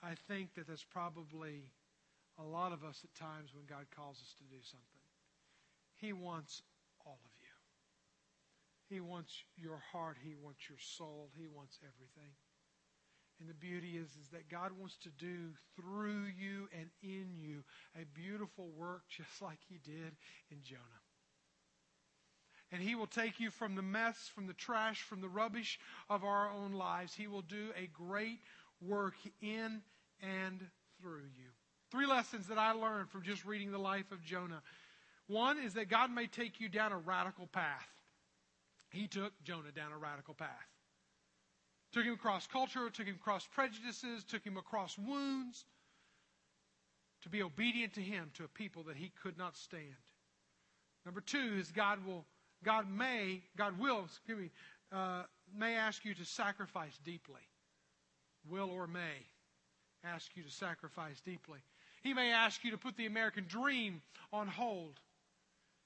I 0.04 0.14
think 0.28 0.54
that 0.54 0.68
there's 0.68 0.86
probably 0.92 1.64
a 2.38 2.44
lot 2.44 2.72
of 2.72 2.84
us 2.84 3.00
at 3.02 3.14
times 3.18 3.50
when 3.54 3.64
God 3.66 3.86
calls 3.94 4.18
us 4.18 4.34
to 4.38 4.44
do 4.44 4.62
something. 4.62 5.02
He 5.96 6.12
wants 6.12 6.62
all 7.04 7.18
of 7.24 7.30
you. 7.40 8.94
He 8.94 9.00
wants 9.00 9.42
your 9.56 9.82
heart. 9.92 10.16
He 10.22 10.34
wants 10.34 10.68
your 10.68 10.78
soul. 10.78 11.30
He 11.36 11.48
wants 11.48 11.78
everything. 11.82 12.34
And 13.40 13.48
the 13.48 13.54
beauty 13.54 13.96
is, 13.96 14.08
is 14.10 14.28
that 14.32 14.48
God 14.48 14.70
wants 14.78 14.96
to 15.02 15.10
do 15.10 15.50
through 15.76 16.26
you 16.38 16.68
and 16.78 16.88
in 17.02 17.34
you 17.36 17.64
a 18.00 18.04
beautiful 18.14 18.68
work 18.76 19.02
just 19.08 19.42
like 19.42 19.58
he 19.68 19.78
did 19.78 20.16
in 20.50 20.58
Jonah. 20.62 20.80
And 22.72 22.82
he 22.82 22.94
will 22.94 23.06
take 23.06 23.38
you 23.38 23.50
from 23.50 23.74
the 23.76 23.82
mess, 23.82 24.30
from 24.34 24.46
the 24.46 24.52
trash, 24.52 25.02
from 25.02 25.20
the 25.20 25.28
rubbish 25.28 25.78
of 26.08 26.24
our 26.24 26.50
own 26.50 26.72
lives. 26.72 27.14
He 27.14 27.26
will 27.26 27.42
do 27.42 27.70
a 27.76 27.86
great 27.86 28.40
work 28.80 29.14
in 29.40 29.82
and 30.20 30.60
through 31.00 31.22
you. 31.36 31.50
Three 31.90 32.06
lessons 32.06 32.48
that 32.48 32.58
I 32.58 32.72
learned 32.72 33.10
from 33.10 33.22
just 33.22 33.44
reading 33.44 33.70
the 33.70 33.78
life 33.78 34.10
of 34.10 34.24
Jonah. 34.24 34.62
One 35.28 35.58
is 35.58 35.74
that 35.74 35.88
God 35.88 36.10
may 36.10 36.26
take 36.26 36.60
you 36.60 36.68
down 36.68 36.92
a 36.92 36.98
radical 36.98 37.46
path. 37.46 37.86
He 38.90 39.06
took 39.06 39.32
Jonah 39.44 39.72
down 39.72 39.92
a 39.92 39.98
radical 39.98 40.34
path. 40.34 40.73
Took 41.94 42.06
him 42.06 42.14
across 42.14 42.48
culture, 42.48 42.90
took 42.90 43.06
him 43.06 43.14
across 43.14 43.46
prejudices, 43.46 44.24
took 44.24 44.44
him 44.44 44.56
across 44.56 44.98
wounds 44.98 45.64
to 47.22 47.28
be 47.28 47.40
obedient 47.40 47.94
to 47.94 48.00
him, 48.00 48.32
to 48.34 48.42
a 48.42 48.48
people 48.48 48.82
that 48.88 48.96
he 48.96 49.12
could 49.22 49.38
not 49.38 49.56
stand. 49.56 49.94
Number 51.06 51.20
two 51.20 51.54
is 51.56 51.70
God 51.70 52.04
will, 52.04 52.24
God 52.64 52.90
may, 52.90 53.42
God 53.56 53.78
will, 53.78 54.06
excuse 54.06 54.38
me, 54.38 54.50
uh, 54.90 55.22
may 55.56 55.76
ask 55.76 56.04
you 56.04 56.14
to 56.14 56.24
sacrifice 56.24 56.98
deeply. 57.04 57.42
Will 58.50 58.70
or 58.70 58.88
may 58.88 59.28
ask 60.02 60.32
you 60.34 60.42
to 60.42 60.50
sacrifice 60.50 61.20
deeply. 61.20 61.60
He 62.02 62.12
may 62.12 62.32
ask 62.32 62.64
you 62.64 62.72
to 62.72 62.76
put 62.76 62.96
the 62.96 63.06
American 63.06 63.46
dream 63.46 64.02
on 64.32 64.48
hold. 64.48 64.98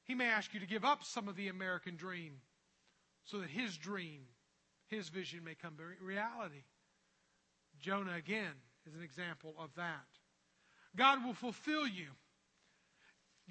He 0.05 0.15
may 0.15 0.27
ask 0.27 0.55
you 0.55 0.61
to 0.61 0.67
give 0.67 0.87
up 0.87 1.05
some 1.05 1.29
of 1.29 1.37
the 1.37 1.49
American 1.49 1.97
dream 1.97 2.41
so 3.27 3.41
that 3.41 3.51
his 3.51 3.77
dream 3.77 4.23
his 4.89 5.09
vision 5.09 5.45
may 5.45 5.55
come 5.55 5.75
to 5.77 6.05
reality. 6.05 6.65
Jonah, 7.81 8.15
again, 8.15 8.53
is 8.87 8.95
an 8.95 9.03
example 9.03 9.55
of 9.59 9.71
that. 9.77 10.07
God 10.97 11.25
will 11.25 11.35
fulfill 11.35 11.87
you. 11.87 12.07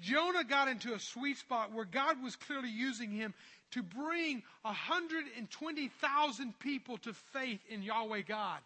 Jonah 0.00 0.44
got 0.44 0.68
into 0.68 0.94
a 0.94 1.00
sweet 1.00 1.38
spot 1.38 1.72
where 1.72 1.84
God 1.84 2.22
was 2.22 2.36
clearly 2.36 2.68
using 2.68 3.10
him 3.10 3.34
to 3.72 3.82
bring 3.82 4.42
120,000 4.62 6.58
people 6.58 6.98
to 6.98 7.12
faith 7.32 7.60
in 7.68 7.82
Yahweh 7.82 8.22
God. 8.22 8.60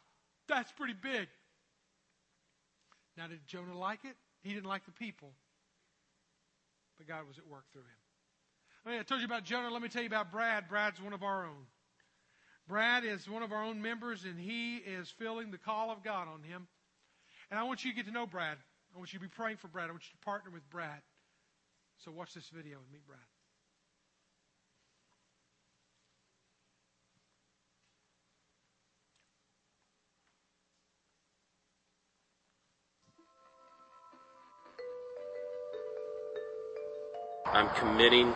That's 0.48 0.70
pretty 0.72 0.94
big. 0.94 1.28
Now, 3.16 3.28
did 3.28 3.46
Jonah 3.46 3.76
like 3.76 4.04
it? 4.04 4.16
He 4.42 4.52
didn't 4.52 4.66
like 4.66 4.84
the 4.84 4.92
people. 4.92 5.30
But 6.98 7.08
God 7.08 7.26
was 7.26 7.38
at 7.38 7.46
work 7.46 7.64
through 7.72 7.82
him. 7.82 7.88
I, 8.84 8.90
mean, 8.90 9.00
I 9.00 9.02
told 9.02 9.20
you 9.20 9.26
about 9.26 9.44
Jonah. 9.44 9.70
Let 9.70 9.80
me 9.80 9.88
tell 9.88 10.02
you 10.02 10.08
about 10.08 10.32
Brad. 10.32 10.68
Brad's 10.68 11.00
one 11.00 11.12
of 11.12 11.22
our 11.22 11.44
own. 11.44 11.66
Brad 12.68 13.04
is 13.04 13.28
one 13.28 13.42
of 13.42 13.52
our 13.52 13.62
own 13.62 13.82
members, 13.82 14.24
and 14.24 14.38
he 14.38 14.76
is 14.76 15.10
feeling 15.10 15.50
the 15.50 15.58
call 15.58 15.90
of 15.90 16.02
God 16.02 16.28
on 16.28 16.42
him. 16.42 16.68
And 17.50 17.58
I 17.58 17.64
want 17.64 17.84
you 17.84 17.90
to 17.90 17.96
get 17.96 18.06
to 18.06 18.12
know 18.12 18.26
Brad. 18.26 18.56
I 18.94 18.98
want 18.98 19.12
you 19.12 19.18
to 19.18 19.22
be 19.22 19.28
praying 19.28 19.56
for 19.56 19.68
Brad. 19.68 19.88
I 19.88 19.92
want 19.92 20.04
you 20.04 20.12
to 20.18 20.24
partner 20.24 20.50
with 20.50 20.68
Brad. 20.70 21.00
So 22.04 22.10
watch 22.10 22.34
this 22.34 22.48
video 22.48 22.78
and 22.78 22.92
meet 22.92 23.06
Brad. 23.06 23.20
I'm 37.52 37.68
committing 37.74 38.34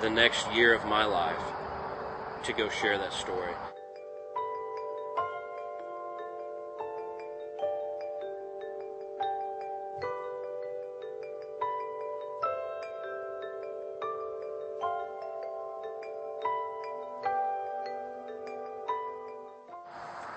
the 0.00 0.08
next 0.08 0.46
year 0.54 0.72
of 0.72 0.84
my 0.84 1.04
life 1.04 1.55
to 2.46 2.52
go 2.52 2.68
share 2.68 2.96
that 2.96 3.12
story. 3.12 3.50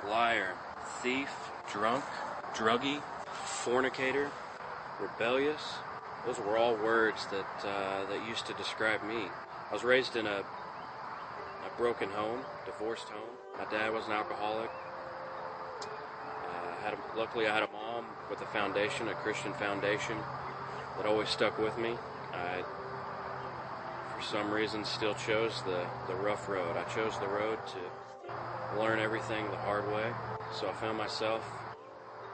Liar, 0.10 0.56
thief, 1.04 1.30
drunk, 1.72 2.04
druggie, 2.56 3.04
fornicator, 3.46 4.32
rebellious. 5.00 5.62
Those 6.26 6.40
were 6.40 6.58
all 6.58 6.74
words 6.74 7.28
that 7.28 7.46
uh, 7.64 8.06
that 8.10 8.28
used 8.28 8.48
to 8.48 8.54
describe 8.54 9.04
me. 9.04 9.28
I 9.70 9.74
was 9.74 9.84
raised 9.84 10.16
in 10.16 10.26
a 10.26 10.44
a 11.66 11.78
broken 11.78 12.10
home, 12.10 12.42
divorced 12.66 13.10
home. 13.10 13.30
My 13.58 13.66
dad 13.72 13.94
was 13.94 14.06
an 14.06 14.14
alcoholic. 14.14 14.70
Uh, 15.82 16.76
had 16.84 16.94
a, 16.94 17.18
luckily, 17.18 17.48
I 17.48 17.54
had 17.54 17.64
a 17.64 17.72
mom 17.72 18.06
with 18.30 18.42
a 18.42 18.46
foundation, 18.48 19.08
a 19.08 19.14
Christian 19.16 19.54
foundation, 19.54 20.18
that 20.98 21.06
always 21.06 21.30
stuck 21.30 21.58
with 21.58 21.78
me. 21.78 21.96
I, 22.34 22.64
for 24.16 24.22
some 24.22 24.52
reason, 24.52 24.86
still 24.86 25.16
chose 25.16 25.62
the 25.64 25.86
the 26.08 26.16
rough 26.16 26.48
road. 26.48 26.78
I 26.78 26.84
chose 26.94 27.18
the 27.20 27.28
road 27.28 27.60
to 27.68 28.80
learn 28.80 29.00
everything 29.00 29.50
the 29.52 29.58
hard 29.58 29.88
way. 29.92 30.12
So 30.54 30.70
I 30.70 30.74
found 30.74 30.98
myself 30.98 31.44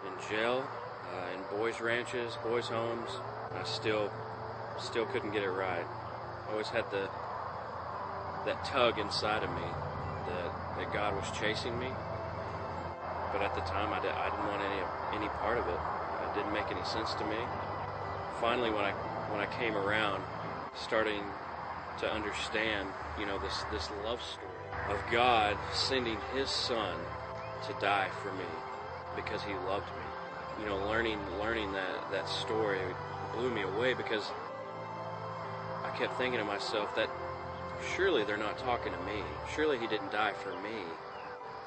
in 0.05 0.36
jail, 0.36 0.67
uh, 1.13 1.34
in 1.34 1.57
boys' 1.57 1.82
ranches, 1.82 2.38
boys' 2.43 2.67
homes. 2.67 3.09
I 3.53 3.63
still, 3.63 4.11
still 4.80 5.05
couldn't 5.05 5.32
get 5.32 5.43
it 5.43 5.49
right. 5.49 5.86
I 6.47 6.51
always 6.51 6.67
had 6.67 6.89
the 6.91 7.09
that 8.46 8.64
tug 8.66 9.00
inside 9.00 9.43
of 9.43 9.50
me 9.52 9.68
that 10.28 10.52
that 10.78 10.93
God 10.93 11.16
was 11.16 11.26
chasing 11.38 11.78
me. 11.80 11.89
But 13.32 13.41
at 13.41 13.54
the 13.56 13.62
time, 13.62 13.91
I, 13.91 14.00
did, 14.00 14.12
I 14.12 14.30
didn't 14.30 14.48
want 14.48 14.62
any 14.62 14.82
any 15.14 15.30
part 15.41 15.58
of 15.58 15.68
it. 15.68 15.80
It 16.24 16.34
didn't 16.36 16.54
make 16.54 16.72
any 16.72 16.84
sense 16.84 17.14
to 17.16 17.26
me. 17.26 17.38
Finally, 18.39 18.72
when 18.72 18.86
I 18.86 18.91
when 19.32 19.41
I 19.41 19.48
came 19.58 19.76
around, 19.76 20.24
starting 20.76 21.24
to 22.00 22.12
understand, 22.12 22.88
you 23.20 23.26
know, 23.26 23.39
this 23.39 23.64
this 23.72 23.89
love 24.04 24.22
story 24.22 24.52
of 24.89 25.00
God 25.12 25.58
sending 25.74 26.18
His 26.34 26.50
Son 26.50 26.96
to 27.68 27.74
die 27.82 28.10
for 28.22 28.32
me 28.34 28.50
because 29.16 29.41
He 29.43 29.54
loved 29.68 29.88
me. 29.88 30.64
You 30.64 30.70
know, 30.70 30.88
learning 30.88 31.20
learning 31.39 31.72
that 31.74 32.12
that 32.12 32.30
story 32.30 32.80
blew 33.36 33.52
me 33.52 33.64
away 33.64 33.93
because 33.93 34.32
I 35.84 35.93
kept 35.98 36.18
thinking 36.18 36.39
to 36.39 36.46
myself 36.46 36.96
that 36.96 37.10
surely 37.95 38.23
they're 38.23 38.38
not 38.38 38.57
talking 38.57 38.91
to 38.91 38.99
me. 38.99 39.21
Surely 39.53 39.78
He 39.78 39.88
didn't 39.88 40.11
die 40.11 40.34
for 40.43 40.51
me. 40.61 40.80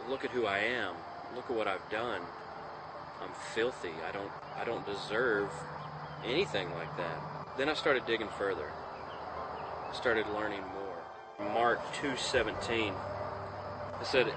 Look 0.08 0.24
at 0.24 0.30
who 0.30 0.46
I 0.46 0.58
am. 0.58 0.94
Look 1.34 1.50
at 1.50 1.56
what 1.56 1.68
I've 1.68 1.88
done. 1.90 2.22
I'm 3.22 3.30
filthy. 3.54 3.92
I 4.08 4.12
don't 4.12 4.30
I 4.56 4.64
don't 4.64 4.86
deserve 4.86 5.50
anything 6.24 6.72
like 6.74 6.96
that. 6.96 7.56
Then 7.56 7.68
I 7.68 7.74
started 7.74 8.06
digging 8.06 8.28
further. 8.38 8.70
Started 9.92 10.26
learning 10.28 10.62
more. 10.74 11.52
Mark 11.52 11.80
2:17. 11.94 12.94
It 14.00 14.06
said 14.06 14.32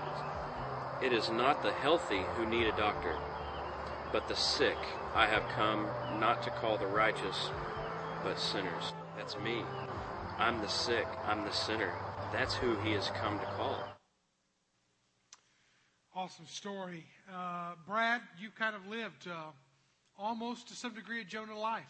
it 1.02 1.14
is 1.14 1.30
not 1.30 1.64
the 1.64 1.72
healthy 1.72 2.22
who 2.36 2.46
need 2.46 2.68
a 2.68 2.78
doctor, 2.78 3.16
but 4.12 4.28
the 4.28 4.36
sick. 4.36 4.78
I 5.16 5.28
have 5.28 5.48
come 5.56 5.88
not 6.20 6.44
to 6.44 6.50
call 6.52 6.78
the 6.78 6.88
righteous, 6.88 7.50
but 8.24 8.40
sinners. 8.40 8.94
That's 9.18 9.38
me. 9.38 9.64
I'm 10.42 10.60
the 10.60 10.68
sick. 10.68 11.06
I'm 11.28 11.44
the 11.44 11.52
sinner. 11.52 11.94
That's 12.34 12.56
who 12.56 12.76
he 12.78 12.94
has 12.94 13.12
come 13.12 13.38
to 13.38 13.46
call. 13.46 13.78
Awesome 16.16 16.48
story. 16.48 17.06
Uh, 17.32 17.74
Brad, 17.88 18.22
you 18.40 18.50
kind 18.50 18.76
of 18.76 18.88
lived 18.88 19.28
uh, 19.28 19.52
almost 20.18 20.68
to 20.70 20.76
some 20.76 20.96
degree 20.96 21.22
a 21.22 21.24
Jonah 21.24 21.60
life 21.60 21.84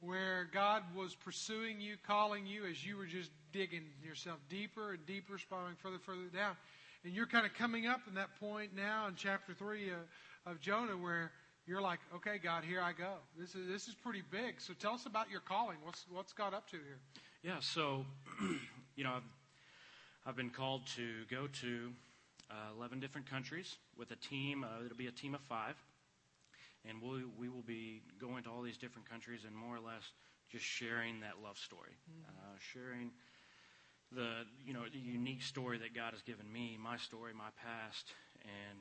where 0.00 0.48
God 0.50 0.82
was 0.96 1.14
pursuing 1.14 1.78
you, 1.78 1.96
calling 2.06 2.46
you 2.46 2.64
as 2.64 2.86
you 2.86 2.96
were 2.96 3.04
just 3.04 3.30
digging 3.52 3.84
yourself 4.02 4.38
deeper 4.48 4.92
and 4.92 5.04
deeper, 5.04 5.36
spiraling 5.36 5.76
further 5.76 5.96
and 5.96 6.04
further 6.04 6.28
down. 6.34 6.56
And 7.04 7.12
you're 7.12 7.26
kind 7.26 7.44
of 7.44 7.52
coming 7.52 7.86
up 7.86 8.00
in 8.08 8.14
that 8.14 8.34
point 8.40 8.74
now 8.74 9.08
in 9.08 9.14
chapter 9.14 9.52
3 9.52 9.90
uh, 9.90 10.50
of 10.50 10.58
Jonah 10.58 10.96
where 10.96 11.32
you're 11.66 11.82
like, 11.82 12.00
okay, 12.16 12.38
God, 12.42 12.64
here 12.64 12.80
I 12.80 12.92
go. 12.94 13.16
This 13.38 13.54
is, 13.54 13.68
this 13.68 13.88
is 13.88 13.94
pretty 13.94 14.22
big. 14.30 14.62
So 14.62 14.72
tell 14.72 14.94
us 14.94 15.04
about 15.04 15.30
your 15.30 15.40
calling. 15.40 15.76
What's, 15.84 16.06
what's 16.10 16.32
God 16.32 16.54
up 16.54 16.66
to 16.70 16.76
here? 16.76 16.98
Yeah, 17.44 17.60
so, 17.60 18.06
you 18.96 19.04
know, 19.04 19.10
I've, 19.16 19.28
I've 20.24 20.36
been 20.36 20.48
called 20.48 20.86
to 20.96 21.28
go 21.30 21.46
to 21.60 21.92
uh, 22.50 22.72
11 22.78 23.00
different 23.00 23.28
countries 23.28 23.76
with 23.98 24.10
a 24.12 24.16
team. 24.16 24.64
Uh, 24.64 24.82
it'll 24.82 24.96
be 24.96 25.08
a 25.08 25.12
team 25.12 25.34
of 25.34 25.42
five. 25.42 25.76
And 26.88 27.02
we'll, 27.02 27.20
we 27.38 27.50
will 27.50 27.66
be 27.66 28.00
going 28.18 28.44
to 28.44 28.50
all 28.50 28.62
these 28.62 28.78
different 28.78 29.10
countries 29.10 29.42
and 29.46 29.54
more 29.54 29.76
or 29.76 29.80
less 29.80 30.04
just 30.50 30.64
sharing 30.64 31.20
that 31.20 31.34
love 31.44 31.58
story, 31.58 31.92
mm-hmm. 32.08 32.30
uh, 32.30 32.56
sharing 32.72 33.10
the 34.10 34.44
you 34.64 34.72
know 34.72 34.84
the 34.90 34.98
unique 34.98 35.42
story 35.42 35.78
that 35.78 35.94
God 35.94 36.12
has 36.12 36.22
given 36.22 36.50
me, 36.50 36.78
my 36.80 36.96
story, 36.96 37.32
my 37.34 37.50
past, 37.60 38.12
and 38.42 38.78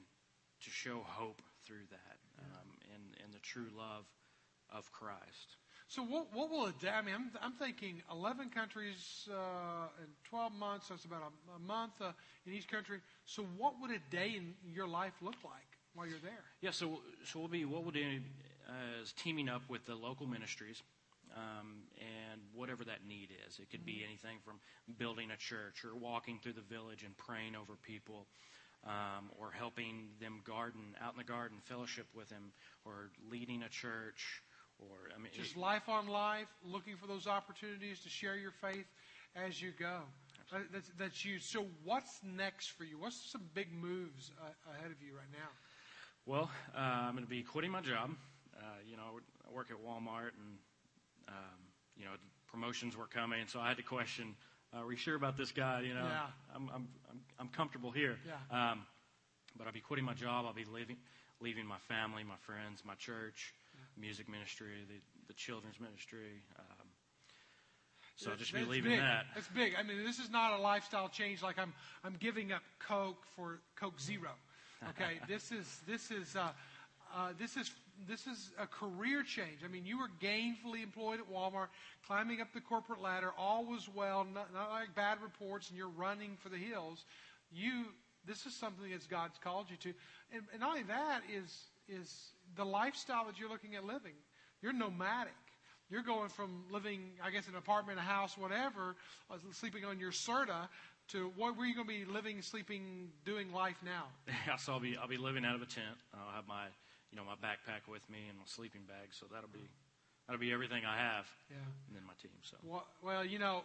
to 0.64 0.70
show 0.70 1.02
hope 1.04 1.42
through 1.66 1.88
that 1.90 2.18
um, 2.40 2.70
and 2.94 3.04
and 3.24 3.34
the 3.34 3.40
true 3.40 3.68
love 3.76 4.06
of 4.70 4.92
Christ. 4.92 5.58
So 5.94 6.02
what, 6.02 6.26
what 6.34 6.50
will 6.50 6.66
it? 6.66 6.74
I 6.92 7.04
mean, 7.04 7.14
I'm, 7.14 7.30
I'm 7.40 7.52
thinking 7.52 8.02
11 8.12 8.50
countries 8.50 9.30
uh, 9.32 9.90
in 10.02 10.08
12 10.28 10.54
months. 10.54 10.88
That's 10.88 11.06
about 11.06 11.22
a, 11.22 11.56
a 11.56 11.60
month 11.60 12.02
uh, 12.02 12.14
in 12.48 12.54
each 12.54 12.68
country. 12.68 13.00
So 13.28 13.46
what 13.60 13.76
would 13.80 13.92
a 13.92 14.00
day 14.10 14.34
in 14.36 14.56
your 14.74 14.88
life 14.88 15.14
look 15.22 15.36
like 15.44 15.78
while 15.94 16.08
you're 16.08 16.18
there? 16.24 16.42
Yeah. 16.62 16.72
So 16.72 17.02
so 17.24 17.38
we'll 17.38 17.48
be 17.48 17.64
what 17.66 17.84
we'll 17.84 17.92
do 17.92 18.02
uh, 18.68 19.04
is 19.04 19.14
teaming 19.14 19.50
up 19.50 19.62
with 19.70 19.86
the 19.86 19.94
local 19.94 20.26
ministries. 20.26 20.82
Um, 21.36 21.84
and 22.00 22.42
whatever 22.56 22.84
that 22.86 23.06
need 23.08 23.30
is, 23.48 23.60
it 23.60 23.70
could 23.70 23.86
be 23.86 23.94
mm-hmm. 23.94 24.10
anything 24.10 24.38
from 24.44 24.56
building 24.98 25.30
a 25.30 25.38
church 25.38 25.86
or 25.86 25.96
walking 25.96 26.40
through 26.42 26.54
the 26.54 26.62
village 26.62 27.04
and 27.04 27.16
praying 27.18 27.56
over 27.56 27.74
people, 27.82 28.26
um, 28.86 29.30
or 29.40 29.52
helping 29.52 30.10
them 30.20 30.42
garden 30.44 30.96
out 31.02 31.14
in 31.14 31.18
the 31.18 31.24
garden, 31.24 31.58
fellowship 31.64 32.08
with 32.16 32.30
them, 32.30 32.52
or 32.86 33.10
leading 33.32 33.64
a 33.64 33.70
church, 33.70 34.44
or 34.92 35.14
I 35.16 35.20
mean, 35.20 35.32
just 35.34 35.58
life 35.58 35.90
on 35.90 36.08
life, 36.08 36.48
looking 36.66 36.96
for 36.98 37.08
those 37.08 37.28
opportunities 37.28 38.00
to 38.02 38.10
share 38.10 38.36
your 38.36 38.52
faith 38.52 38.86
as 39.36 39.62
you 39.62 39.72
go. 39.78 40.02
That's, 40.72 40.92
that's 41.00 41.26
you. 41.26 41.40
So, 41.40 41.66
what's 41.84 42.20
next 42.24 42.68
for 42.68 42.84
you? 42.84 43.00
What's 43.00 43.20
some 43.32 43.42
big 43.56 43.74
moves 43.74 44.32
uh, 44.40 44.72
ahead 44.78 44.92
of 44.92 45.02
you 45.02 45.16
right 45.16 45.32
now? 45.32 45.50
Well, 46.26 46.52
uh, 46.76 46.80
I'm 46.80 47.14
going 47.14 47.24
to 47.24 47.30
be 47.30 47.42
quitting 47.42 47.72
my 47.72 47.82
job. 47.82 48.12
Uh, 48.56 48.62
you 48.88 48.96
know, 48.96 49.20
I 49.50 49.54
work 49.56 49.72
at 49.72 49.78
Walmart, 49.78 50.32
and 50.38 50.58
um, 51.28 51.60
you 51.98 52.06
know, 52.06 52.12
promotions 52.52 52.96
were 52.96 53.08
coming, 53.08 53.48
so 53.48 53.60
I 53.60 53.70
had 53.70 53.78
to 53.78 53.84
question 53.84 54.36
uh, 54.74 54.82
are 54.82 54.88
we 54.88 54.96
sure 54.96 55.16
about 55.16 55.38
this 55.38 55.52
guy? 55.52 55.82
You 55.82 55.94
know, 55.94 56.06
yeah. 56.06 56.28
I'm, 56.56 56.70
I'm, 56.74 56.88
I'm, 57.10 57.20
I'm 57.40 57.48
comfortable 57.50 57.92
here. 57.92 58.18
Yeah. 58.26 58.72
Um, 58.72 58.86
but 59.58 59.68
I'll 59.68 59.74
be 59.74 59.82
quitting 59.82 60.06
my 60.06 60.14
job. 60.14 60.46
I'll 60.48 60.54
be 60.54 60.66
leaving, 60.66 60.98
leaving 61.40 61.66
my 61.66 61.78
family, 61.88 62.24
my 62.24 62.38
friends, 62.42 62.82
my 62.86 62.96
church. 62.96 63.54
Music 63.98 64.30
ministry, 64.30 64.68
the, 64.88 65.00
the 65.28 65.34
children's 65.34 65.80
ministry. 65.80 66.42
Um, 66.58 66.88
so 68.16 68.32
I'll 68.32 68.38
just 68.38 68.54
be 68.54 68.64
leaving 68.64 68.92
big. 68.92 69.00
that. 69.00 69.26
That's 69.34 69.48
big. 69.48 69.74
I 69.78 69.84
mean, 69.84 70.04
this 70.04 70.20
is 70.20 70.30
not 70.30 70.58
a 70.58 70.62
lifestyle 70.62 71.10
change 71.10 71.42
like 71.42 71.58
I'm, 71.58 71.74
I'm 72.04 72.16
giving 72.20 72.52
up 72.52 72.62
Coke 72.80 73.24
for 73.36 73.60
Coke 73.76 74.00
Zero. 74.00 74.32
Okay, 74.90 75.20
this 75.28 75.52
is, 75.52 75.82
this 75.88 76.12
is, 76.12 76.36
uh, 76.36 76.50
uh, 77.16 77.34
this 77.40 77.58
is 77.58 77.72
this 78.08 78.28
is 78.28 78.52
a 78.60 78.68
career 78.68 79.24
change. 79.24 79.60
I 79.64 79.68
mean, 79.68 79.86
you 79.86 80.00
were 80.00 80.10
gainfully 80.22 80.84
employed 80.84 81.20
at 81.20 81.32
Walmart, 81.32 81.68
climbing 82.06 82.42
up 82.42 82.54
the 82.54 82.62
corporate 82.62 83.02
ladder. 83.02 83.32
All 83.38 83.66
was 83.66 83.88
well, 83.94 84.26
not, 84.34 84.54
not 84.54 84.72
like 84.72 84.96
bad 84.96 85.20
reports, 85.22 85.70
and 85.70 85.78
you're 85.78 85.90
running 85.90 86.38
for 86.42 86.50
the 86.50 86.58
hills. 86.58 87.06
You, 87.52 87.86
this 88.26 88.46
is 88.46 88.56
something 88.56 88.90
that 88.90 89.10
God's 89.10 89.38
called 89.38 89.68
you 89.70 89.78
to, 89.78 89.94
and, 90.34 90.44
and 90.52 90.62
not 90.62 90.70
only 90.70 90.84
that 90.84 91.22
is 91.32 91.66
is 91.88 92.32
the 92.56 92.66
lifestyle 92.66 93.26
that 93.26 93.40
you're 93.40 93.50
looking 93.50 93.76
at 93.76 93.84
living. 93.84 94.14
You're 94.62 94.74
nomadic. 94.74 95.34
You're 95.90 96.04
going 96.04 96.30
from 96.30 96.64
living, 96.72 97.12
I 97.24 97.30
guess, 97.30 97.48
in 97.48 97.54
an 97.54 97.60
apartment, 97.60 98.00
a 98.00 98.02
house, 98.02 98.38
whatever, 98.38 98.96
uh, 99.30 99.36
sleeping 99.52 99.86
on 99.86 100.00
your 100.00 100.12
Serta, 100.12 100.68
to 101.10 101.32
what 101.36 101.58
were 101.58 101.66
you 101.66 101.76
going 101.76 101.88
to 101.88 101.94
be 101.94 102.06
living, 102.06 102.42
sleeping, 102.42 103.10
doing 103.26 103.52
life 103.52 103.78
now? 103.84 104.06
Yeah, 104.48 104.56
so 104.56 104.74
I'll 104.74 104.80
be 104.80 104.98
I'll 104.98 105.08
be 105.08 105.18
living 105.18 105.46
out 105.46 105.56
of 105.56 105.62
a 105.62 105.66
tent. 105.66 105.98
I'll 106.14 106.34
have 106.34 106.48
my 106.48 106.66
you 107.14 107.18
know, 107.18 107.26
my 107.26 107.38
backpack 107.38 107.86
with 107.88 108.02
me 108.10 108.26
and 108.28 108.38
my 108.40 108.46
sleeping 108.46 108.82
bag. 108.88 109.14
So 109.14 109.28
that'll 109.32 109.54
be 109.54 109.70
that'll 110.26 110.42
be 110.42 110.52
everything 110.52 110.82
I 110.84 110.98
have. 110.98 111.30
Yeah. 111.50 111.62
And 111.88 111.96
then 111.96 112.04
my 112.08 112.18
team. 112.20 112.32
So. 112.42 112.58
Well, 112.64 112.88
well, 113.04 113.24
you 113.24 113.38
know, 113.38 113.62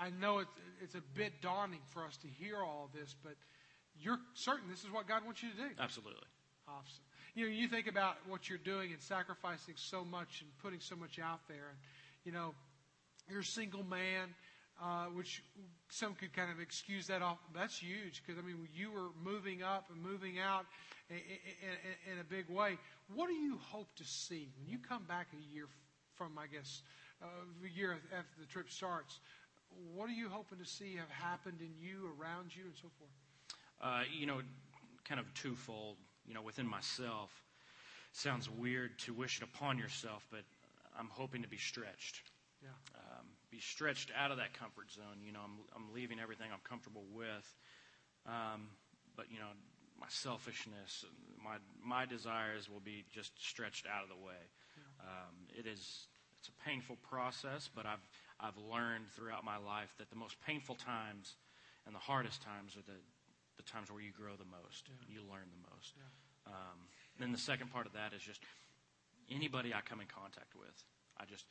I 0.00 0.08
know 0.18 0.38
it's 0.38 0.56
it's 0.80 0.94
a 0.94 1.02
bit 1.14 1.42
daunting 1.42 1.84
for 1.92 2.06
us 2.06 2.16
to 2.18 2.28
hear 2.28 2.62
all 2.62 2.88
of 2.88 2.98
this, 2.98 3.14
but 3.22 3.34
you're 4.00 4.18
certain 4.32 4.70
this 4.70 4.82
is 4.82 4.90
what 4.90 5.06
God 5.06 5.24
wants 5.26 5.42
you 5.42 5.50
to 5.50 5.56
do. 5.56 5.68
Absolutely. 5.78 6.24
Awesome. 6.66 7.04
You 7.38 7.44
know, 7.44 7.52
you 7.52 7.68
think 7.68 7.86
about 7.86 8.16
what 8.26 8.48
you're 8.48 8.58
doing 8.58 8.90
and 8.90 9.00
sacrificing 9.00 9.74
so 9.76 10.04
much 10.04 10.40
and 10.40 10.50
putting 10.60 10.80
so 10.80 10.96
much 10.96 11.20
out 11.20 11.38
there, 11.46 11.70
and 11.70 11.78
you 12.24 12.32
know, 12.32 12.52
you're 13.30 13.42
a 13.42 13.44
single 13.44 13.84
man. 13.84 14.34
Uh, 14.80 15.06
which 15.06 15.42
some 15.88 16.14
could 16.14 16.32
kind 16.32 16.52
of 16.52 16.60
excuse 16.60 17.08
that 17.08 17.20
off. 17.20 17.38
That's 17.52 17.78
huge 17.78 18.22
because 18.24 18.40
I 18.40 18.46
mean 18.46 18.68
you 18.74 18.92
were 18.92 19.10
moving 19.24 19.60
up 19.60 19.86
and 19.92 20.00
moving 20.00 20.38
out 20.38 20.66
in, 21.10 21.16
in, 21.16 22.12
in, 22.12 22.20
a 22.20 22.24
big 22.24 22.48
way. 22.48 22.78
What 23.12 23.26
do 23.26 23.34
you 23.34 23.58
hope 23.60 23.88
to 23.96 24.04
see 24.04 24.48
when 24.56 24.68
you 24.68 24.78
come 24.78 25.02
back 25.02 25.26
a 25.32 25.52
year 25.52 25.66
from, 26.14 26.38
I 26.38 26.46
guess, 26.46 26.82
uh, 27.20 27.26
a 27.26 27.76
year 27.76 27.98
after 28.16 28.40
the 28.40 28.46
trip 28.46 28.70
starts? 28.70 29.18
What 29.96 30.08
are 30.08 30.12
you 30.12 30.28
hoping 30.28 30.58
to 30.58 30.64
see 30.64 30.94
have 30.94 31.10
happened 31.10 31.58
in 31.60 31.74
you, 31.80 32.12
around 32.20 32.54
you, 32.54 32.62
and 32.64 32.76
so 32.76 32.88
forth? 32.98 33.10
Uh, 33.82 34.02
you 34.16 34.26
know, 34.26 34.42
kind 35.04 35.20
of 35.20 35.34
twofold. 35.34 35.96
You 36.28 36.34
know, 36.34 36.42
within 36.42 36.68
myself, 36.68 37.30
sounds 38.12 38.50
weird 38.50 38.98
to 39.00 39.14
wish 39.14 39.38
it 39.38 39.44
upon 39.44 39.78
yourself, 39.78 40.26
but 40.30 40.42
I'm 40.98 41.08
hoping 41.08 41.42
to 41.42 41.48
be 41.48 41.56
stretched. 41.56 42.20
Yeah. 42.62 42.68
Um, 42.94 43.26
be 43.50 43.60
stretched 43.60 44.10
out 44.14 44.30
of 44.30 44.36
that 44.36 44.52
comfort 44.52 44.90
zone. 44.92 45.24
You 45.24 45.32
know, 45.32 45.40
I'm, 45.42 45.56
I'm 45.74 45.94
leaving 45.94 46.20
everything 46.20 46.48
I'm 46.52 46.60
comfortable 46.68 47.04
with. 47.14 47.56
Um, 48.26 48.68
but, 49.16 49.26
you 49.32 49.38
know, 49.38 49.48
my 49.98 50.06
selfishness, 50.08 51.04
my, 51.42 51.56
my 51.82 52.04
desires 52.04 52.68
will 52.68 52.80
be 52.80 53.04
just 53.10 53.32
stretched 53.42 53.86
out 53.86 54.02
of 54.02 54.10
the 54.10 54.22
way. 54.22 54.42
Um, 55.00 55.34
it 55.56 55.66
is, 55.66 56.08
it's 56.38 56.50
a 56.50 56.68
painful 56.68 56.96
process, 57.08 57.70
but 57.74 57.86
I've, 57.86 58.04
I've 58.38 58.58
learned 58.70 59.06
throughout 59.16 59.44
my 59.44 59.56
life 59.56 59.94
that 59.98 60.10
the 60.10 60.16
most 60.16 60.36
painful 60.46 60.74
times 60.74 61.36
and 61.86 61.94
the 61.94 62.00
hardest 62.00 62.42
times 62.42 62.76
are 62.76 62.84
the, 62.86 62.98
the 63.58 63.66
times 63.66 63.90
where 63.90 64.00
you 64.00 64.14
grow 64.14 64.38
the 64.38 64.48
most, 64.48 64.88
you 65.10 65.20
learn 65.26 65.50
the 65.50 65.62
most. 65.74 65.92
Um, 66.46 66.88
then 67.18 67.32
the 67.34 67.42
second 67.42 67.74
part 67.74 67.84
of 67.84 67.92
that 67.92 68.14
is 68.14 68.22
just 68.22 68.40
anybody 69.28 69.74
I 69.74 69.82
come 69.82 70.00
in 70.00 70.06
contact 70.08 70.54
with. 70.54 70.72
I 71.18 71.26
just, 71.26 71.44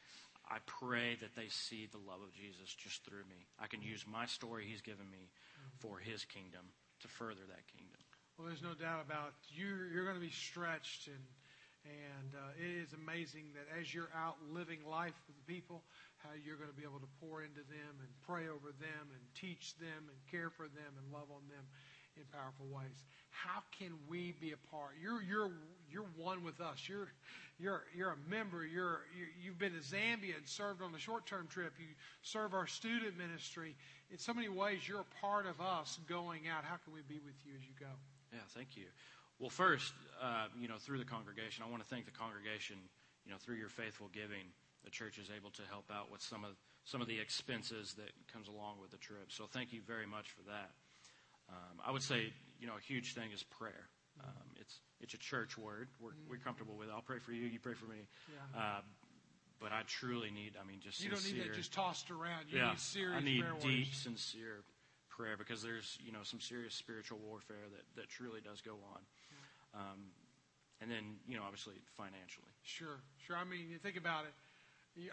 I 0.50 0.58
pray 0.66 1.20
that 1.20 1.36
they 1.36 1.52
see 1.52 1.86
the 1.92 2.00
love 2.00 2.24
of 2.24 2.34
Jesus 2.34 2.74
just 2.74 3.04
through 3.04 3.28
me. 3.30 3.46
I 3.60 3.68
can 3.68 3.84
use 3.84 4.08
my 4.08 4.26
story 4.26 4.66
He's 4.66 4.82
given 4.82 5.06
me 5.12 5.30
for 5.78 6.00
His 6.00 6.24
kingdom 6.26 6.72
to 7.04 7.08
further 7.08 7.44
that 7.52 7.68
kingdom. 7.68 8.02
Well, 8.40 8.48
there's 8.48 8.64
no 8.64 8.74
doubt 8.74 9.04
about 9.06 9.36
you. 9.52 9.68
You're 9.92 10.06
going 10.06 10.18
to 10.18 10.24
be 10.24 10.34
stretched, 10.34 11.08
and 11.12 11.22
and 11.88 12.36
uh, 12.36 12.52
it 12.60 12.84
is 12.84 12.92
amazing 12.92 13.56
that 13.56 13.68
as 13.80 13.94
you're 13.96 14.12
out 14.12 14.36
living 14.52 14.84
life 14.84 15.16
with 15.28 15.40
people, 15.48 15.88
how 16.20 16.36
you're 16.36 16.60
going 16.60 16.72
to 16.72 16.76
be 16.76 16.84
able 16.84 17.00
to 17.00 17.12
pour 17.24 17.48
into 17.48 17.64
them 17.72 17.94
and 18.04 18.12
pray 18.28 18.52
over 18.52 18.76
them 18.76 19.06
and 19.08 19.24
teach 19.38 19.78
them 19.80 20.12
and 20.12 20.18
care 20.28 20.52
for 20.52 20.68
them 20.68 20.92
and 21.00 21.06
love 21.14 21.32
on 21.32 21.48
them 21.48 21.64
in 22.18 22.26
powerful 22.32 22.66
ways. 22.68 23.04
How 23.30 23.62
can 23.78 23.94
we 24.10 24.34
be 24.42 24.52
a 24.52 24.62
part? 24.70 24.94
You're 25.02 25.22
you're 25.22 25.52
you're 25.92 26.10
one 26.18 26.44
with 26.44 26.60
us. 26.60 26.88
You're 26.88 27.08
you're 27.60 27.84
you're 27.96 28.12
a 28.12 28.30
member. 28.30 28.66
You're 28.66 29.02
you, 29.16 29.52
have 29.52 29.60
been 29.60 29.74
to 29.74 29.80
Zambia 29.80 30.38
and 30.38 30.46
served 30.48 30.82
on 30.82 30.92
the 30.92 31.00
short-term 31.00 31.48
trip. 31.48 31.74
You 31.80 31.88
serve 32.22 32.54
our 32.54 32.68
student 32.68 33.18
ministry. 33.18 33.76
In 34.12 34.18
so 34.18 34.34
many 34.34 34.50
ways, 34.50 34.88
you're 34.88 35.02
a 35.02 35.22
part 35.22 35.46
of 35.46 35.60
us 35.62 36.00
going 36.08 36.48
out. 36.48 36.64
How 36.64 36.78
can 36.84 36.94
we 36.94 37.02
be 37.08 37.20
with 37.26 37.36
you 37.46 37.54
as 37.58 37.64
you 37.64 37.74
go? 37.80 37.92
Yeah, 38.32 38.40
thank 38.50 38.76
you. 38.76 38.86
Well, 39.40 39.50
first, 39.50 39.94
uh, 40.22 40.48
you 40.60 40.68
know, 40.68 40.78
through 40.80 40.98
the 40.98 41.06
congregation, 41.06 41.64
I 41.66 41.70
want 41.70 41.84
to 41.84 41.90
thank 41.90 42.06
the 42.06 42.12
congregation. 42.12 42.78
You 43.26 43.32
know, 43.34 43.38
through 43.38 43.56
your 43.56 43.70
faithful 43.70 44.10
giving, 44.14 44.48
the 44.84 44.90
church 44.90 45.18
is 45.18 45.30
able 45.36 45.52
to 45.52 45.62
help 45.70 45.92
out 45.92 46.12
with 46.12 46.22
some 46.22 46.44
of 46.44 46.52
some 46.86 47.02
of 47.02 47.08
the 47.08 47.20
expenses 47.20 47.94
that 47.96 48.12
comes 48.32 48.48
along 48.48 48.78
with 48.82 48.92
the 48.92 48.98
trip. 48.98 49.28
So, 49.30 49.46
thank 49.46 49.74
you 49.74 49.82
very 49.86 50.08
much 50.08 50.32
for 50.32 50.42
that. 50.50 50.72
Um, 51.50 51.80
I 51.86 51.92
would 51.92 52.04
say, 52.04 52.34
you 52.60 52.68
know, 52.68 52.74
a 52.78 52.82
huge 52.82 53.14
thing 53.14 53.32
is 53.34 53.44
prayer. 53.44 53.88
Um, 54.24 54.48
it's 54.60 54.80
it's 55.00 55.14
a 55.14 55.18
church 55.18 55.58
word. 55.58 55.88
We're, 56.02 56.12
we're 56.30 56.38
comfortable 56.44 56.76
with. 56.76 56.90
it. 56.90 56.92
I'll 56.94 57.02
pray 57.06 57.20
for 57.20 57.32
you. 57.32 57.46
You 57.46 57.60
pray 57.60 57.74
for 57.76 57.86
me. 57.86 58.08
Yeah. 58.28 58.60
Uh, 58.60 58.82
but 59.60 59.72
I 59.72 59.82
truly 59.88 60.30
need. 60.32 60.54
I 60.62 60.66
mean, 60.68 60.80
just 60.82 61.04
You 61.04 61.10
don't 61.10 61.24
need 61.24 61.42
that 61.42 61.54
just 61.54 61.74
tossed 61.74 62.12
around. 62.12 62.46
You 62.50 62.60
yeah, 62.60 62.70
need 62.70 62.80
serious 62.80 63.18
I 63.18 63.24
need 63.24 63.44
deep, 63.44 63.64
warriors. 63.64 63.88
sincere 63.94 64.64
prayer 65.10 65.38
because 65.38 65.64
there's 65.64 65.98
you 66.04 66.12
know 66.12 66.22
some 66.24 66.40
serious 66.40 66.74
spiritual 66.74 67.20
warfare 67.26 67.66
that 67.72 68.02
that 68.02 68.10
truly 68.10 68.42
does 68.42 68.62
go 68.62 68.78
on. 68.94 69.02
Um, 69.74 70.00
and 70.82 70.90
then 70.92 71.18
you 71.28 71.38
know 71.38 71.44
obviously 71.44 71.76
financially. 71.96 72.52
Sure, 72.64 73.02
sure. 73.26 73.36
I 73.36 73.44
mean, 73.44 73.70
you 73.70 73.78
think 73.78 73.98
about 73.98 74.26
it. 74.26 74.34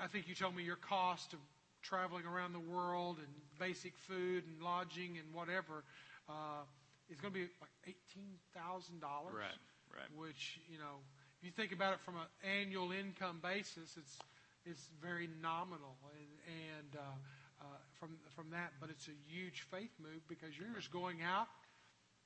I 0.00 0.06
think 0.08 0.28
you 0.28 0.34
told 0.34 0.56
me 0.56 0.62
your 0.62 0.76
cost 0.76 1.32
of 1.34 1.38
traveling 1.82 2.24
around 2.24 2.52
the 2.54 2.60
world 2.72 3.18
and 3.18 3.28
basic 3.58 3.96
food 3.98 4.44
and 4.46 4.62
lodging 4.62 5.18
and 5.18 5.34
whatever 5.34 5.84
uh, 6.28 6.64
is 7.10 7.20
going 7.20 7.32
to 7.32 7.40
be 7.40 7.48
like 7.60 7.74
eighteen 7.86 8.38
thousand 8.56 9.00
dollars. 9.00 9.34
Right, 9.34 9.60
right. 9.92 10.10
Which 10.16 10.60
you 10.70 10.78
know, 10.78 11.02
if 11.38 11.44
you 11.44 11.52
think 11.52 11.72
about 11.72 11.92
it 11.94 12.00
from 12.00 12.16
an 12.16 12.28
annual 12.42 12.92
income 12.92 13.40
basis, 13.42 13.96
it's 13.96 14.16
it's 14.64 14.88
very 15.02 15.28
nominal, 15.42 15.96
and, 16.16 16.32
and 16.48 16.90
uh, 16.96 17.64
uh, 17.64 17.78
from 18.00 18.16
from 18.34 18.50
that, 18.50 18.72
but 18.80 18.90
it's 18.90 19.08
a 19.08 19.16
huge 19.28 19.66
faith 19.70 19.92
move 20.00 20.24
because 20.28 20.56
you're 20.56 20.72
just 20.74 20.90
going 20.90 21.22
out. 21.22 21.48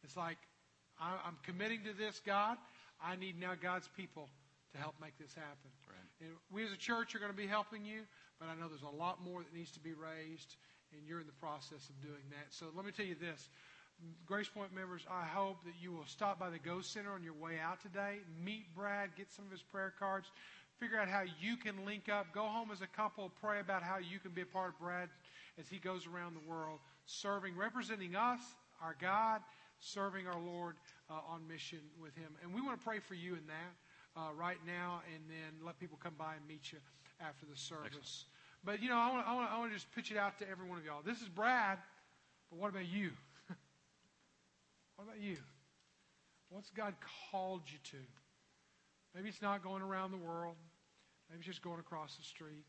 It's 0.04 0.16
like 0.16 0.38
I, 1.00 1.18
I'm 1.26 1.36
committing 1.42 1.82
to 1.84 1.92
this, 1.92 2.20
God. 2.24 2.56
I 3.02 3.16
need 3.16 3.38
now 3.38 3.54
God's 3.54 3.88
people 3.96 4.28
to 4.74 4.78
help 4.78 4.94
make 5.00 5.16
this 5.18 5.32
happen. 5.34 5.70
Right. 5.86 6.26
And 6.26 6.30
we 6.50 6.64
as 6.64 6.72
a 6.72 6.76
church 6.76 7.14
are 7.14 7.18
going 7.18 7.30
to 7.30 7.36
be 7.36 7.46
helping 7.46 7.84
you, 7.84 8.02
but 8.38 8.48
I 8.48 8.54
know 8.54 8.68
there's 8.68 8.82
a 8.82 8.96
lot 8.96 9.22
more 9.22 9.42
that 9.42 9.54
needs 9.54 9.72
to 9.72 9.80
be 9.80 9.94
raised, 9.94 10.56
and 10.92 11.06
you're 11.06 11.20
in 11.20 11.26
the 11.26 11.40
process 11.40 11.88
of 11.88 12.00
doing 12.02 12.26
that. 12.30 12.50
So 12.50 12.66
let 12.74 12.84
me 12.84 12.92
tell 12.92 13.06
you 13.06 13.14
this. 13.14 13.48
Grace 14.26 14.48
Point 14.48 14.74
members, 14.74 15.02
I 15.10 15.24
hope 15.24 15.64
that 15.64 15.74
you 15.80 15.92
will 15.92 16.06
stop 16.06 16.38
by 16.38 16.50
the 16.50 16.58
Go 16.58 16.80
Center 16.80 17.12
on 17.12 17.22
your 17.22 17.34
way 17.34 17.58
out 17.62 17.80
today. 17.80 18.18
Meet 18.44 18.74
Brad, 18.74 19.10
get 19.16 19.32
some 19.32 19.46
of 19.46 19.50
his 19.50 19.62
prayer 19.62 19.92
cards, 19.98 20.30
figure 20.78 20.98
out 20.98 21.08
how 21.08 21.22
you 21.40 21.56
can 21.56 21.84
link 21.84 22.08
up. 22.08 22.26
Go 22.32 22.42
home 22.42 22.70
as 22.72 22.80
a 22.80 22.86
couple, 22.86 23.32
pray 23.40 23.60
about 23.60 23.82
how 23.82 23.98
you 23.98 24.18
can 24.18 24.30
be 24.32 24.42
a 24.42 24.46
part 24.46 24.70
of 24.74 24.78
Brad 24.78 25.08
as 25.58 25.68
he 25.68 25.78
goes 25.78 26.06
around 26.06 26.34
the 26.34 26.48
world, 26.48 26.78
serving, 27.06 27.56
representing 27.56 28.14
us, 28.14 28.40
our 28.82 28.96
God, 29.00 29.40
serving 29.80 30.26
our 30.26 30.40
Lord 30.40 30.76
uh, 31.10 31.14
on 31.28 31.46
mission 31.48 31.80
with 32.00 32.14
him. 32.14 32.30
And 32.42 32.54
we 32.54 32.60
want 32.60 32.78
to 32.78 32.84
pray 32.84 33.00
for 33.00 33.14
you 33.14 33.32
in 33.32 33.46
that 33.46 34.20
uh, 34.20 34.32
right 34.34 34.58
now, 34.66 35.02
and 35.14 35.24
then 35.28 35.66
let 35.66 35.78
people 35.80 35.98
come 36.02 36.14
by 36.18 36.34
and 36.34 36.46
meet 36.46 36.72
you 36.72 36.78
after 37.20 37.46
the 37.46 37.56
service. 37.56 38.26
But 38.64 38.82
you 38.82 38.88
know, 38.88 38.96
I 38.96 39.10
want, 39.10 39.26
I, 39.26 39.34
want, 39.34 39.52
I 39.52 39.58
want 39.58 39.70
to 39.70 39.76
just 39.76 39.90
pitch 39.92 40.10
it 40.10 40.16
out 40.16 40.38
to 40.38 40.48
every 40.48 40.68
one 40.68 40.78
of 40.78 40.84
y'all. 40.84 41.02
This 41.04 41.20
is 41.20 41.28
Brad, 41.28 41.78
but 42.50 42.58
what 42.58 42.70
about 42.70 42.86
you? 42.86 43.10
What 44.98 45.04
about 45.04 45.20
you? 45.20 45.36
What's 46.50 46.70
God 46.70 46.92
called 47.30 47.62
you 47.66 47.78
to? 47.92 48.04
Maybe 49.14 49.28
it's 49.28 49.40
not 49.40 49.62
going 49.62 49.80
around 49.80 50.10
the 50.10 50.18
world. 50.18 50.56
Maybe 51.30 51.38
it's 51.38 51.46
just 51.46 51.62
going 51.62 51.78
across 51.78 52.16
the 52.16 52.24
street. 52.24 52.66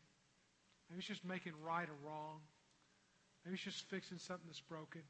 Maybe 0.88 1.00
it's 1.00 1.08
just 1.08 1.24
making 1.24 1.54
right 1.66 1.88
or 1.88 2.08
wrong. 2.08 2.38
Maybe 3.44 3.54
it's 3.54 3.64
just 3.64 3.82
fixing 3.90 4.18
something 4.18 4.46
that's 4.46 4.60
broken. 4.60 5.02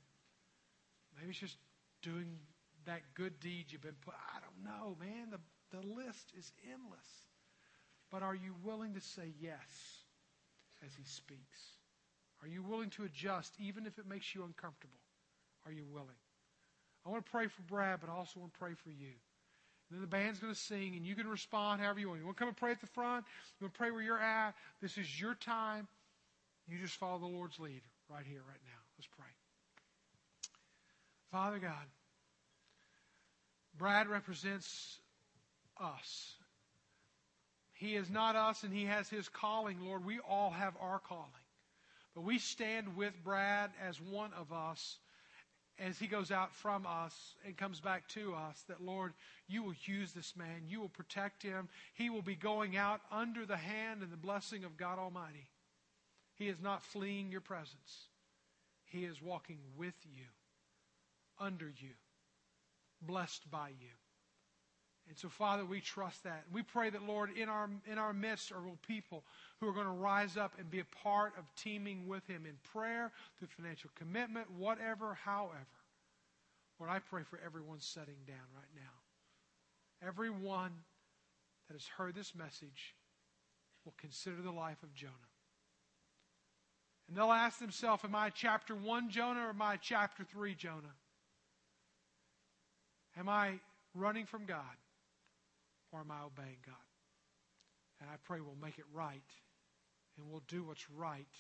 Maybe 1.15 1.31
it's 1.31 1.39
just 1.41 1.59
doing 2.01 2.39
that 2.87 3.03
good 3.15 3.39
deed 3.39 3.67
you've 3.69 3.83
been 3.83 4.01
put. 4.01 4.15
I 4.15 4.41
don't 4.41 4.65
know, 4.65 4.97
man. 4.99 5.31
The, 5.31 5.77
the 5.77 5.87
list 5.87 6.33
is 6.39 6.51
endless. 6.65 7.07
But 8.11 8.23
are 8.23 8.35
you 8.35 8.55
willing 8.65 8.95
to 8.95 9.01
say 9.01 9.35
yes 9.39 9.69
as 10.83 10.95
he 10.97 11.05
speaks? 11.05 11.61
Are 12.41 12.49
you 12.49 12.63
willing 12.63 12.89
to 12.91 13.05
adjust 13.05 13.53
even 13.59 13.85
if 13.85 13.99
it 13.99 14.09
makes 14.09 14.35
you 14.35 14.43
uncomfortable? 14.45 15.01
Are 15.67 15.73
you 15.73 15.85
willing? 15.85 16.17
I 17.05 17.09
want 17.09 17.25
to 17.25 17.31
pray 17.31 17.47
for 17.47 17.63
Brad, 17.63 18.01
but 18.01 18.11
I 18.11 18.15
also 18.15 18.41
want 18.41 18.53
to 18.53 18.59
pray 18.59 18.75
for 18.75 18.91
you. 18.91 19.13
And 19.91 19.99
then 19.99 20.01
the 20.01 20.07
band's 20.07 20.39
going 20.39 20.53
to 20.53 20.59
sing, 20.59 20.95
and 20.97 21.05
you 21.05 21.15
can 21.15 21.27
respond 21.27 21.81
however 21.81 21.99
you 21.99 22.09
want. 22.09 22.21
You 22.21 22.27
want 22.27 22.37
to 22.37 22.41
come 22.41 22.49
and 22.49 22.57
pray 22.57 22.71
at 22.71 22.81
the 22.81 22.87
front? 22.87 23.25
You 23.59 23.65
want 23.65 23.75
to 23.75 23.79
pray 23.79 23.91
where 23.91 24.03
you're 24.03 24.21
at? 24.21 24.55
This 24.81 24.99
is 24.99 25.21
your 25.21 25.35
time. 25.35 25.89
You 26.69 26.79
just 26.79 26.95
follow 26.95 27.19
the 27.19 27.27
Lord's 27.27 27.59
lead 27.59 27.83
right 28.09 28.25
here, 28.25 28.43
right 28.47 28.61
now. 28.65 28.79
Let's 28.97 29.09
pray. 29.09 29.27
Father 31.33 31.59
God, 31.59 31.87
Brad 33.77 34.09
represents 34.09 34.99
us. 35.81 36.35
He 37.73 37.97
is 37.97 38.11
not 38.11 38.37
us, 38.37 38.63
and 38.63 38.73
he 38.73 38.85
has 38.85 39.09
his 39.09 39.29
calling, 39.29 39.79
Lord. 39.83 40.05
We 40.05 40.19
all 40.29 40.51
have 40.51 40.75
our 40.81 40.99
calling. 40.99 41.25
But 42.15 42.23
we 42.23 42.39
stand 42.39 42.97
with 42.97 43.15
Brad 43.25 43.71
as 43.89 44.01
one 44.01 44.33
of 44.35 44.53
us 44.53 44.99
as 45.81 45.99
he 45.99 46.07
goes 46.07 46.31
out 46.31 46.55
from 46.55 46.87
us 46.87 47.15
and 47.45 47.57
comes 47.57 47.81
back 47.81 48.07
to 48.09 48.35
us, 48.35 48.63
that 48.69 48.83
Lord, 48.83 49.15
you 49.49 49.63
will 49.63 49.75
use 49.85 50.13
this 50.13 50.35
man. 50.37 50.63
You 50.69 50.81
will 50.81 50.91
protect 50.91 51.43
him. 51.43 51.69
He 51.95 52.11
will 52.11 52.23
be 52.23 52.37
going 52.37 52.77
out 52.77 53.01
under 53.11 53.47
the 53.47 53.57
hand 53.57 54.03
and 54.03 54.13
the 54.13 54.17
blessing 54.17 54.65
of 54.65 54.77
God 54.77 54.99
Almighty. 54.99 55.49
He 56.37 56.49
is 56.49 56.61
not 56.61 56.83
fleeing 56.83 57.31
your 57.31 57.41
presence, 57.41 58.09
he 58.87 59.05
is 59.05 59.23
walking 59.23 59.59
with 59.77 59.95
you, 60.05 60.25
under 61.39 61.67
you, 61.67 61.91
blessed 63.03 63.51
by 63.51 63.69
you. 63.69 63.89
And 65.11 65.19
so, 65.19 65.29
Father, 65.29 65.65
we 65.65 65.81
trust 65.81 66.23
that. 66.23 66.45
We 66.53 66.63
pray 66.63 66.89
that, 66.89 67.03
Lord, 67.03 67.31
in 67.37 67.49
our, 67.49 67.69
in 67.91 67.99
our 67.99 68.13
midst 68.13 68.53
are 68.53 68.63
people 68.87 69.25
who 69.59 69.67
are 69.67 69.73
going 69.73 69.87
to 69.87 69.91
rise 69.91 70.37
up 70.37 70.53
and 70.57 70.71
be 70.71 70.79
a 70.79 70.85
part 71.03 71.33
of 71.37 71.53
teaming 71.57 72.07
with 72.07 72.25
Him 72.29 72.47
in 72.47 72.53
prayer, 72.73 73.11
through 73.37 73.49
financial 73.49 73.91
commitment, 73.97 74.47
whatever, 74.57 75.19
however. 75.25 75.67
Lord, 76.79 76.93
I 76.93 77.01
pray 77.01 77.23
for 77.29 77.41
everyone 77.45 77.81
sitting 77.81 78.15
down 78.25 78.37
right 78.55 78.71
now. 78.77 80.07
Everyone 80.07 80.71
that 81.67 81.75
has 81.75 81.87
heard 81.87 82.15
this 82.15 82.33
message 82.33 82.95
will 83.85 83.95
consider 83.99 84.41
the 84.43 84.53
life 84.53 84.81
of 84.85 84.95
Jonah. 84.95 85.13
And 87.09 87.17
they'll 87.17 87.33
ask 87.33 87.59
themselves, 87.59 88.05
Am 88.05 88.15
I 88.15 88.31
chapter 88.31 88.77
1 88.77 89.11
Jonah 89.11 89.47
or 89.47 89.49
am 89.49 89.61
I 89.61 89.77
chapter 89.77 90.23
3 90.23 90.55
Jonah? 90.55 90.95
Am 93.19 93.29
I 93.29 93.59
running 93.93 94.25
from 94.25 94.45
God 94.45 94.63
or 95.93 96.01
am 96.01 96.11
I 96.11 96.25
obeying 96.25 96.63
God? 96.65 96.89
And 98.01 98.09
I 98.09 98.15
pray 98.25 98.41
we'll 98.41 98.57
make 98.61 98.79
it 98.79 98.87
right 98.93 99.31
and 100.17 100.31
we'll 100.31 100.43
do 100.49 100.65
what's 100.65 100.89
right 100.91 101.35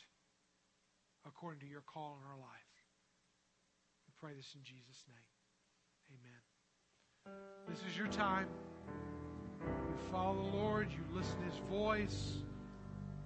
according 1.27 1.61
to 1.61 1.67
your 1.67 1.83
call 1.83 2.19
in 2.21 2.31
our 2.31 2.39
life. 2.39 2.73
We 4.07 4.13
pray 4.21 4.35
this 4.37 4.55
in 4.55 4.63
Jesus' 4.65 5.05
name. 5.09 5.31
Amen. 6.19 6.41
This 7.69 7.79
is 7.91 7.97
your 7.97 8.09
time. 8.09 8.49
You 9.61 9.97
follow 10.11 10.37
the 10.37 10.57
Lord, 10.57 10.91
you 10.91 11.05
listen 11.15 11.37
to 11.39 11.45
His 11.45 11.61
voice, 11.71 12.33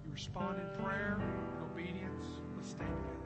you 0.03 0.11
respond 0.11 0.59
in 0.59 0.83
prayer 0.83 1.17
and 1.19 1.71
obedience. 1.71 2.25
Let's 2.55 2.69
stand 2.69 2.89
together. 2.89 3.24